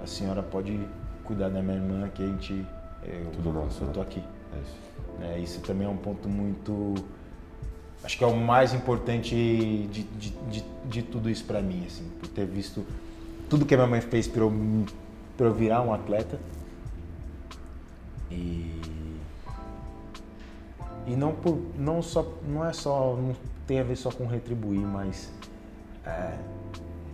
a 0.02 0.08
senhora 0.08 0.42
pode 0.42 0.80
cuidar 1.24 1.50
da 1.50 1.62
minha 1.62 1.76
irmã 1.76 2.10
que 2.10 2.24
a 2.24 2.26
gente 2.26 2.66
eu, 3.04 3.30
tudo 3.32 3.54
nosso, 3.54 3.84
eu 3.84 3.90
tô 3.90 4.02
aqui. 4.02 4.24
É 4.54 4.60
isso. 4.60 4.78
É, 5.22 5.40
isso 5.40 5.62
também 5.62 5.86
é 5.86 5.90
um 5.90 5.98
ponto 5.98 6.28
muito 6.28 6.96
acho 8.04 8.18
que 8.18 8.24
é 8.24 8.28
o 8.28 8.36
mais 8.36 8.74
importante 8.74 9.36
de, 9.36 10.04
de, 10.04 10.30
de, 10.30 10.66
de 10.86 11.02
tudo 11.04 11.30
isso 11.30 11.44
para 11.46 11.62
mim, 11.62 11.84
assim, 11.86 12.10
por 12.20 12.28
ter 12.30 12.46
visto 12.46 12.86
tudo 13.50 13.66
que 13.66 13.74
a 13.74 13.78
minha 13.78 13.90
mãe 13.90 14.02
fez 14.02 14.28
para 14.28 14.42
eu, 14.42 14.54
eu 15.40 15.54
virar 15.54 15.82
um 15.82 15.94
atleta. 15.94 16.40
E, 18.32 18.80
e 21.08 21.16
não, 21.16 21.34
por, 21.34 21.60
não, 21.78 22.02
só, 22.02 22.26
não 22.48 22.66
é 22.66 22.72
só, 22.72 23.16
não 23.16 23.36
tem 23.66 23.80
a 23.80 23.84
ver 23.84 23.96
só 23.96 24.12
com 24.12 24.28
retribuir, 24.28 24.82
mas 24.82 25.32
é, 26.06 26.34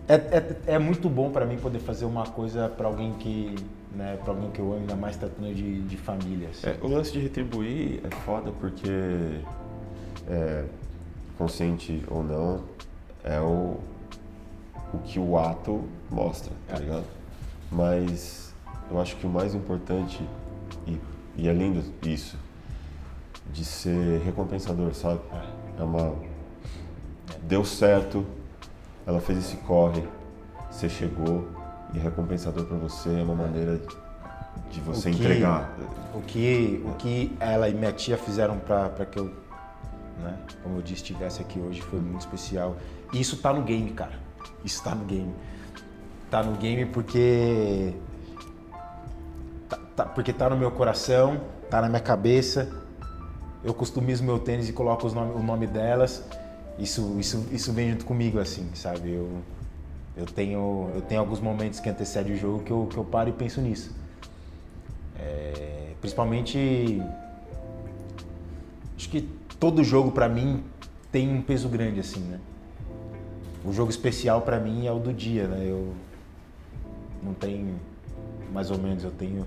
é, 0.08 0.14
é, 0.14 0.74
é 0.74 0.78
muito 0.78 1.08
bom 1.08 1.30
para 1.30 1.46
mim 1.46 1.56
poder 1.56 1.78
fazer 1.78 2.04
uma 2.04 2.26
coisa 2.26 2.68
para 2.68 2.86
alguém 2.86 3.14
que 3.14 3.54
né, 3.96 4.18
para 4.22 4.32
alguém 4.32 4.50
que 4.50 4.60
eu 4.60 4.66
amo, 4.66 4.80
ainda 4.80 4.94
mais 4.94 5.16
tratando 5.16 5.52
de, 5.54 5.80
de 5.82 5.96
família. 5.96 6.50
Assim. 6.50 6.68
É, 6.68 6.76
o 6.82 6.86
lance 6.86 7.12
de 7.12 7.18
retribuir 7.18 8.00
é 8.04 8.10
foda 8.24 8.52
porque 8.60 8.90
é, 10.28 10.64
consciente 11.38 12.04
ou 12.08 12.22
não, 12.22 12.62
é 13.24 13.40
o, 13.40 13.78
o 14.92 14.98
que 15.04 15.18
o 15.18 15.38
ato 15.38 15.84
mostra, 16.10 16.52
tá 16.68 16.76
é. 16.76 16.80
ligado? 16.80 17.04
Mas 17.70 18.54
eu 18.90 19.00
acho 19.00 19.16
que 19.16 19.26
o 19.26 19.30
mais 19.30 19.54
importante, 19.54 20.22
e, 20.86 20.98
e 21.36 21.48
é 21.48 21.52
lindo 21.52 21.82
isso, 22.02 22.36
de 23.52 23.64
ser 23.64 24.20
recompensador, 24.22 24.94
sabe? 24.94 25.20
É, 25.32 25.80
é 25.80 25.84
uma. 25.84 26.14
Deu 27.42 27.64
certo, 27.64 28.24
ela 29.06 29.20
fez 29.20 29.38
esse 29.38 29.56
corre, 29.58 30.02
você 30.70 30.88
chegou, 30.88 31.48
e 31.94 31.98
recompensador 31.98 32.64
para 32.64 32.76
você 32.76 33.08
é 33.08 33.22
uma 33.22 33.34
maneira 33.34 33.80
de 34.70 34.80
você 34.80 35.10
o 35.10 35.12
que, 35.12 35.18
entregar. 35.18 35.76
O 36.14 36.22
que, 36.22 36.82
o 36.84 36.92
que 36.94 37.36
ela 37.38 37.68
e 37.68 37.74
minha 37.74 37.92
tia 37.92 38.16
fizeram 38.16 38.58
para 38.58 39.06
que 39.06 39.18
eu 39.18 39.45
né? 40.18 40.38
Como 40.62 40.76
eu 40.76 40.82
disse, 40.82 41.02
estivesse 41.02 41.40
aqui 41.40 41.58
hoje 41.58 41.80
foi 41.80 42.00
muito 42.00 42.20
especial. 42.20 42.76
E 43.12 43.20
isso 43.20 43.36
tá 43.36 43.52
no 43.52 43.62
game, 43.62 43.90
cara. 43.92 44.18
Isso 44.64 44.82
tá 44.82 44.94
no 44.94 45.04
game. 45.04 45.34
Tá 46.30 46.42
no 46.42 46.56
game 46.56 46.86
porque 46.86 47.94
tá, 49.68 49.78
tá, 49.94 50.04
porque 50.06 50.32
tá 50.32 50.50
no 50.50 50.56
meu 50.56 50.70
coração, 50.70 51.40
tá 51.70 51.80
na 51.80 51.88
minha 51.88 52.00
cabeça. 52.00 52.70
Eu 53.62 53.74
customizo 53.74 54.24
meu 54.24 54.38
tênis 54.38 54.68
e 54.68 54.72
coloco 54.72 55.08
nome, 55.08 55.32
o 55.34 55.42
nome 55.42 55.66
delas. 55.66 56.24
Isso, 56.78 57.16
isso, 57.18 57.46
isso 57.50 57.72
vem 57.72 57.90
junto 57.90 58.04
comigo, 58.04 58.38
assim, 58.38 58.68
sabe? 58.74 59.12
Eu, 59.12 59.30
eu, 60.16 60.26
tenho, 60.26 60.90
eu 60.94 61.00
tenho 61.02 61.20
alguns 61.20 61.40
momentos 61.40 61.80
que 61.80 61.88
antecedem 61.88 62.34
o 62.34 62.36
jogo 62.36 62.62
que 62.62 62.70
eu, 62.70 62.86
que 62.90 62.96
eu 62.96 63.04
paro 63.04 63.30
e 63.30 63.32
penso 63.32 63.60
nisso. 63.60 63.94
É, 65.18 65.92
principalmente. 66.00 67.02
Acho 68.96 69.08
que 69.08 69.28
todo 69.58 69.82
jogo 69.82 70.10
para 70.10 70.28
mim 70.28 70.62
tem 71.10 71.32
um 71.32 71.42
peso 71.42 71.68
grande 71.68 72.00
assim, 72.00 72.20
né? 72.20 72.40
O 73.64 73.72
jogo 73.72 73.90
especial 73.90 74.42
para 74.42 74.60
mim 74.60 74.86
é 74.86 74.92
o 74.92 74.98
do 74.98 75.12
dia, 75.12 75.48
né? 75.48 75.64
Eu 75.66 75.92
não 77.22 77.34
tenho 77.34 77.78
mais 78.52 78.70
ou 78.70 78.78
menos, 78.78 79.02
eu 79.02 79.10
tenho 79.10 79.46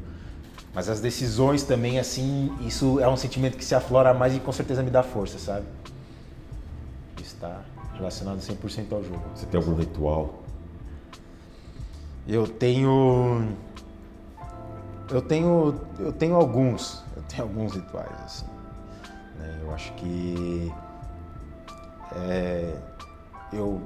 mas 0.74 0.88
as 0.88 1.00
decisões 1.00 1.64
também 1.64 2.00
assim, 2.00 2.56
isso 2.62 3.00
é 3.00 3.08
um 3.08 3.18
sentimento 3.18 3.58
que 3.58 3.66
se 3.66 3.74
aflora 3.74 4.14
mais 4.14 4.36
e 4.36 4.40
com 4.40 4.52
certeza 4.52 4.84
me 4.84 4.92
dá 4.92 5.02
força, 5.02 5.40
sabe? 5.40 5.66
Está 7.20 7.62
relacionado 7.96 8.40
100% 8.40 8.92
ao 8.92 9.04
jogo. 9.04 9.22
Você 9.36 9.46
tem 9.46 9.60
algum 9.60 9.76
ritual? 9.76 10.44
Eu 12.28 12.48
tenho 12.48 13.50
eu 15.10 15.22
tenho 15.22 15.76
eu 15.98 16.14
tenho 16.14 16.36
alguns, 16.36 17.04
eu 17.16 17.24
tenho 17.24 17.44
alguns 17.44 17.74
rituais 17.74 18.12
assim. 18.24 18.59
Né? 19.40 19.60
Eu 19.62 19.74
acho 19.74 19.92
que 19.94 20.72
é, 22.16 22.76
eu 23.54 23.82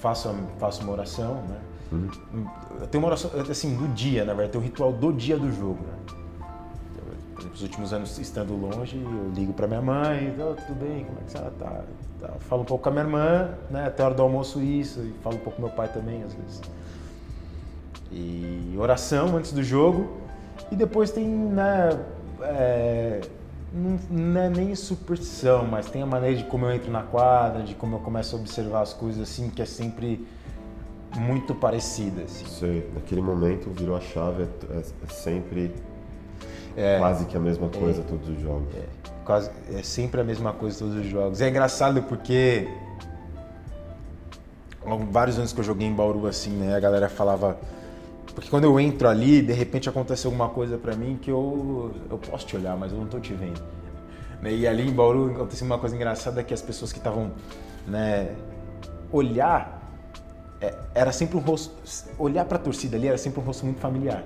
faço, 0.00 0.34
faço 0.58 0.82
uma 0.82 0.92
oração, 0.92 1.42
né? 1.48 1.60
Uhum. 1.92 2.46
Eu 2.80 2.86
tenho 2.88 3.04
uma 3.04 3.08
oração, 3.08 3.30
assim, 3.48 3.76
do 3.76 3.86
dia, 3.94 4.24
na 4.24 4.32
verdade, 4.32 4.52
tem 4.52 4.60
o 4.60 4.64
ritual 4.64 4.92
do 4.92 5.12
dia 5.12 5.38
do 5.38 5.52
jogo, 5.52 5.84
né? 5.84 5.94
Por 7.34 7.40
exemplo, 7.40 7.54
os 7.54 7.62
últimos 7.62 7.92
anos 7.92 8.18
estando 8.18 8.54
longe, 8.56 8.96
eu 8.96 9.30
ligo 9.34 9.52
para 9.52 9.66
minha 9.66 9.82
mãe, 9.82 10.34
oh, 10.38 10.54
tudo 10.54 10.74
bem, 10.80 11.04
como 11.04 11.18
é 11.18 11.30
que 11.30 11.36
ela 11.36 11.52
tá? 11.58 11.84
tá? 12.20 12.32
Falo 12.40 12.62
um 12.62 12.64
pouco 12.64 12.82
com 12.82 12.88
a 12.88 12.92
minha 12.92 13.04
irmã, 13.04 13.50
né? 13.70 13.86
Até 13.86 14.02
a 14.02 14.06
hora 14.06 14.14
do 14.14 14.22
almoço 14.22 14.60
isso, 14.60 15.00
e 15.00 15.12
falo 15.22 15.36
um 15.36 15.40
pouco 15.40 15.56
com 15.56 15.66
meu 15.66 15.70
pai 15.70 15.88
também, 15.88 16.22
às 16.22 16.32
vezes. 16.34 16.62
E 18.10 18.74
oração 18.78 19.36
antes 19.36 19.52
do 19.52 19.62
jogo, 19.62 20.16
e 20.70 20.76
depois 20.76 21.10
tem, 21.10 21.26
né? 21.26 21.90
É, 22.42 23.20
não, 23.72 23.98
não, 24.10 24.40
é 24.40 24.48
nem 24.48 24.74
superstição, 24.74 25.66
mas 25.66 25.86
tem 25.86 26.02
a 26.02 26.06
maneira 26.06 26.36
de 26.36 26.44
como 26.44 26.66
eu 26.66 26.72
entro 26.72 26.90
na 26.90 27.02
quadra, 27.02 27.62
de 27.62 27.74
como 27.74 27.96
eu 27.96 28.00
começo 28.00 28.36
a 28.36 28.38
observar 28.38 28.82
as 28.82 28.92
coisas 28.92 29.22
assim, 29.22 29.50
que 29.50 29.60
é 29.60 29.66
sempre 29.66 30.26
muito 31.16 31.54
parecida. 31.54 32.22
Assim. 32.22 32.46
Sei, 32.46 32.90
naquele 32.94 33.20
momento 33.20 33.70
virou 33.70 33.96
a 33.96 34.00
chave, 34.00 34.42
é, 34.42 34.46
é, 34.70 34.78
é 34.78 35.12
sempre 35.12 35.74
é, 36.76 36.98
quase 36.98 37.24
que 37.24 37.36
a 37.36 37.40
mesma 37.40 37.68
coisa 37.68 38.00
é, 38.00 38.04
todos 38.04 38.28
os 38.28 38.40
jogos. 38.40 38.74
É, 38.74 38.84
quase, 39.24 39.50
é 39.72 39.82
sempre 39.82 40.20
a 40.20 40.24
mesma 40.24 40.52
coisa 40.52 40.78
todos 40.78 40.96
os 40.96 41.06
jogos. 41.06 41.40
É 41.40 41.48
engraçado 41.48 42.02
porque 42.02 42.68
há 44.84 44.96
vários 45.10 45.38
anos 45.38 45.52
que 45.52 45.60
eu 45.60 45.64
joguei 45.64 45.86
em 45.86 45.94
Bauru 45.94 46.26
assim, 46.26 46.50
né, 46.50 46.76
a 46.76 46.80
galera 46.80 47.08
falava 47.08 47.58
porque 48.36 48.50
quando 48.50 48.64
eu 48.64 48.78
entro 48.78 49.08
ali, 49.08 49.40
de 49.40 49.54
repente 49.54 49.88
acontece 49.88 50.26
alguma 50.26 50.50
coisa 50.50 50.76
para 50.76 50.94
mim 50.94 51.18
que 51.20 51.30
eu, 51.30 51.90
eu 52.10 52.18
posso 52.18 52.46
te 52.46 52.54
olhar, 52.54 52.76
mas 52.76 52.92
eu 52.92 52.98
não 52.98 53.06
tô 53.06 53.18
te 53.18 53.32
vendo. 53.32 53.62
Né, 54.42 54.52
e 54.52 54.68
ali 54.68 54.86
em 54.86 54.92
Bauru 54.92 55.30
aconteceu 55.34 55.66
uma 55.66 55.78
coisa 55.78 55.96
engraçada 55.96 56.44
que 56.44 56.52
as 56.52 56.60
pessoas 56.60 56.92
que 56.92 56.98
estavam, 56.98 57.32
né, 57.86 58.36
olhar 59.10 59.82
é, 60.60 60.74
era 60.94 61.12
sempre 61.12 61.38
um 61.38 61.40
rosto, 61.40 61.74
olhar 62.18 62.44
para 62.44 62.58
a 62.58 62.60
torcida 62.60 62.94
ali 62.98 63.08
era 63.08 63.16
sempre 63.16 63.40
um 63.40 63.42
rosto 63.42 63.64
muito 63.64 63.80
familiar. 63.80 64.22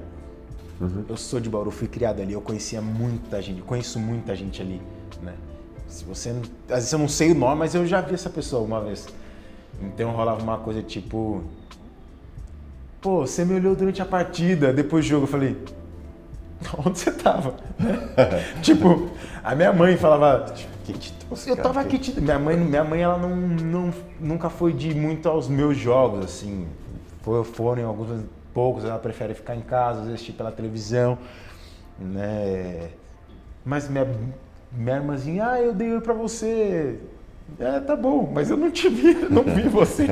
Uhum. 0.80 1.04
Eu 1.08 1.16
sou 1.16 1.38
de 1.38 1.48
Bauru, 1.48 1.70
fui 1.70 1.86
criado 1.86 2.20
ali, 2.20 2.32
eu 2.32 2.40
conhecia 2.40 2.82
muita 2.82 3.40
gente, 3.40 3.62
conheço 3.62 4.00
muita 4.00 4.34
gente 4.34 4.60
ali, 4.60 4.82
né? 5.22 5.34
Se 5.86 6.04
você, 6.04 6.30
às 6.68 6.76
vezes 6.78 6.92
eu 6.92 6.98
não 6.98 7.08
sei 7.08 7.30
o 7.30 7.34
nome, 7.36 7.60
mas 7.60 7.76
eu 7.76 7.86
já 7.86 8.00
vi 8.00 8.14
essa 8.14 8.30
pessoa 8.30 8.60
uma 8.64 8.80
vez. 8.80 9.06
Então 9.80 10.10
rolava 10.10 10.42
uma 10.42 10.58
coisa 10.58 10.82
tipo, 10.82 11.44
Pô, 13.00 13.26
você 13.26 13.44
me 13.44 13.54
olhou 13.54 13.74
durante 13.74 14.02
a 14.02 14.04
partida, 14.04 14.72
depois 14.72 15.04
do 15.04 15.08
jogo, 15.08 15.24
eu 15.24 15.28
falei, 15.28 15.56
onde 16.84 16.98
você 16.98 17.10
tava? 17.10 17.54
tipo, 18.60 19.10
a 19.42 19.54
minha 19.54 19.72
mãe 19.72 19.96
falava, 19.96 20.54
eu 21.46 21.56
tava 21.56 21.80
aqui, 21.80 21.98
te... 21.98 22.20
minha 22.20 22.38
mãe, 22.38 22.56
minha 22.58 22.84
mãe 22.84 23.00
ela 23.00 23.16
não, 23.16 23.34
não, 23.34 23.94
nunca 24.20 24.50
foi 24.50 24.74
de 24.74 24.94
muito 24.94 25.28
aos 25.28 25.48
meus 25.48 25.78
jogos, 25.78 26.26
assim, 26.26 26.68
foi, 27.22 27.42
foram 27.42 27.86
alguns 27.86 28.22
poucos, 28.52 28.84
ela 28.84 28.98
prefere 28.98 29.32
ficar 29.32 29.56
em 29.56 29.62
casa, 29.62 30.02
assistir 30.02 30.32
pela 30.32 30.52
televisão, 30.52 31.16
né? 31.98 32.90
Mas 33.64 33.88
minha, 33.88 34.06
minha 34.72 34.96
irmãzinha, 34.96 35.52
ah, 35.52 35.60
eu 35.60 35.72
dei 35.72 35.92
oi 35.92 36.00
pra 36.00 36.12
você, 36.12 36.98
é, 37.58 37.80
tá 37.80 37.96
bom, 37.96 38.30
mas 38.32 38.50
eu 38.50 38.56
não 38.56 38.70
te 38.70 38.88
vi, 38.88 39.14
não 39.28 39.42
vi 39.42 39.68
você. 39.68 40.06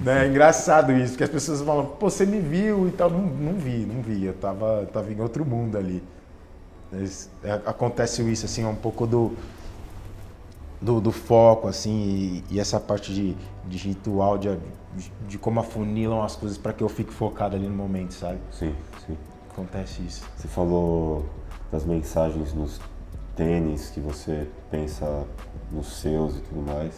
né? 0.00 0.24
É 0.24 0.28
engraçado 0.28 0.92
isso, 0.92 1.12
porque 1.12 1.24
as 1.24 1.30
pessoas 1.30 1.60
falam, 1.62 1.86
pô, 1.86 2.10
você 2.10 2.26
me 2.26 2.40
viu 2.40 2.88
e 2.88 2.92
tal. 2.92 3.10
Não, 3.10 3.22
não 3.22 3.54
vi, 3.54 3.86
não 3.86 4.02
vi, 4.02 4.24
eu 4.24 4.34
tava, 4.34 4.88
tava 4.92 5.12
em 5.12 5.20
outro 5.20 5.44
mundo 5.44 5.76
ali. 5.76 6.02
É, 7.42 7.52
acontece 7.66 8.22
isso, 8.30 8.46
assim, 8.46 8.64
um 8.64 8.74
pouco 8.74 9.06
do. 9.06 9.32
do, 10.80 11.00
do 11.00 11.10
foco, 11.10 11.66
assim, 11.66 12.42
e, 12.50 12.54
e, 12.54 12.60
essa 12.60 12.78
parte 12.78 13.12
de, 13.12 13.36
de 13.66 13.78
ritual, 13.78 14.38
de, 14.38 14.56
de 15.26 15.38
como 15.38 15.58
afunilam 15.60 16.22
as 16.22 16.36
coisas 16.36 16.56
para 16.56 16.72
que 16.72 16.82
eu 16.82 16.88
fique 16.88 17.12
focado 17.12 17.56
ali 17.56 17.66
no 17.66 17.74
momento, 17.74 18.14
sabe? 18.14 18.38
Sim, 18.52 18.74
sim. 19.06 19.16
Acontece 19.50 20.02
isso. 20.02 20.24
Você 20.36 20.46
falou 20.46 21.26
das 21.72 21.84
mensagens 21.84 22.52
nos 22.54 22.80
tênis 23.36 23.90
que 23.90 24.00
você 24.00 24.48
pensa 24.70 25.26
nos 25.70 26.00
seus 26.00 26.36
e 26.36 26.40
tudo 26.40 26.62
mais. 26.62 26.94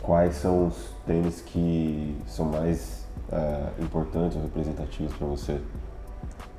Quais 0.00 0.36
são 0.36 0.68
os 0.68 0.90
tênis 1.06 1.40
que 1.40 2.16
são 2.26 2.46
mais 2.46 3.06
é, 3.30 3.82
importantes 3.82 4.36
ou 4.36 4.42
representativos 4.42 5.14
para 5.14 5.26
você? 5.26 5.60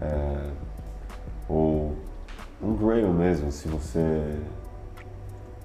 É, 0.01 0.49
ou 1.49 1.95
um 2.61 2.75
grail 2.75 3.11
mesmo, 3.11 3.51
se 3.51 3.67
você 3.67 4.39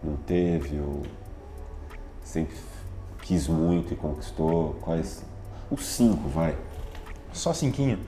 não 0.03 0.17
teve 0.17 0.81
ou 0.81 1.03
sempre 2.23 2.57
quis 3.23 3.47
muito 3.47 3.93
e 3.93 3.97
conquistou? 3.97 4.75
Quais? 4.81 5.25
Os 5.71 5.85
cinco, 5.85 6.29
vai. 6.29 6.57
Só 7.33 7.53
cinquinho? 7.53 7.99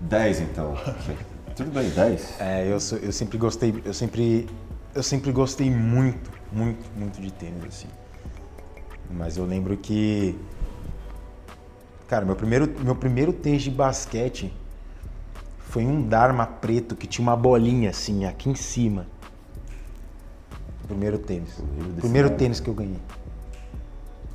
Dez 0.00 0.40
então. 0.40 0.74
Tudo 1.60 1.72
bem, 1.72 1.90
dez? 1.90 2.40
É, 2.40 2.64
eu, 2.64 2.78
eu 3.02 3.12
sempre 3.12 3.36
gostei, 3.36 3.82
eu 3.84 3.92
sempre, 3.92 4.48
eu 4.94 5.02
sempre 5.02 5.30
gostei 5.30 5.70
muito, 5.70 6.30
muito, 6.50 6.90
muito 6.96 7.20
de 7.20 7.30
tênis, 7.30 7.62
assim. 7.68 7.86
Mas 9.10 9.36
eu 9.36 9.44
lembro 9.44 9.76
que, 9.76 10.38
cara, 12.08 12.24
meu 12.24 12.34
primeiro, 12.34 12.66
meu 12.82 12.96
primeiro 12.96 13.30
tênis 13.30 13.60
de 13.60 13.70
basquete 13.70 14.50
foi 15.58 15.84
um 15.84 16.00
Dharma 16.00 16.46
preto 16.46 16.96
que 16.96 17.06
tinha 17.06 17.22
uma 17.22 17.36
bolinha 17.36 17.90
assim, 17.90 18.24
aqui 18.24 18.48
em 18.48 18.54
cima. 18.54 19.06
Primeiro 20.86 21.18
tênis. 21.18 21.62
Primeiro 21.98 22.30
tênis 22.30 22.58
que 22.58 22.70
eu 22.70 22.74
ganhei. 22.74 23.00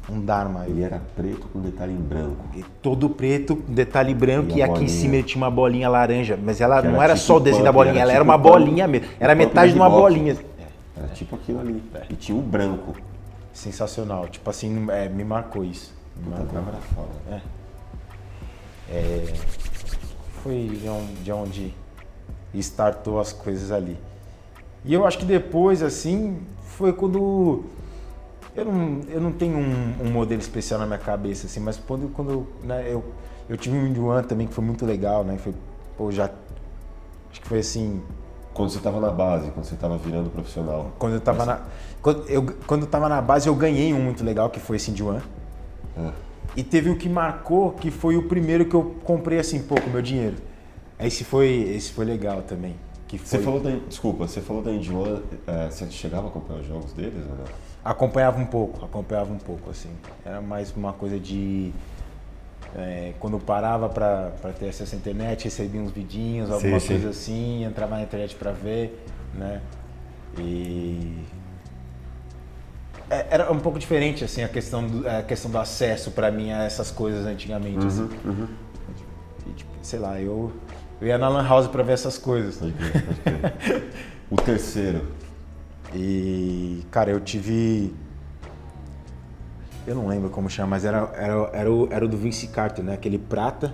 Um 0.10 0.22
Dharma. 0.22 0.66
Ele 0.68 0.84
era 0.84 1.02
preto 1.16 1.48
com 1.48 1.60
detalhe 1.60 1.94
em 1.94 1.98
branco. 1.98 2.46
E 2.56 2.64
todo 2.82 3.10
preto, 3.10 3.56
detalhe 3.68 4.14
branco, 4.14 4.52
e, 4.52 4.60
e 4.60 4.64
aqui 4.64 4.84
em 4.84 4.88
cima 4.88 5.22
tinha 5.24 5.42
uma 5.42 5.50
bolinha 5.50 5.90
laranja. 5.90 6.38
Mas 6.42 6.62
ela 6.62 6.82
que 6.82 6.88
não 6.88 6.96
era, 6.96 7.06
era 7.06 7.16
tipo 7.16 7.26
só 7.26 7.38
o 7.38 7.40
desenho 7.40 7.64
da 7.64 7.72
bolinha, 7.72 8.02
era 8.02 8.02
ela 8.02 8.12
tipo 8.12 8.16
era 8.16 8.24
uma 8.24 8.38
bolinha 8.38 8.88
mesmo. 8.88 9.08
Era 9.20 9.34
metade 9.34 9.72
de 9.74 9.80
uma 9.80 9.90
bolinha. 9.90 10.34
É. 10.34 11.00
Era 11.00 11.08
tipo 11.10 11.36
aquilo 11.36 11.60
ali. 11.60 11.84
É. 11.96 12.04
E 12.10 12.16
tinha 12.16 12.38
o 12.38 12.42
branco. 12.42 12.96
Sensacional. 13.52 14.28
Tipo 14.28 14.50
assim, 14.50 14.86
é, 14.90 15.10
me 15.10 15.24
marcou 15.24 15.64
isso. 15.64 15.94
Me 16.18 16.30
marcou. 16.30 16.60
Era 16.60 16.78
foda. 16.94 17.10
É. 17.32 17.42
é. 18.92 19.34
Foi 20.44 20.70
de 21.24 21.32
onde 21.32 21.74
startou 22.54 23.20
as 23.20 23.34
coisas 23.34 23.72
ali. 23.72 23.98
E 24.84 24.94
eu 24.94 25.06
acho 25.06 25.18
que 25.18 25.26
depois, 25.26 25.82
assim, 25.82 26.40
foi 26.78 26.94
quando. 26.94 27.64
Eu 28.56 28.66
não, 28.66 29.02
eu 29.10 29.20
não 29.20 29.32
tenho 29.32 29.58
um, 29.58 29.96
um 30.06 30.12
modelo 30.12 30.40
especial 30.40 30.80
na 30.80 30.86
minha 30.86 31.00
cabeça, 31.00 31.46
assim, 31.46 31.60
mas 31.60 31.78
quando, 31.78 32.08
quando 32.14 32.48
né, 32.64 32.86
eu, 32.88 33.04
eu 33.50 33.58
tive 33.58 33.78
um 33.78 33.94
Yuan 33.94 34.24
também 34.24 34.48
que 34.48 34.54
foi 34.54 34.64
muito 34.64 34.86
legal, 34.86 35.24
né? 35.24 35.38
Foi, 35.38 35.54
pô, 35.98 36.10
já. 36.12 36.30
Acho 37.30 37.42
que 37.42 37.48
foi 37.48 37.60
assim. 37.60 38.02
Quando 38.54 38.70
você 38.70 38.78
estava 38.78 39.02
na 39.02 39.12
base, 39.12 39.52
quando 39.52 39.66
você 39.66 39.76
estava 39.76 39.98
virando 39.98 40.30
profissional. 40.30 40.92
Quando 40.98 41.14
eu 41.14 41.20
estava 41.20 41.46
na. 41.46 41.62
Quando 42.02 42.30
eu, 42.30 42.46
quando 42.66 42.82
eu 42.84 42.88
tava 42.88 43.10
na 43.10 43.22
base, 43.22 43.48
eu 43.48 43.56
ganhei 43.56 43.94
um 43.94 44.00
muito 44.00 44.24
legal, 44.24 44.50
que 44.50 44.60
foi 44.60 44.78
esse 44.78 44.92
Yuan. 44.92 45.22
É. 45.98 46.12
E 46.56 46.64
teve 46.64 46.90
o 46.90 46.96
que 46.96 47.10
marcou, 47.10 47.72
que 47.74 47.92
foi 47.92 48.16
o 48.16 48.24
primeiro 48.24 48.66
que 48.66 48.74
eu 48.74 48.96
comprei 49.04 49.40
assim, 49.40 49.62
pouco, 49.62 49.90
meu 49.90 50.02
dinheiro. 50.02 50.38
Esse 50.98 51.26
foi, 51.26 51.50
esse 51.76 51.92
foi 51.92 52.06
legal 52.06 52.42
também. 52.44 52.76
Que 53.06 53.18
foi... 53.18 53.28
Você 53.28 53.40
falou 53.40 53.60
da, 53.60 53.72
desculpa, 53.72 54.26
você 54.26 54.40
falou 54.40 54.64
da 54.64 54.72
Indiana, 54.72 55.22
é, 55.46 55.70
você 55.70 55.92
chegava 55.92 56.28
a 56.28 56.30
acompanhar 56.30 56.62
os 56.62 56.68
jogos 56.68 56.94
deles 56.94 57.22
ou 57.30 57.38
não? 57.38 57.65
Acompanhava 57.86 58.42
um 58.42 58.46
pouco, 58.48 58.84
acompanhava 58.84 59.32
um 59.32 59.38
pouco, 59.38 59.70
assim. 59.70 59.92
Era 60.26 60.42
mais 60.42 60.76
uma 60.76 60.92
coisa 60.92 61.20
de... 61.20 61.72
É, 62.76 63.14
quando 63.20 63.40
parava 63.40 63.88
para 63.88 64.32
ter 64.58 64.70
acesso 64.70 64.96
à 64.96 64.98
internet, 64.98 65.46
recebia 65.46 65.80
uns 65.80 65.92
vidinhos, 65.92 66.50
alguma 66.50 66.80
sim, 66.80 66.88
coisa 66.88 67.14
sim. 67.14 67.62
assim, 67.62 67.64
entrava 67.64 67.96
na 67.96 68.02
internet 68.02 68.36
para 68.36 68.52
ver, 68.52 69.06
né? 69.36 69.62
E... 70.40 71.24
É, 73.08 73.28
era 73.30 73.52
um 73.52 73.60
pouco 73.60 73.78
diferente, 73.78 74.26
assim, 74.26 74.44
a 74.44 74.50
questão 74.50 74.86
do, 74.86 75.08
a 75.08 75.22
questão 75.22 75.52
do 75.52 75.60
acesso 75.60 76.10
para 76.10 76.32
mim 76.32 76.52
a 76.52 76.64
essas 76.64 76.90
coisas 76.90 77.26
antigamente, 77.26 77.78
uhum, 77.82 77.88
assim. 77.88 78.10
Uhum. 78.26 78.48
E, 79.48 79.54
tipo, 79.54 79.72
sei 79.84 80.00
lá, 80.00 80.20
eu 80.20 80.52
eu 81.00 81.08
ia 81.08 81.18
na 81.18 81.28
Lan 81.28 81.48
House 81.48 81.68
para 81.68 81.84
ver 81.84 81.94
essas 81.94 82.18
coisas. 82.18 82.58
Pode 82.58 82.74
crer, 82.74 83.04
pode 83.04 83.20
crer. 83.22 83.84
o 84.32 84.36
terceiro. 84.38 85.06
E, 85.96 86.86
cara, 86.92 87.10
eu 87.10 87.22
tive. 87.22 87.94
Eu 89.88 89.96
não 89.96 90.08
lembro 90.08 90.30
como 90.30 90.50
chama, 90.50 90.72
mas 90.72 90.84
era, 90.84 91.10
era, 91.16 91.50
era, 91.54 91.72
o, 91.72 91.88
era 91.92 92.04
o 92.04 92.08
do 92.08 92.18
Vince 92.18 92.48
Carter, 92.48 92.84
né? 92.84 92.94
Aquele 92.94 93.18
prata, 93.18 93.74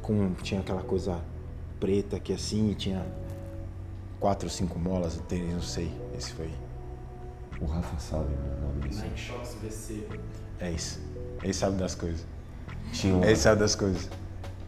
com, 0.00 0.32
tinha 0.42 0.60
aquela 0.60 0.82
coisa 0.82 1.18
preta 1.80 2.16
aqui 2.16 2.32
assim, 2.32 2.70
e 2.70 2.74
tinha 2.74 3.04
quatro 4.20 4.46
ou 4.46 4.50
cinco 4.50 4.78
molas 4.78 5.16
o 5.16 5.22
tênis, 5.22 5.52
não 5.52 5.62
sei. 5.62 5.90
Esse 6.16 6.32
foi. 6.34 6.50
O 7.60 7.66
Rafa 7.66 7.98
sabe 7.98 8.26
o 8.32 8.66
nome 8.66 8.88
desse. 8.88 9.02
Nike 9.02 9.20
Shox 9.20 9.56
VC. 9.62 10.06
É 10.60 10.70
isso. 10.70 11.00
Ele 11.42 11.52
sabe 11.52 11.76
das 11.76 11.94
coisas. 11.94 12.26
Tinha 12.92 13.14
um... 13.14 13.24
Ele 13.24 13.36
sabe 13.36 13.60
das 13.60 13.74
coisas. 13.74 14.08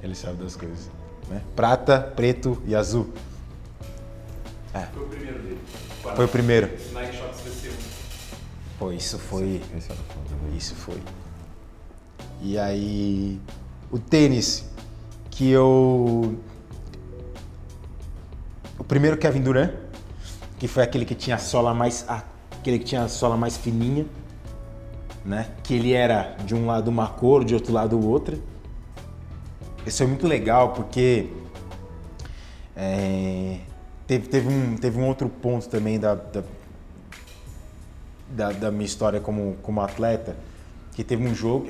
Ele 0.02 0.14
sabe 0.14 0.42
das 0.42 0.56
coisas. 0.56 0.90
Né? 1.28 1.42
Prata, 1.54 2.00
preto 2.00 2.60
e 2.66 2.74
azul. 2.74 3.12
É. 4.74 4.86
Foi 4.86 5.04
o 5.04 5.08
primeiro 5.08 5.38
dele. 5.38 5.60
Foi 6.02 6.24
o 6.24 6.28
primeiro. 6.28 6.68
Nike 6.92 7.16
Shox 7.16 7.38
VC1. 7.38 7.72
Pô, 8.78 8.90
isso 8.90 9.18
foi. 9.18 9.60
Isso 10.56 10.74
foi. 10.74 11.00
E 12.40 12.58
aí. 12.58 13.40
O 13.90 13.98
tênis 13.98 14.68
que 15.30 15.48
eu. 15.50 16.36
O 18.78 18.84
primeiro 18.84 19.16
Kevin 19.16 19.42
Durant, 19.42 19.70
que 20.58 20.66
foi 20.66 20.82
aquele 20.82 21.04
que 21.04 21.14
tinha 21.14 21.36
a 21.36 21.38
sola 21.38 21.72
mais. 21.72 22.04
Aquele 22.08 22.80
que 22.80 22.84
tinha 22.84 23.04
a 23.04 23.08
sola 23.08 23.36
mais 23.36 23.56
fininha. 23.56 24.04
Né? 25.24 25.48
Que 25.62 25.74
ele 25.74 25.92
era 25.92 26.36
de 26.44 26.52
um 26.52 26.66
lado 26.66 26.88
uma 26.88 27.06
cor, 27.06 27.44
de 27.44 27.54
outro 27.54 27.72
lado 27.72 28.04
outra. 28.04 28.36
Isso 29.86 30.02
é 30.02 30.06
muito 30.06 30.26
legal 30.26 30.72
porque 30.72 31.28
é, 32.76 33.58
teve, 34.06 34.28
teve, 34.28 34.48
um, 34.48 34.76
teve 34.76 34.98
um 34.98 35.06
outro 35.06 35.28
ponto 35.28 35.68
também 35.68 35.98
da, 35.98 36.14
da, 36.14 36.44
da, 38.28 38.52
da, 38.52 38.70
minha 38.70 38.84
história 38.84 39.20
como, 39.20 39.56
como 39.62 39.80
atleta, 39.80 40.36
que 40.92 41.02
teve 41.02 41.26
um 41.26 41.34
jogo, 41.34 41.66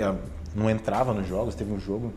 não 0.54 0.68
entrava 0.68 1.12
nos 1.14 1.26
jogos, 1.28 1.54
teve 1.54 1.72
um 1.72 1.80
jogo 1.80 2.12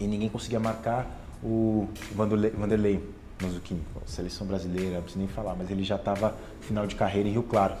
e 0.00 0.06
ninguém 0.06 0.28
conseguia 0.28 0.60
marcar 0.60 1.06
o 1.42 1.88
Vanderlei, 2.14 2.50
Vanderlei 2.50 3.16
Mazuquim, 3.42 3.80
seleção 4.06 4.46
brasileira, 4.46 4.94
não 4.94 5.02
preciso 5.02 5.18
nem 5.18 5.28
falar, 5.28 5.54
mas 5.54 5.70
ele 5.70 5.84
já 5.84 5.96
estava 5.96 6.34
final 6.62 6.86
de 6.86 6.94
carreira 6.94 7.28
em 7.28 7.32
Rio 7.32 7.42
Claro. 7.42 7.74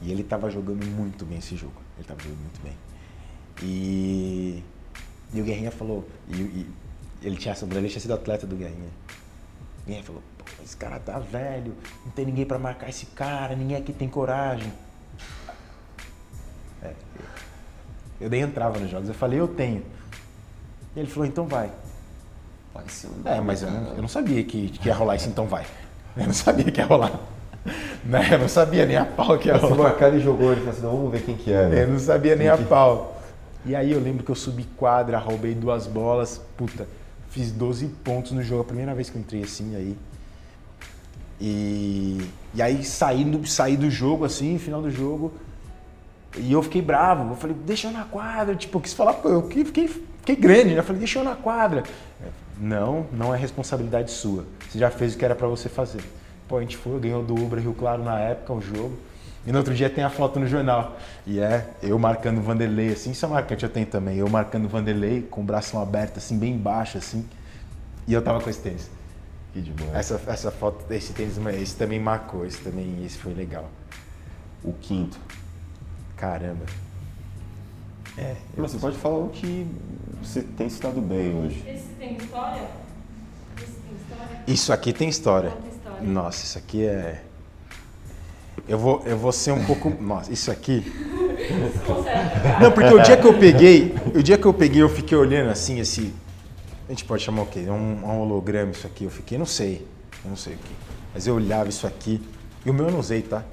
E 0.00 0.12
ele 0.12 0.20
estava 0.22 0.48
jogando 0.50 0.86
muito 0.86 1.24
bem 1.24 1.38
esse 1.38 1.56
jogo. 1.56 1.74
Ele 1.96 2.02
estava 2.02 2.20
jogando 2.20 2.38
muito 2.38 2.60
bem. 2.62 2.74
E 3.60 4.62
e 5.32 5.40
o 5.40 5.44
Guerrinha 5.44 5.70
falou, 5.70 6.08
e, 6.28 6.34
e 6.34 6.66
ele 7.22 7.36
tinha, 7.36 7.52
o 7.52 7.56
Brasileiro 7.56 7.88
tinha 7.88 8.00
sido 8.00 8.14
atleta 8.14 8.46
do 8.46 8.56
Guerrinha. 8.56 8.88
O 9.88 9.90
Guerrinha 9.90 10.04
falou, 10.04 10.22
pô, 10.36 10.44
esse 10.62 10.76
cara 10.76 10.98
tá 10.98 11.18
velho, 11.18 11.74
não 12.04 12.12
tem 12.12 12.26
ninguém 12.26 12.44
para 12.44 12.58
marcar 12.58 12.90
esse 12.90 13.06
cara, 13.06 13.56
ninguém 13.56 13.74
aqui 13.74 13.90
tem 13.90 14.06
coragem. 14.06 14.70
É, 16.82 16.92
eu 18.20 18.28
nem 18.28 18.42
entrava 18.42 18.78
nos 18.78 18.90
jogos, 18.90 19.08
eu 19.08 19.14
falei, 19.14 19.40
eu 19.40 19.48
tenho. 19.48 19.82
E 20.94 21.00
ele 21.00 21.08
falou, 21.08 21.26
então 21.26 21.46
vai. 21.46 21.70
Pode 22.74 22.92
ser 22.92 23.06
um 23.06 23.26
É, 23.26 23.40
mas 23.40 23.62
eu 23.62 23.70
não, 23.70 23.94
eu 23.94 24.02
não 24.02 24.08
sabia 24.08 24.44
que, 24.44 24.68
que 24.68 24.88
ia 24.88 24.94
rolar 24.94 25.16
isso, 25.16 25.28
então 25.30 25.46
vai. 25.46 25.64
Eu 26.14 26.26
não 26.26 26.34
sabia 26.34 26.70
que 26.70 26.80
ia 26.80 26.86
rolar. 26.86 27.18
Né? 28.04 28.26
Eu 28.32 28.38
não 28.38 28.48
sabia 28.48 28.86
nem 28.86 28.96
a 28.96 29.04
pau 29.04 29.36
que 29.36 29.48
ia 29.48 29.56
rolar. 29.56 29.74
Se 29.74 29.82
marcar 29.82 30.08
ele 30.08 30.20
jogou, 30.20 30.52
ele 30.52 30.60
falou 30.60 30.72
assim, 30.72 30.82
vamos 30.82 31.12
ver 31.12 31.22
quem 31.22 31.36
que 31.36 31.52
é. 31.52 31.68
Né? 31.68 31.82
Eu 31.82 31.88
não 31.88 31.98
sabia 31.98 32.34
nem 32.34 32.48
a 32.48 32.56
pau. 32.56 33.20
E 33.66 33.74
aí 33.74 33.92
eu 33.92 34.00
lembro 34.00 34.24
que 34.24 34.30
eu 34.30 34.34
subi 34.34 34.64
quadra, 34.76 35.18
roubei 35.18 35.54
duas 35.54 35.86
bolas, 35.86 36.40
puta, 36.56 36.86
fiz 37.30 37.52
12 37.52 37.86
pontos 38.04 38.32
no 38.32 38.42
jogo, 38.42 38.62
a 38.62 38.64
primeira 38.64 38.94
vez 38.94 39.10
que 39.10 39.16
eu 39.16 39.20
entrei 39.20 39.42
assim 39.42 39.74
aí. 39.76 39.96
E, 41.40 42.18
e 42.54 42.60
aí 42.60 42.84
saindo, 42.84 43.46
saí 43.46 43.76
do 43.76 43.90
jogo 43.90 44.24
assim, 44.24 44.58
final 44.58 44.82
do 44.82 44.90
jogo, 44.90 45.32
e 46.36 46.52
eu 46.52 46.62
fiquei 46.62 46.82
bravo. 46.82 47.32
Eu 47.32 47.36
falei, 47.36 47.56
deixa 47.64 47.88
eu 47.88 47.92
na 47.92 48.04
quadra. 48.04 48.54
Tipo, 48.54 48.78
eu 48.78 48.82
quis 48.82 48.92
falar, 48.94 49.20
eu 49.24 49.48
fiquei, 49.48 49.88
fiquei 49.88 50.36
grande, 50.36 50.74
né? 50.74 50.78
Eu 50.78 50.84
falei, 50.84 50.98
deixa 50.98 51.18
eu 51.18 51.24
na 51.24 51.34
quadra. 51.34 51.84
Não, 52.60 53.06
não 53.12 53.34
é 53.34 53.38
responsabilidade 53.38 54.10
sua. 54.10 54.44
Você 54.68 54.78
já 54.78 54.90
fez 54.90 55.14
o 55.14 55.18
que 55.18 55.24
era 55.24 55.34
para 55.34 55.46
você 55.46 55.68
fazer. 55.68 56.02
Pô, 56.48 56.56
a 56.56 56.60
gente 56.60 56.76
foi, 56.76 56.98
ganhou 56.98 57.22
do 57.22 57.34
Ubra 57.34 57.60
Rio 57.60 57.74
Claro 57.74 58.02
na 58.02 58.18
época, 58.18 58.52
o 58.52 58.60
jogo. 58.60 58.98
E 59.48 59.52
no 59.52 59.56
outro 59.56 59.74
dia 59.74 59.88
tem 59.88 60.04
a 60.04 60.10
foto 60.10 60.38
no 60.38 60.46
jornal. 60.46 60.98
E 61.26 61.40
é 61.40 61.66
eu 61.82 61.98
marcando 61.98 62.36
o 62.36 62.42
Vanderlei, 62.42 62.92
assim, 62.92 63.12
isso 63.12 63.24
é 63.24 63.28
marcante, 63.30 63.64
eu 63.64 63.70
tenho 63.70 63.86
também. 63.86 64.18
Eu 64.18 64.28
marcando 64.28 64.66
o 64.66 64.68
Vanderlei 64.68 65.22
com 65.22 65.40
o 65.40 65.44
braço 65.44 65.78
aberto, 65.78 66.18
assim, 66.18 66.38
bem 66.38 66.54
baixo, 66.54 66.98
assim. 66.98 67.26
E 68.06 68.12
eu 68.12 68.20
tava 68.20 68.42
com 68.42 68.50
esse 68.50 68.60
tênis. 68.60 68.90
Que 69.54 69.62
demais. 69.62 69.94
Essa, 69.94 70.20
essa 70.26 70.50
foto, 70.50 70.84
esse 70.92 71.14
tênis, 71.14 71.38
esse 71.58 71.74
também 71.76 71.98
marcou, 71.98 72.44
esse 72.44 72.58
também, 72.58 73.02
esse 73.06 73.16
foi 73.16 73.32
legal. 73.32 73.70
o 74.62 74.74
quinto. 74.74 75.18
Caramba. 76.14 76.66
É. 78.18 78.36
Mas 78.54 78.72
você 78.72 78.78
pode 78.78 78.98
falar 78.98 79.16
o 79.16 79.30
que 79.30 79.66
você 80.22 80.42
tem 80.42 80.68
se 80.68 80.78
dado 80.82 81.00
bem 81.00 81.34
hoje. 81.34 81.64
Esse 81.66 81.86
tem 81.98 82.18
história? 82.18 82.68
Esse 83.56 83.72
tem 83.72 83.94
história? 83.94 84.42
Isso 84.46 84.72
aqui 84.74 84.92
tem 84.92 85.08
história. 85.08 85.56
Nossa, 86.02 86.44
isso 86.44 86.58
aqui 86.58 86.84
é. 86.84 87.24
Eu 88.66 88.78
vou, 88.78 89.02
eu 89.04 89.16
vou 89.16 89.32
ser 89.32 89.52
um 89.52 89.64
pouco. 89.64 89.90
Nossa, 90.00 90.32
isso 90.32 90.50
aqui. 90.50 90.84
Não, 92.60 92.72
porque 92.72 92.92
o 92.92 93.02
dia 93.02 93.16
que 93.16 93.26
eu 93.26 93.38
peguei, 93.38 93.94
o 94.14 94.22
dia 94.22 94.38
que 94.38 94.46
eu 94.46 94.54
peguei, 94.54 94.82
eu 94.82 94.88
fiquei 94.88 95.16
olhando 95.16 95.50
assim, 95.50 95.78
esse. 95.78 96.12
A 96.88 96.92
gente 96.92 97.04
pode 97.04 97.22
chamar 97.22 97.42
o 97.42 97.46
quê? 97.46 97.64
É 97.66 97.70
um, 97.70 98.04
um 98.04 98.20
holograma 98.20 98.72
isso 98.72 98.86
aqui. 98.86 99.04
Eu 99.04 99.10
fiquei, 99.10 99.36
não 99.36 99.46
sei. 99.46 99.86
Eu 100.24 100.30
não 100.30 100.36
sei 100.36 100.54
o 100.54 100.56
quê. 100.56 100.72
Mas 101.12 101.26
eu 101.26 101.34
olhava 101.34 101.68
isso 101.68 101.86
aqui. 101.86 102.20
E 102.64 102.70
o 102.70 102.74
meu 102.74 102.86
eu 102.86 102.92
não 102.92 102.98
usei, 102.98 103.22
tá? 103.22 103.44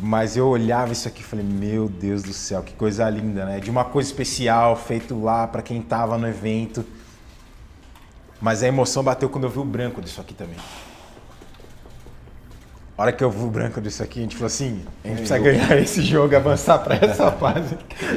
Mas 0.00 0.36
eu 0.36 0.46
olhava 0.46 0.92
isso 0.92 1.08
aqui 1.08 1.20
e 1.20 1.24
falei, 1.24 1.44
meu 1.44 1.88
Deus 1.88 2.22
do 2.22 2.32
céu, 2.32 2.62
que 2.62 2.74
coisa 2.74 3.08
linda, 3.10 3.44
né? 3.44 3.58
De 3.58 3.70
uma 3.70 3.84
coisa 3.84 4.08
especial, 4.08 4.76
feito 4.76 5.20
lá 5.20 5.46
pra 5.46 5.62
quem 5.62 5.82
tava 5.82 6.16
no 6.16 6.28
evento. 6.28 6.84
Mas 8.40 8.62
a 8.62 8.68
emoção 8.68 9.02
bateu 9.02 9.28
quando 9.28 9.44
eu 9.44 9.50
vi 9.50 9.58
o 9.58 9.64
branco 9.64 10.00
disso 10.00 10.20
aqui 10.20 10.32
também. 10.32 10.56
A 13.00 13.04
hora 13.04 13.12
que 13.12 13.24
eu 13.24 13.30
vi 13.30 13.42
o 13.42 13.46
branco 13.46 13.80
disso 13.80 14.02
aqui, 14.02 14.18
a 14.18 14.22
gente 14.24 14.36
falou 14.36 14.48
assim, 14.48 14.82
a 15.02 15.08
gente 15.08 15.16
precisa 15.16 15.38
ganhar 15.38 15.72
esse 15.80 16.02
jogo, 16.02 16.36
avançar 16.36 16.78
pra 16.80 16.96
essa 16.96 17.32
fase. 17.32 17.74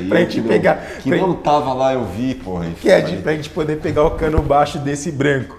pra 0.10 0.20
gente 0.20 0.42
que 0.42 0.46
pegar. 0.46 0.76
Não, 0.76 1.02
que 1.02 1.10
pra, 1.10 1.18
não 1.20 1.34
tava 1.36 1.74
lá, 1.74 1.94
eu 1.94 2.04
vi, 2.04 2.36
porra. 2.36 2.70
que 2.82 2.90
é 2.90 3.00
de, 3.00 3.16
pra 3.22 3.34
gente 3.34 3.50
poder 3.50 3.80
pegar 3.80 4.04
o 4.04 4.12
cano 4.18 4.42
baixo 4.42 4.78
desse 4.80 5.10
branco. 5.10 5.58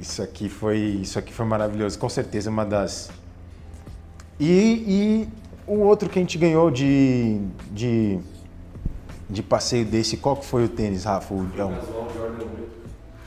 Isso 0.00 0.20
aqui 0.20 0.48
foi, 0.48 0.78
isso 0.78 1.16
aqui 1.16 1.32
foi 1.32 1.46
maravilhoso, 1.46 1.96
com 1.96 2.08
certeza 2.08 2.50
uma 2.50 2.64
das. 2.66 3.08
E, 4.40 4.50
e 4.50 5.28
o 5.64 5.78
outro 5.78 6.08
que 6.08 6.18
a 6.18 6.22
gente 6.22 6.36
ganhou 6.38 6.72
de, 6.72 7.40
de, 7.70 8.18
de 9.30 9.44
passeio 9.44 9.84
desse, 9.84 10.16
qual 10.16 10.34
que 10.34 10.44
foi 10.44 10.64
o 10.64 10.68
tênis, 10.68 11.04
Rafa? 11.04 11.32
O- 11.32 11.46
é, 11.56 11.64
um, 11.64 11.68
8. 11.68 11.78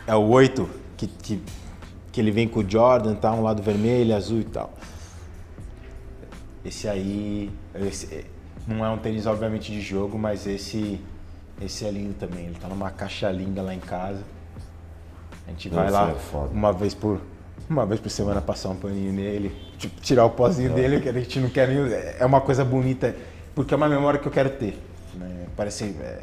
é 0.07 0.15
o 0.15 0.19
8, 0.28 0.69
que, 0.97 1.07
que, 1.07 1.41
que 2.16 2.22
ele 2.22 2.32
vem 2.32 2.47
com 2.47 2.61
o 2.61 2.70
Jordan, 2.70 3.13
tá? 3.13 3.34
Um 3.34 3.43
lado 3.43 3.61
vermelho, 3.61 4.16
azul 4.16 4.39
e 4.39 4.45
tal. 4.45 4.72
Esse 6.63 6.88
aí, 6.88 7.51
esse, 7.76 8.05
é, 8.16 8.24
não 8.66 8.86
é 8.86 8.89
um 8.89 8.97
tênis 8.97 9.26
obviamente 9.26 9.70
de 9.70 9.82
jogo, 9.82 10.18
mas 10.18 10.47
esse, 10.47 11.01
esse 11.61 11.84
é 11.84 11.91
lindo 11.91 12.13
também. 12.13 12.45
Ele 12.45 12.55
tá 12.55 12.70
numa 12.70 12.89
caixa 12.89 13.30
linda 13.30 13.61
lá 13.61 13.76
em 13.76 13.82
casa. 13.82 14.24
A 15.45 15.51
gente 15.51 15.68
vai 15.68 15.88
Esse 15.88 15.93
lá 15.93 16.09
é 16.09 16.38
uma 16.53 16.72
vez 16.72 16.93
por 16.93 17.20
uma 17.70 17.86
vez 17.86 17.99
por 17.99 18.09
semana 18.09 18.39
passar 18.39 18.70
um 18.70 18.78
paninho 18.78 19.11
nele, 19.11 19.53
tipo, 19.78 19.99
tirar 19.99 20.24
o 20.24 20.30
pozinho 20.30 20.74
dele, 20.74 21.01
que 21.01 21.09
a 21.09 21.13
gente 21.13 21.38
não 21.41 21.49
quer 21.49 21.68
nem. 21.68 21.80
É 22.18 22.26
uma 22.26 22.39
coisa 22.39 22.63
bonita, 22.63 23.13
porque 23.53 23.74
é 23.74 23.78
uma 23.78 23.89
memória 23.89 24.22
que 24.22 24.26
eu 24.28 24.32
quero 24.32 24.51
ter. 24.51 24.82
Né? 25.16 25.47
Parece, 25.57 25.84
é, 25.99 26.22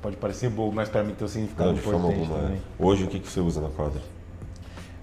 pode 0.00 0.16
parecer 0.16 0.48
bobo, 0.50 0.72
mas 0.72 0.88
pra 0.88 1.02
mim 1.02 1.14
tem 1.14 1.24
um 1.24 1.28
significado 1.28 1.72
Não, 1.72 1.78
importante 1.78 2.20
alguma. 2.20 2.52
é. 2.52 2.58
Hoje, 2.78 3.02
o 3.02 3.08
que, 3.08 3.18
que 3.18 3.28
você 3.28 3.40
usa 3.40 3.60
na 3.60 3.70
quadra? 3.70 4.00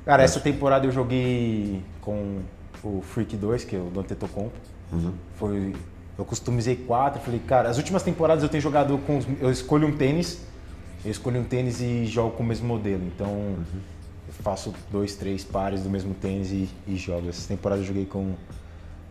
Cara, 0.07 0.23
essa 0.23 0.39
temporada 0.39 0.85
eu 0.85 0.91
joguei 0.91 1.83
com 1.99 2.39
o 2.81 3.01
Freak 3.01 3.35
2, 3.35 3.65
que 3.65 3.75
é 3.75 3.79
o 3.79 3.89
Dante 3.89 4.15
Tocompo. 4.15 4.55
Uhum. 4.89 5.11
Foi, 5.35 5.75
eu 6.17 6.23
customizei 6.23 6.77
quatro. 6.77 7.19
Falei, 7.19 7.41
cara, 7.41 7.67
as 7.67 7.75
últimas 7.75 8.03
temporadas 8.03 8.41
eu 8.41 8.47
tenho 8.47 8.63
jogado 8.63 8.97
com. 8.99 9.19
eu 9.41 9.51
escolho 9.51 9.85
um 9.85 9.97
tênis, 9.97 10.41
eu 11.03 11.11
escolho 11.11 11.41
um 11.41 11.43
tênis 11.43 11.81
e 11.81 12.05
jogo 12.05 12.37
com 12.37 12.43
o 12.43 12.45
mesmo 12.45 12.65
modelo. 12.65 13.03
Então 13.05 13.57
eu 14.25 14.33
faço 14.41 14.73
dois, 14.89 15.13
três 15.17 15.43
pares 15.43 15.83
do 15.83 15.89
mesmo 15.89 16.13
tênis 16.13 16.53
e, 16.53 16.69
e 16.87 16.95
jogo. 16.95 17.27
Essa 17.27 17.45
temporada 17.45 17.81
eu 17.81 17.85
joguei 17.85 18.05
com, 18.05 18.33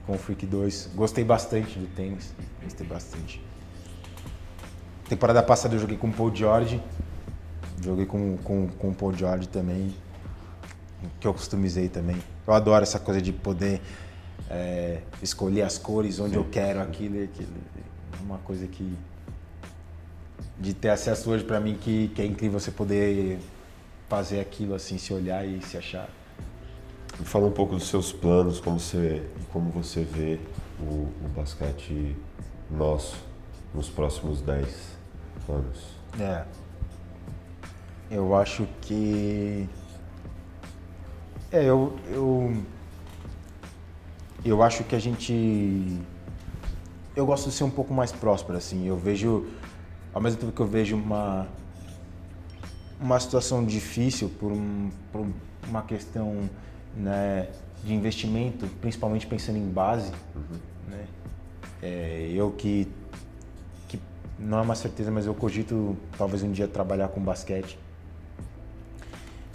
com 0.06 0.14
o 0.14 0.18
Freak 0.18 0.46
2. 0.46 0.92
Gostei 0.94 1.24
bastante 1.24 1.78
do 1.78 1.94
tênis. 1.94 2.32
Gostei 2.64 2.86
bastante. 2.86 3.44
Temporada 5.10 5.42
passada 5.42 5.74
eu 5.74 5.78
joguei 5.78 5.98
com 5.98 6.08
o 6.08 6.12
Paul 6.12 6.34
George. 6.34 6.82
Joguei 7.84 8.06
com, 8.06 8.38
com, 8.38 8.68
com 8.68 8.88
o 8.88 8.94
Paul 8.94 9.12
George 9.12 9.46
também 9.46 9.92
que 11.20 11.26
eu 11.26 11.34
customizei 11.34 11.88
também. 11.88 12.16
Eu 12.46 12.54
adoro 12.54 12.82
essa 12.82 12.98
coisa 12.98 13.20
de 13.20 13.32
poder 13.32 13.80
é, 14.50 15.00
escolher 15.22 15.62
as 15.62 15.78
cores, 15.78 16.18
onde 16.20 16.36
eu 16.36 16.44
quero 16.44 16.80
aquilo 16.80 17.16
e 17.16 17.24
aquilo. 17.24 17.50
É 18.18 18.22
uma 18.22 18.38
coisa 18.38 18.66
que. 18.66 18.96
de 20.58 20.74
ter 20.74 20.90
acesso 20.90 21.30
hoje 21.30 21.44
pra 21.44 21.60
mim 21.60 21.76
que, 21.80 22.08
que 22.08 22.22
é 22.22 22.24
incrível 22.24 22.58
você 22.58 22.70
poder 22.70 23.38
fazer 24.08 24.40
aquilo 24.40 24.74
assim, 24.74 24.98
se 24.98 25.12
olhar 25.12 25.46
e 25.46 25.60
se 25.62 25.76
achar. 25.76 26.08
Me 27.18 27.24
fala 27.24 27.46
um 27.46 27.52
pouco 27.52 27.74
dos 27.74 27.88
seus 27.88 28.12
planos, 28.12 28.60
como 28.60 28.78
você, 28.78 29.22
como 29.52 29.70
você 29.70 30.02
vê 30.04 30.38
o, 30.78 31.08
o 31.24 31.28
basquete 31.34 32.14
nosso 32.70 33.16
nos 33.74 33.88
próximos 33.88 34.40
10 34.42 34.96
anos. 35.48 35.96
É. 36.20 36.44
Eu 38.10 38.34
acho 38.36 38.66
que. 38.82 39.68
É, 41.50 41.64
eu. 41.64 41.96
Eu, 42.10 42.56
eu 44.44 44.62
acho 44.62 44.84
que 44.84 44.94
a 44.94 44.98
gente. 44.98 46.00
Eu 47.14 47.24
gosto 47.26 47.48
de 47.48 47.54
ser 47.54 47.64
um 47.64 47.70
pouco 47.70 47.94
mais 47.94 48.12
próspero, 48.12 48.58
assim. 48.58 48.86
Eu 48.86 48.96
vejo. 48.96 49.46
Ao 50.12 50.20
mesmo 50.20 50.40
tempo 50.40 50.52
que 50.52 50.60
eu 50.60 50.66
vejo 50.66 50.96
uma. 50.96 51.46
Uma 52.98 53.20
situação 53.20 53.64
difícil 53.64 54.30
por, 54.40 54.50
um, 54.50 54.90
por 55.12 55.26
uma 55.68 55.82
questão 55.82 56.48
né, 56.96 57.46
de 57.84 57.92
investimento, 57.92 58.66
principalmente 58.80 59.26
pensando 59.26 59.58
em 59.58 59.68
base. 59.68 60.10
Né? 60.88 61.06
É, 61.82 62.30
eu 62.34 62.50
que 62.52 62.88
que 63.86 64.00
não 64.38 64.58
é 64.58 64.62
uma 64.62 64.74
certeza, 64.74 65.10
mas 65.10 65.26
eu 65.26 65.34
cogito 65.34 65.94
talvez 66.16 66.42
um 66.42 66.50
dia 66.50 66.66
trabalhar 66.66 67.08
com 67.08 67.20
basquete. 67.20 67.78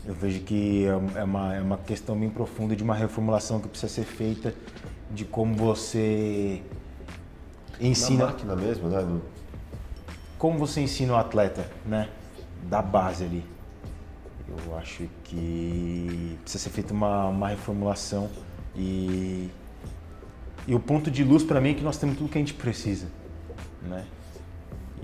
Eu 0.06 0.14
vejo 0.16 0.42
que 0.42 0.86
é 0.86 1.20
é 1.20 1.24
uma, 1.24 1.56
é 1.56 1.62
uma 1.62 1.78
questão 1.78 2.18
bem 2.20 2.30
profunda 2.30 2.76
de 2.76 2.84
uma 2.84 2.96
reformulação 2.96 3.60
que 3.60 3.68
precisa 3.68 3.92
ser 3.94 4.04
feita 4.04 4.54
de 5.12 5.26
como 5.26 5.56
você 5.56 6.62
Na 7.80 7.88
ensina, 7.88 8.26
máquina 8.26 8.56
mesmo, 8.56 8.90
né? 8.90 9.02
No- 9.02 9.22
como 10.38 10.58
você 10.58 10.82
ensina 10.82 11.14
o 11.14 11.18
atleta, 11.18 11.70
né, 11.86 12.10
da 12.64 12.82
base 12.82 13.24
ali. 13.24 13.46
Eu 14.48 14.76
acho 14.78 15.08
que 15.24 16.38
precisa 16.42 16.64
ser 16.64 16.70
feita 16.72 16.94
uma, 16.94 17.28
uma 17.28 17.48
reformulação 17.50 18.30
e 18.76 19.50
e 20.68 20.76
o 20.76 20.80
ponto 20.80 21.10
de 21.10 21.24
luz 21.24 21.44
para 21.44 21.60
mim 21.60 21.72
é 21.72 21.74
que 21.74 21.84
nós 21.84 21.98
temos 21.98 22.18
tudo 22.18 22.30
que 22.30 22.38
a 22.38 22.42
gente 22.42 22.54
precisa, 22.54 23.08
né? 23.84 24.06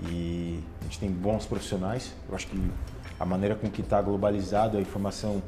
E 0.08 0.60
a 0.80 0.84
gente 0.84 1.00
tem 1.00 1.10
bons 1.10 1.44
profissionais. 1.46 2.14
Eu 2.28 2.34
acho 2.36 2.46
que 2.46 2.56
a 3.18 3.24
maneira 3.24 3.54
com 3.54 3.68
que 3.70 3.80
está 3.80 4.00
globalizado 4.00 4.76
a 4.76 4.80
informação, 4.80 5.42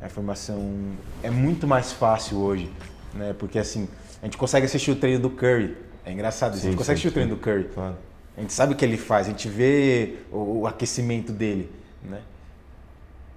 a 0.00 0.06
informação 0.06 0.92
é 1.22 1.30
muito 1.30 1.66
mais 1.66 1.92
fácil 1.92 2.38
hoje, 2.38 2.70
né? 3.12 3.34
Porque 3.38 3.58
assim 3.58 3.88
a 4.22 4.26
gente 4.26 4.38
consegue 4.38 4.64
assistir 4.64 4.90
o 4.90 4.96
treino 4.96 5.20
do 5.20 5.30
Curry. 5.30 5.76
É 6.04 6.12
engraçado 6.12 6.54
isso. 6.54 6.66
a 6.66 6.70
gente 6.70 6.78
consegue 6.78 6.98
sim, 6.98 7.08
assistir 7.08 7.08
o 7.08 7.12
treino 7.12 7.36
do 7.36 7.40
Curry. 7.40 7.64
Claro. 7.74 7.96
A 8.36 8.40
gente 8.40 8.52
sabe 8.52 8.72
o 8.72 8.76
que 8.76 8.84
ele 8.84 8.96
faz, 8.96 9.26
a 9.26 9.30
gente 9.30 9.48
vê 9.48 10.16
o, 10.32 10.60
o 10.60 10.66
aquecimento 10.66 11.30
dele, 11.30 11.70
né? 12.02 12.20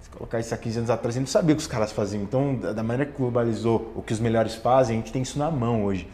Se 0.02 0.10
colocar 0.10 0.40
isso 0.40 0.54
há 0.54 0.58
15 0.58 0.78
anos 0.78 0.90
atrás, 0.90 1.16
a 1.16 1.20
gente 1.20 1.28
não 1.28 1.32
sabia 1.32 1.54
o 1.54 1.58
que 1.58 1.62
os 1.62 1.68
caras 1.68 1.92
faziam. 1.92 2.24
Então, 2.24 2.56
da 2.56 2.82
maneira 2.82 3.12
que 3.12 3.18
globalizou 3.18 3.92
o 3.96 4.02
que 4.02 4.14
os 4.14 4.20
melhores 4.20 4.56
fazem, 4.56 4.98
a 4.98 5.00
gente 5.00 5.12
tem 5.12 5.22
isso 5.22 5.38
na 5.38 5.52
mão 5.52 5.84
hoje. 5.84 6.08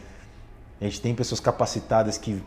A 0.80 0.84
gente 0.84 1.00
tem 1.00 1.14
pessoas 1.14 1.40
capacitadas 1.40 2.18
que 2.18 2.42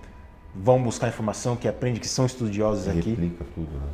vão 0.54 0.84
buscar 0.84 1.08
informação, 1.08 1.56
que 1.56 1.68
aprendem, 1.68 2.00
que 2.00 2.08
são 2.08 2.26
estudiosos 2.26 2.88
aqui. 2.88 3.12
Replica 3.12 3.46
tudo, 3.56 3.72
né? 3.72 3.88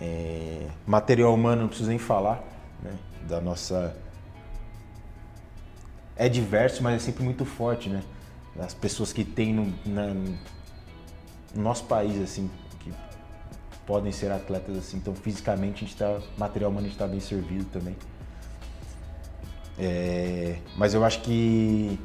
É, 0.00 0.66
material 0.86 1.34
humano, 1.34 1.62
não 1.62 1.68
preciso 1.68 1.90
nem 1.90 1.98
falar, 1.98 2.42
né? 2.82 2.92
Da 3.28 3.40
nossa. 3.40 3.94
É 6.16 6.28
diverso, 6.28 6.82
mas 6.82 6.96
é 6.96 6.98
sempre 6.98 7.22
muito 7.22 7.44
forte, 7.44 7.88
né? 7.88 8.02
As 8.58 8.74
pessoas 8.74 9.12
que 9.12 9.24
tem 9.24 9.54
no, 9.54 9.72
na- 9.86 10.12
no 10.14 10.36
nosso 11.62 11.84
país, 11.84 12.20
assim, 12.20 12.50
que 12.80 12.92
podem 13.86 14.10
ser 14.12 14.30
atletas, 14.32 14.76
assim. 14.76 14.96
Então, 14.96 15.14
fisicamente, 15.14 15.84
a 15.84 15.86
gente 15.86 15.96
tá. 15.96 16.18
Material 16.36 16.70
humano, 16.70 16.86
a 16.86 16.88
gente 16.88 16.98
tá 16.98 17.06
bem 17.06 17.20
servido 17.20 17.64
também. 17.66 17.96
É, 19.78 20.58
mas 20.76 20.94
eu 20.94 21.04
acho 21.04 21.20
que. 21.22 21.98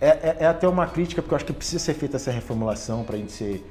É, 0.00 0.08
é- 0.08 0.36
é 0.40 0.46
até 0.46 0.66
uma 0.66 0.86
crítica, 0.86 1.22
porque 1.22 1.32
eu 1.34 1.36
acho 1.36 1.44
que 1.46 1.52
precisa 1.52 1.78
ser 1.78 1.94
feita 1.94 2.16
essa 2.16 2.30
reformulação 2.30 3.04
para 3.04 3.16
a 3.16 3.18
gente 3.18 3.32
ser 3.32 3.64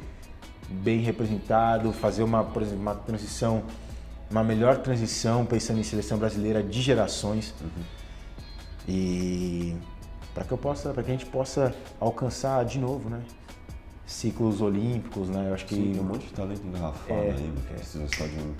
bem 0.71 1.01
representado, 1.01 1.91
fazer 1.93 2.23
uma, 2.23 2.43
por 2.43 2.61
exemplo, 2.61 2.81
uma 2.81 2.95
transição, 2.95 3.63
uma 4.29 4.43
melhor 4.43 4.77
transição, 4.77 5.45
pensando 5.45 5.79
em 5.79 5.83
seleção 5.83 6.17
brasileira 6.17 6.63
de 6.63 6.81
gerações. 6.81 7.53
E 8.87 9.75
para 10.33 10.43
que 10.43 10.51
eu 10.51 10.57
possa, 10.57 10.89
para 10.93 11.03
que 11.03 11.09
a 11.09 11.13
gente 11.13 11.25
possa 11.25 11.73
alcançar 11.99 12.63
de 12.65 12.79
novo, 12.79 13.09
né? 13.09 13.21
Ciclos 14.05 14.61
olímpicos, 14.61 15.29
né? 15.29 15.49
Eu 15.49 15.53
acho 15.53 15.65
que 15.65 15.75
Sim, 15.75 15.91
tem 15.93 16.01
um 16.01 16.05
monte 16.05 16.25
de 16.27 16.33
talento 16.33 16.65
engarrafado 16.65 17.13
É, 17.13 17.31
aí, 17.31 17.53
é. 17.69 17.73
precisa 17.73 18.07
só 18.15 18.25
de 18.25 18.35
um. 18.35 18.53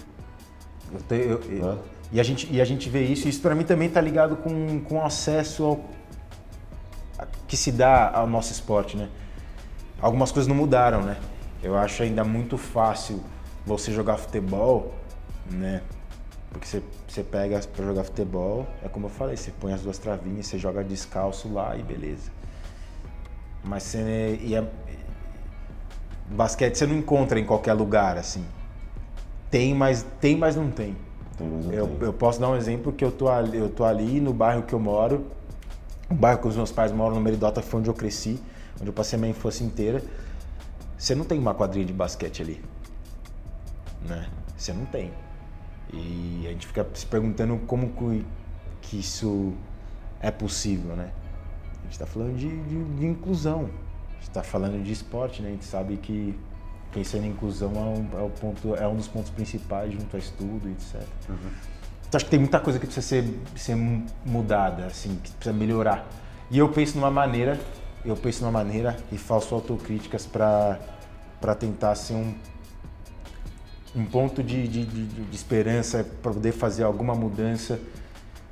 eu, 0.94 1.00
te- 1.02 1.16
eu- 1.16 1.58
eu- 1.58 1.66
Hã? 1.70 1.78
E 2.14 2.20
a 2.20 2.24
gente, 2.24 2.48
e 2.52 2.60
a 2.62 2.66
gente 2.66 2.90
vê 2.90 3.04
isso, 3.06 3.26
e 3.28 3.30
isso 3.30 3.42
para 3.42 3.56
mim 3.56 3.64
também 3.64 3.88
está 3.88 4.02
ligado 4.02 4.36
com, 4.36 4.82
com 4.82 5.02
acesso 5.04 5.64
ao, 5.64 5.86
a- 7.18 7.26
que 7.48 7.56
se 7.56 7.72
dá 7.72 8.12
ao 8.14 8.28
nosso 8.28 8.52
esporte, 8.52 8.98
né? 8.98 9.10
Algumas 10.02 10.32
coisas 10.32 10.48
não 10.48 10.56
mudaram, 10.56 11.02
né? 11.04 11.18
Eu 11.64 11.78
acho 11.78 12.04
ainda 12.04 12.24
muito 12.24 12.58
fácil 12.58 13.22
você 13.66 13.92
jogar 13.92 14.18
futebol, 14.18 14.94
né? 15.50 15.82
Porque 16.52 16.68
você, 16.68 16.84
você 17.08 17.24
pega 17.24 17.60
pra 17.60 17.86
jogar 17.86 18.04
futebol, 18.04 18.68
é 18.84 18.90
como 18.90 19.06
eu 19.06 19.10
falei, 19.10 19.38
você 19.38 19.52
põe 19.52 19.74
as 19.74 19.82
duas 19.82 19.98
travinhas, 19.98 20.48
você 20.48 20.58
joga 20.58 20.84
descalço 20.84 21.52
lá 21.52 21.76
e 21.78 21.84
beleza. 21.84 22.30
Mas 23.64 23.84
você. 23.84 24.40
E 24.42 24.56
é- 24.56 24.68
basquete 26.30 26.76
você 26.78 26.88
não 26.88 26.96
encontra 26.96 27.40
em 27.40 27.46
qualquer 27.46 27.74
lugar, 27.74 28.18
assim. 28.18 28.44
Tem, 29.50 29.74
mas 29.74 30.06
tem, 30.20 30.38
mas 30.38 30.56
não 30.56 30.72
tem. 30.72 30.96
Eu, 31.72 31.98
eu 32.02 32.14
posso 32.14 32.40
dar 32.40 32.50
um 32.50 32.56
exemplo 32.56 32.92
que 32.92 33.04
eu 33.04 33.12
tô 33.12 33.28
ali, 33.28 33.58
eu 33.58 33.70
tô 33.70 33.84
ali 33.84 34.20
no 34.20 34.34
bairro 34.34 34.64
que 34.64 34.74
eu 34.74 34.80
moro, 34.80 35.26
o 36.10 36.14
bairro 36.14 36.40
que 36.40 36.48
os 36.48 36.56
meus 36.56 36.72
pais 36.72 36.92
moram 36.92 37.16
no 37.16 37.22
Meridota, 37.22 37.62
que 37.62 37.68
foi 37.68 37.80
onde 37.80 37.90
eu 37.90 37.94
cresci, 37.94 38.40
onde 38.80 38.88
eu 38.90 38.94
passei 38.94 39.18
a 39.18 39.20
minha 39.20 39.32
infância 39.32 39.64
inteira. 39.64 40.02
Você 41.02 41.16
não 41.16 41.26
tem 41.26 41.40
uma 41.40 41.52
quadrilha 41.56 41.84
de 41.88 41.94
basquete 41.94 42.44
ali, 42.44 42.64
né? 44.08 44.28
Você 44.56 44.72
não 44.72 44.86
tem. 44.86 45.12
E 45.92 46.44
a 46.46 46.52
gente 46.52 46.68
fica 46.68 46.86
se 46.94 47.08
perguntando 47.08 47.58
como 47.66 47.90
que- 48.84 48.98
isso 49.00 49.54
é 50.20 50.30
possível, 50.30 50.96
né? 50.96 51.10
A 51.80 51.84
gente 51.86 51.94
está 51.94 52.06
falando 52.06 52.36
de, 52.38 52.48
de- 52.66 52.84
de 53.00 53.06
inclusão, 53.08 53.62
a 53.62 54.14
gente 54.14 54.22
está 54.30 54.44
falando 54.44 54.84
de 54.84 54.92
esporte, 54.92 55.42
né? 55.42 55.48
A 55.50 55.52
gente 55.54 55.66
sabe 55.66 55.98
que 55.98 56.38
pensando 56.94 57.26
em 57.26 57.30
inclusão 57.30 57.72
é 57.76 57.80
um, 57.80 58.20
é 58.20 58.24
o 58.24 58.30
ponto, 58.30 58.76
é 58.76 58.88
um 58.88 58.96
dos 58.96 59.08
pontos 59.08 59.32
principais 59.32 59.92
junto 59.94 60.16
ao 60.16 60.20
estudo, 60.20 60.70
etc. 60.70 61.02
Então 61.28 62.18
acho 62.18 62.26
que 62.26 62.32
tem 62.32 62.40
muita 62.40 62.60
coisa 62.60 62.78
que 62.78 62.86
precisa 62.86 63.08
ser, 63.08 63.40
ser 63.56 63.74
mu- 63.76 64.06
mudada, 64.24 64.86
assim, 64.86 65.16
que 65.24 65.32
precisa 65.32 65.52
melhorar. 65.54 66.06
E 66.52 66.60
eu 66.60 66.70
penso 66.70 66.96
numa 67.00 67.10
maneira, 67.10 67.60
eu 68.04 68.16
penso 68.16 68.44
numa 68.44 68.52
maneira 68.52 68.98
e 69.12 69.18
faço 69.18 69.54
autocríticas 69.56 70.26
para 70.26 70.80
para 71.40 71.56
tentar 71.56 71.96
ser 71.96 72.14
um 72.14 72.34
um 73.96 74.06
ponto 74.06 74.42
de, 74.42 74.68
de, 74.68 74.86
de, 74.86 75.06
de 75.06 75.36
esperança 75.36 76.06
para 76.22 76.32
poder 76.32 76.54
fazer 76.54 76.84
alguma 76.84 77.14
mudança, 77.14 77.80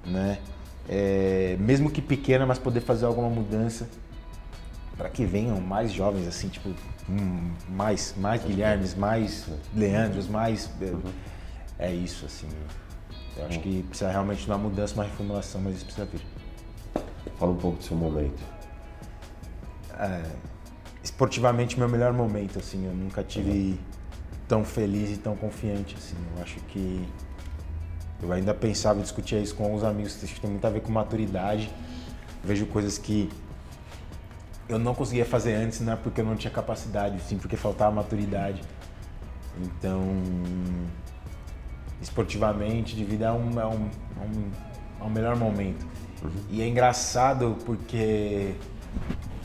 né? 0.05 0.39
É, 0.87 1.55
mesmo 1.59 1.89
que 1.89 2.01
pequena, 2.01 2.45
mas 2.45 2.57
poder 2.57 2.81
fazer 2.81 3.05
alguma 3.05 3.29
mudança 3.29 3.87
para 4.97 5.07
que 5.07 5.23
venham 5.23 5.61
mais 5.61 5.93
jovens 5.93 6.27
assim, 6.27 6.49
tipo, 6.49 6.69
hum, 7.09 7.51
mais, 7.69 8.13
mais 8.17 8.43
Guilhermes, 8.43 8.95
mais 8.95 9.47
Leandros, 9.73 10.27
mais 10.27 10.69
é, 11.79 11.87
é 11.87 11.93
isso 11.93 12.25
assim. 12.25 12.49
Eu 13.37 13.45
acho 13.45 13.59
que 13.61 13.83
precisa 13.83 14.11
realmente 14.11 14.43
de 14.43 14.47
uma 14.47 14.57
mudança, 14.57 14.95
uma 14.95 15.05
reformulação, 15.05 15.61
mas 15.61 15.77
isso 15.77 15.85
precisa 15.85 16.05
vir. 16.05 16.21
Fala 17.37 17.53
um 17.53 17.57
pouco 17.57 17.77
do 17.77 17.83
seu 17.83 17.95
momento. 17.95 18.58
Esportivamente 21.03 21.77
meu 21.77 21.89
melhor 21.89 22.13
momento, 22.13 22.59
assim, 22.59 22.85
eu 22.85 22.93
nunca 22.93 23.23
tive 23.23 23.79
tão 24.47 24.63
feliz 24.63 25.11
e 25.11 25.17
tão 25.17 25.35
confiante, 25.35 25.95
assim, 25.97 26.15
eu 26.35 26.43
acho 26.43 26.59
que 26.61 27.07
eu 28.21 28.31
ainda 28.31 28.53
pensava 28.53 28.99
e 28.99 29.01
discutia 29.01 29.39
isso 29.39 29.55
com 29.55 29.63
alguns 29.63 29.83
amigos, 29.83 30.15
que 30.15 30.39
tem 30.39 30.49
muito 30.49 30.65
a 30.65 30.69
ver 30.69 30.81
com 30.81 30.91
maturidade, 30.91 31.71
vejo 32.43 32.65
coisas 32.65 32.97
que 32.97 33.29
eu 34.67 34.77
não 34.77 34.93
conseguia 34.93 35.25
fazer 35.25 35.53
antes, 35.53 35.79
não 35.81 35.93
é 35.93 35.95
porque 35.95 36.21
eu 36.21 36.25
não 36.25 36.35
tinha 36.35 36.51
capacidade, 36.51 37.21
sim 37.21 37.37
porque 37.37 37.55
faltava 37.55 37.95
maturidade, 37.95 38.61
então 39.57 40.01
esportivamente, 42.01 42.95
de 42.95 43.03
vida 43.03 43.25
é 43.25 43.31
um, 43.31 43.59
é 43.59 43.65
um, 43.65 43.89
é 44.19 44.25
um, 44.25 44.51
é 45.01 45.03
um 45.03 45.09
melhor 45.09 45.35
momento. 45.35 45.85
E 46.49 46.61
é 46.61 46.67
engraçado 46.67 47.57
porque 47.65 48.55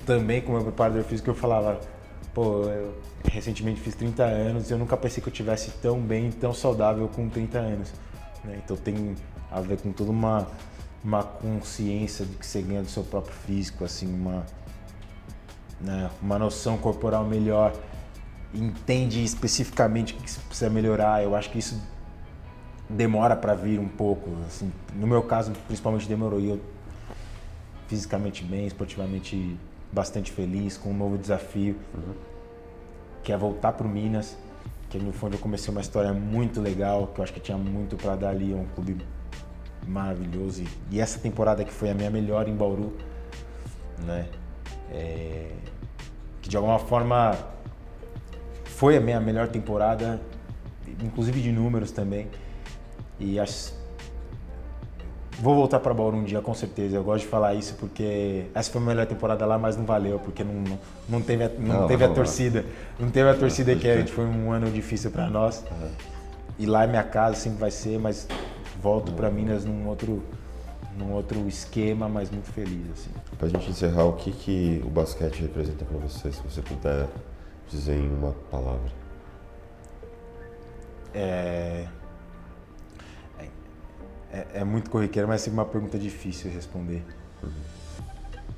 também 0.05 0.41
como 0.41 0.57
meu 0.57 0.65
preparador 0.65 1.03
físico 1.05 1.31
eu 1.31 1.35
falava, 1.35 1.81
pô, 2.33 2.65
eu 2.65 2.95
recentemente 3.31 3.81
fiz 3.81 3.95
30 3.95 4.23
anos 4.23 4.71
e 4.71 4.73
eu 4.73 4.79
nunca 4.79 4.97
pensei 4.97 5.23
que 5.23 5.29
eu 5.29 5.33
tivesse 5.33 5.71
tão 5.83 6.01
bem, 6.01 6.31
tão 6.31 6.53
saudável 6.53 7.09
com 7.09 7.29
30 7.29 7.59
anos. 7.59 7.93
né? 8.45 8.61
Então 8.63 8.77
tem 8.77 9.15
a 9.51 9.61
ver 9.61 9.79
com 9.79 9.93
toda 9.93 10.11
uma, 10.11 10.47
uma 11.03 11.23
consciência 11.23 12.25
de 12.25 12.37
que 12.37 12.47
você 12.47 12.61
ganha 12.63 12.83
do 12.83 12.89
seu 12.89 13.05
próprio 13.05 13.35
físico, 13.47 13.85
assim, 13.85 14.13
uma, 14.13 14.45
né, 15.81 16.11
uma 16.21 16.39
noção 16.39 16.77
corporal 16.77 17.25
melhor, 17.25 17.73
entende 18.53 19.23
especificamente 19.23 20.15
o 20.15 20.17
que 20.17 20.31
você 20.31 20.41
precisa 20.41 20.71
melhorar. 20.71 21.23
Eu 21.23 21.35
acho 21.35 21.51
que 21.51 21.59
isso 21.59 21.81
demora 22.89 23.37
para 23.37 23.55
vir 23.55 23.79
um 23.79 23.89
pouco. 23.89 24.31
Assim, 24.47 24.73
no 24.95 25.07
meu 25.07 25.23
caso, 25.23 25.53
principalmente 25.67 26.09
demorou. 26.09 26.41
E 26.41 26.51
eu 26.51 26.61
fisicamente 27.87 28.43
bem, 28.45 28.67
esportivamente 28.67 29.57
bastante 29.95 30.33
feliz 30.33 30.77
com 30.77 30.91
um 30.91 30.97
novo 30.97 31.17
desafio, 31.17 31.77
que 33.23 33.33
é 33.33 33.37
voltar 33.37 33.73
para 33.73 33.87
o 33.87 33.89
Minas, 33.89 34.37
que 34.91 34.99
no 34.99 35.13
fundo 35.13 35.37
eu 35.37 35.39
comecei 35.39 35.71
uma 35.73 35.81
história 35.81 36.13
muito 36.13 36.61
legal, 36.61 37.07
que 37.07 37.21
eu 37.21 37.23
acho 37.23 37.33
que 37.33 37.41
tinha 37.41 37.57
muito 37.57 37.97
para 37.97 38.17
dar 38.17 38.31
ali, 38.31 38.53
é 38.53 38.57
um 38.57 38.67
clube 38.75 38.99
maravilhoso. 39.87 40.65
E 40.91 41.01
essa 41.01 41.19
temporada 41.19 41.65
que 41.65 41.73
foi 41.73 41.91
a 41.91 41.95
minha 41.95 42.11
melhor 42.11 42.49
em 42.49 42.55
Bauru, 42.55 42.97
né? 44.05 44.29
É, 44.91 45.51
que 46.43 46.49
de 46.49 46.57
alguma 46.57 46.79
forma 46.79 47.37
foi 48.65 48.97
a 48.97 49.01
minha 49.01 49.21
melhor 49.21 49.49
temporada, 49.49 50.21
inclusive 51.03 51.41
de 51.41 51.53
números 51.53 51.93
também. 51.93 52.29
E 53.19 53.39
acho, 53.39 53.73
vou 55.45 55.55
voltar 55.55 55.79
para 55.79 55.93
Bauru 55.93 56.17
um 56.17 56.25
dia 56.25 56.41
com 56.41 56.55
certeza. 56.55 56.97
Eu 56.97 57.05
gosto 57.05 57.25
de 57.25 57.29
falar 57.29 57.53
isso 57.55 57.75
porque 57.75 58.47
essa 58.55 58.71
foi 58.73 58.81
a 58.81 58.85
melhor 58.85 59.07
temporada 59.07 59.45
lá, 59.45 59.59
mas 59.59 59.77
não 59.77 59.85
valeu 59.85 60.19
porque 60.19 60.43
não, 60.43 60.55
não, 60.55 60.79
não 61.07 61.21
teve 61.21 61.45
a, 61.45 61.49
não 61.51 61.81
Não, 61.83 61.87
teve 61.87 62.03
a 62.03 62.09
não, 62.09 62.15
torcida, 62.15 62.65
não 62.99 63.11
teve 63.11 63.29
a 63.29 63.35
torcida 63.35 63.77
que 63.77 63.87
era. 63.87 64.03
crer. 64.03 64.13
Foi 64.13 64.25
um 64.25 64.51
ano 64.51 64.71
difícil 64.71 65.11
para 65.11 65.29
nós. 65.29 65.63
E 66.59 66.65
lá 66.65 66.85
é 66.85 66.87
minha 66.87 67.03
casa, 67.03 67.37
sempre 67.37 67.59
vai 67.59 67.71
ser, 67.71 67.99
mas 67.99 68.27
volto 68.83 69.13
para 69.13 69.31
Minas 69.31 69.65
num 69.67 69.87
outro 69.87 70.23
num 70.97 71.13
outro 71.13 71.47
esquema, 71.49 72.09
mas 72.09 72.31
muito 72.31 72.51
feliz 72.53 72.87
assim. 72.93 73.11
Pra 73.37 73.49
gente 73.49 73.69
encerrar, 73.69 74.05
o 74.05 74.13
que, 74.15 74.31
que 74.31 74.81
o 74.87 74.89
basquete 74.89 75.41
representa 75.43 75.85
pra 75.85 75.99
você, 75.99 76.31
se 76.33 76.41
você 76.43 76.63
puder 76.63 77.07
dizer 77.69 77.97
em 77.97 78.09
uma 78.09 78.33
palavra? 78.51 78.93
É, 81.13 81.87
é, 84.35 84.47
é 84.61 84.65
muito 84.65 84.91
corriqueiro, 84.91 85.29
mas 85.29 85.47
é 85.47 85.51
uma 85.51 85.65
pergunta 85.65 85.97
difícil 85.97 86.51
de 86.51 86.57
responder. 86.57 87.05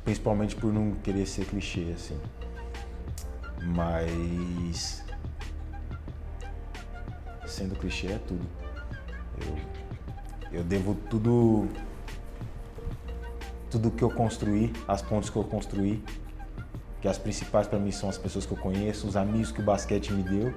Principalmente 0.02 0.56
por 0.56 0.72
não 0.72 0.92
querer 1.02 1.26
ser 1.26 1.44
clichê, 1.44 1.92
assim. 1.94 2.18
Mas. 3.62 5.04
Sendo 7.46 7.76
clichê 7.76 8.06
é 8.08 8.18
tudo. 8.26 8.46
Eu, 9.38 10.60
eu 10.60 10.64
devo 10.64 10.94
tudo. 11.10 11.68
Tudo 13.70 13.90
que 13.90 14.02
eu 14.02 14.10
construí, 14.10 14.72
as 14.88 15.02
pontes 15.02 15.28
que 15.28 15.36
eu 15.36 15.44
construí, 15.44 16.02
que 17.02 17.08
as 17.08 17.18
principais 17.18 17.66
para 17.66 17.78
mim 17.78 17.90
são 17.90 18.08
as 18.08 18.16
pessoas 18.16 18.46
que 18.46 18.52
eu 18.52 18.56
conheço, 18.56 19.06
os 19.06 19.16
amigos 19.16 19.52
que 19.52 19.60
o 19.60 19.64
basquete 19.64 20.12
me 20.12 20.22
deu 20.22 20.54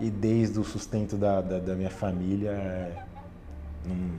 e 0.00 0.10
desde 0.10 0.58
o 0.58 0.64
sustento 0.64 1.16
da, 1.16 1.40
da, 1.40 1.58
da 1.58 1.74
minha 1.74 1.90
família, 1.90 3.06
num, 3.84 4.18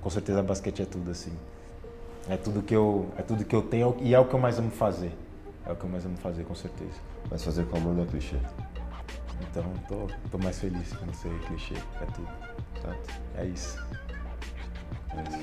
com 0.00 0.10
certeza 0.10 0.42
basquete 0.42 0.82
é 0.82 0.86
tudo 0.86 1.10
assim. 1.10 1.32
É 2.28 2.36
tudo 2.36 2.62
que 2.62 2.74
eu, 2.74 3.10
é 3.16 3.22
tudo 3.22 3.44
que 3.44 3.54
eu 3.54 3.62
tenho 3.62 3.96
e 4.00 4.14
é 4.14 4.18
o 4.18 4.24
que 4.24 4.34
eu 4.34 4.40
mais 4.40 4.58
amo 4.58 4.70
fazer. 4.70 5.12
É 5.66 5.72
o 5.72 5.76
que 5.76 5.84
eu 5.84 5.90
mais 5.90 6.04
amo 6.04 6.16
fazer, 6.16 6.44
com 6.44 6.54
certeza. 6.54 7.00
Mas 7.30 7.44
fazer 7.44 7.64
com 7.66 7.76
amor 7.76 7.94
não 7.94 8.02
é 8.04 8.06
clichê. 8.06 8.36
Então, 9.50 9.64
tô, 9.88 10.08
tô 10.30 10.38
mais 10.38 10.58
feliz 10.58 10.92
quando 10.92 11.14
ser 11.14 11.36
clichê. 11.46 11.74
É 11.74 12.06
tudo. 12.06 12.28
Certo? 12.80 13.20
É 13.36 13.44
isso. 13.46 13.78
É 15.10 15.22
isso. 15.22 15.38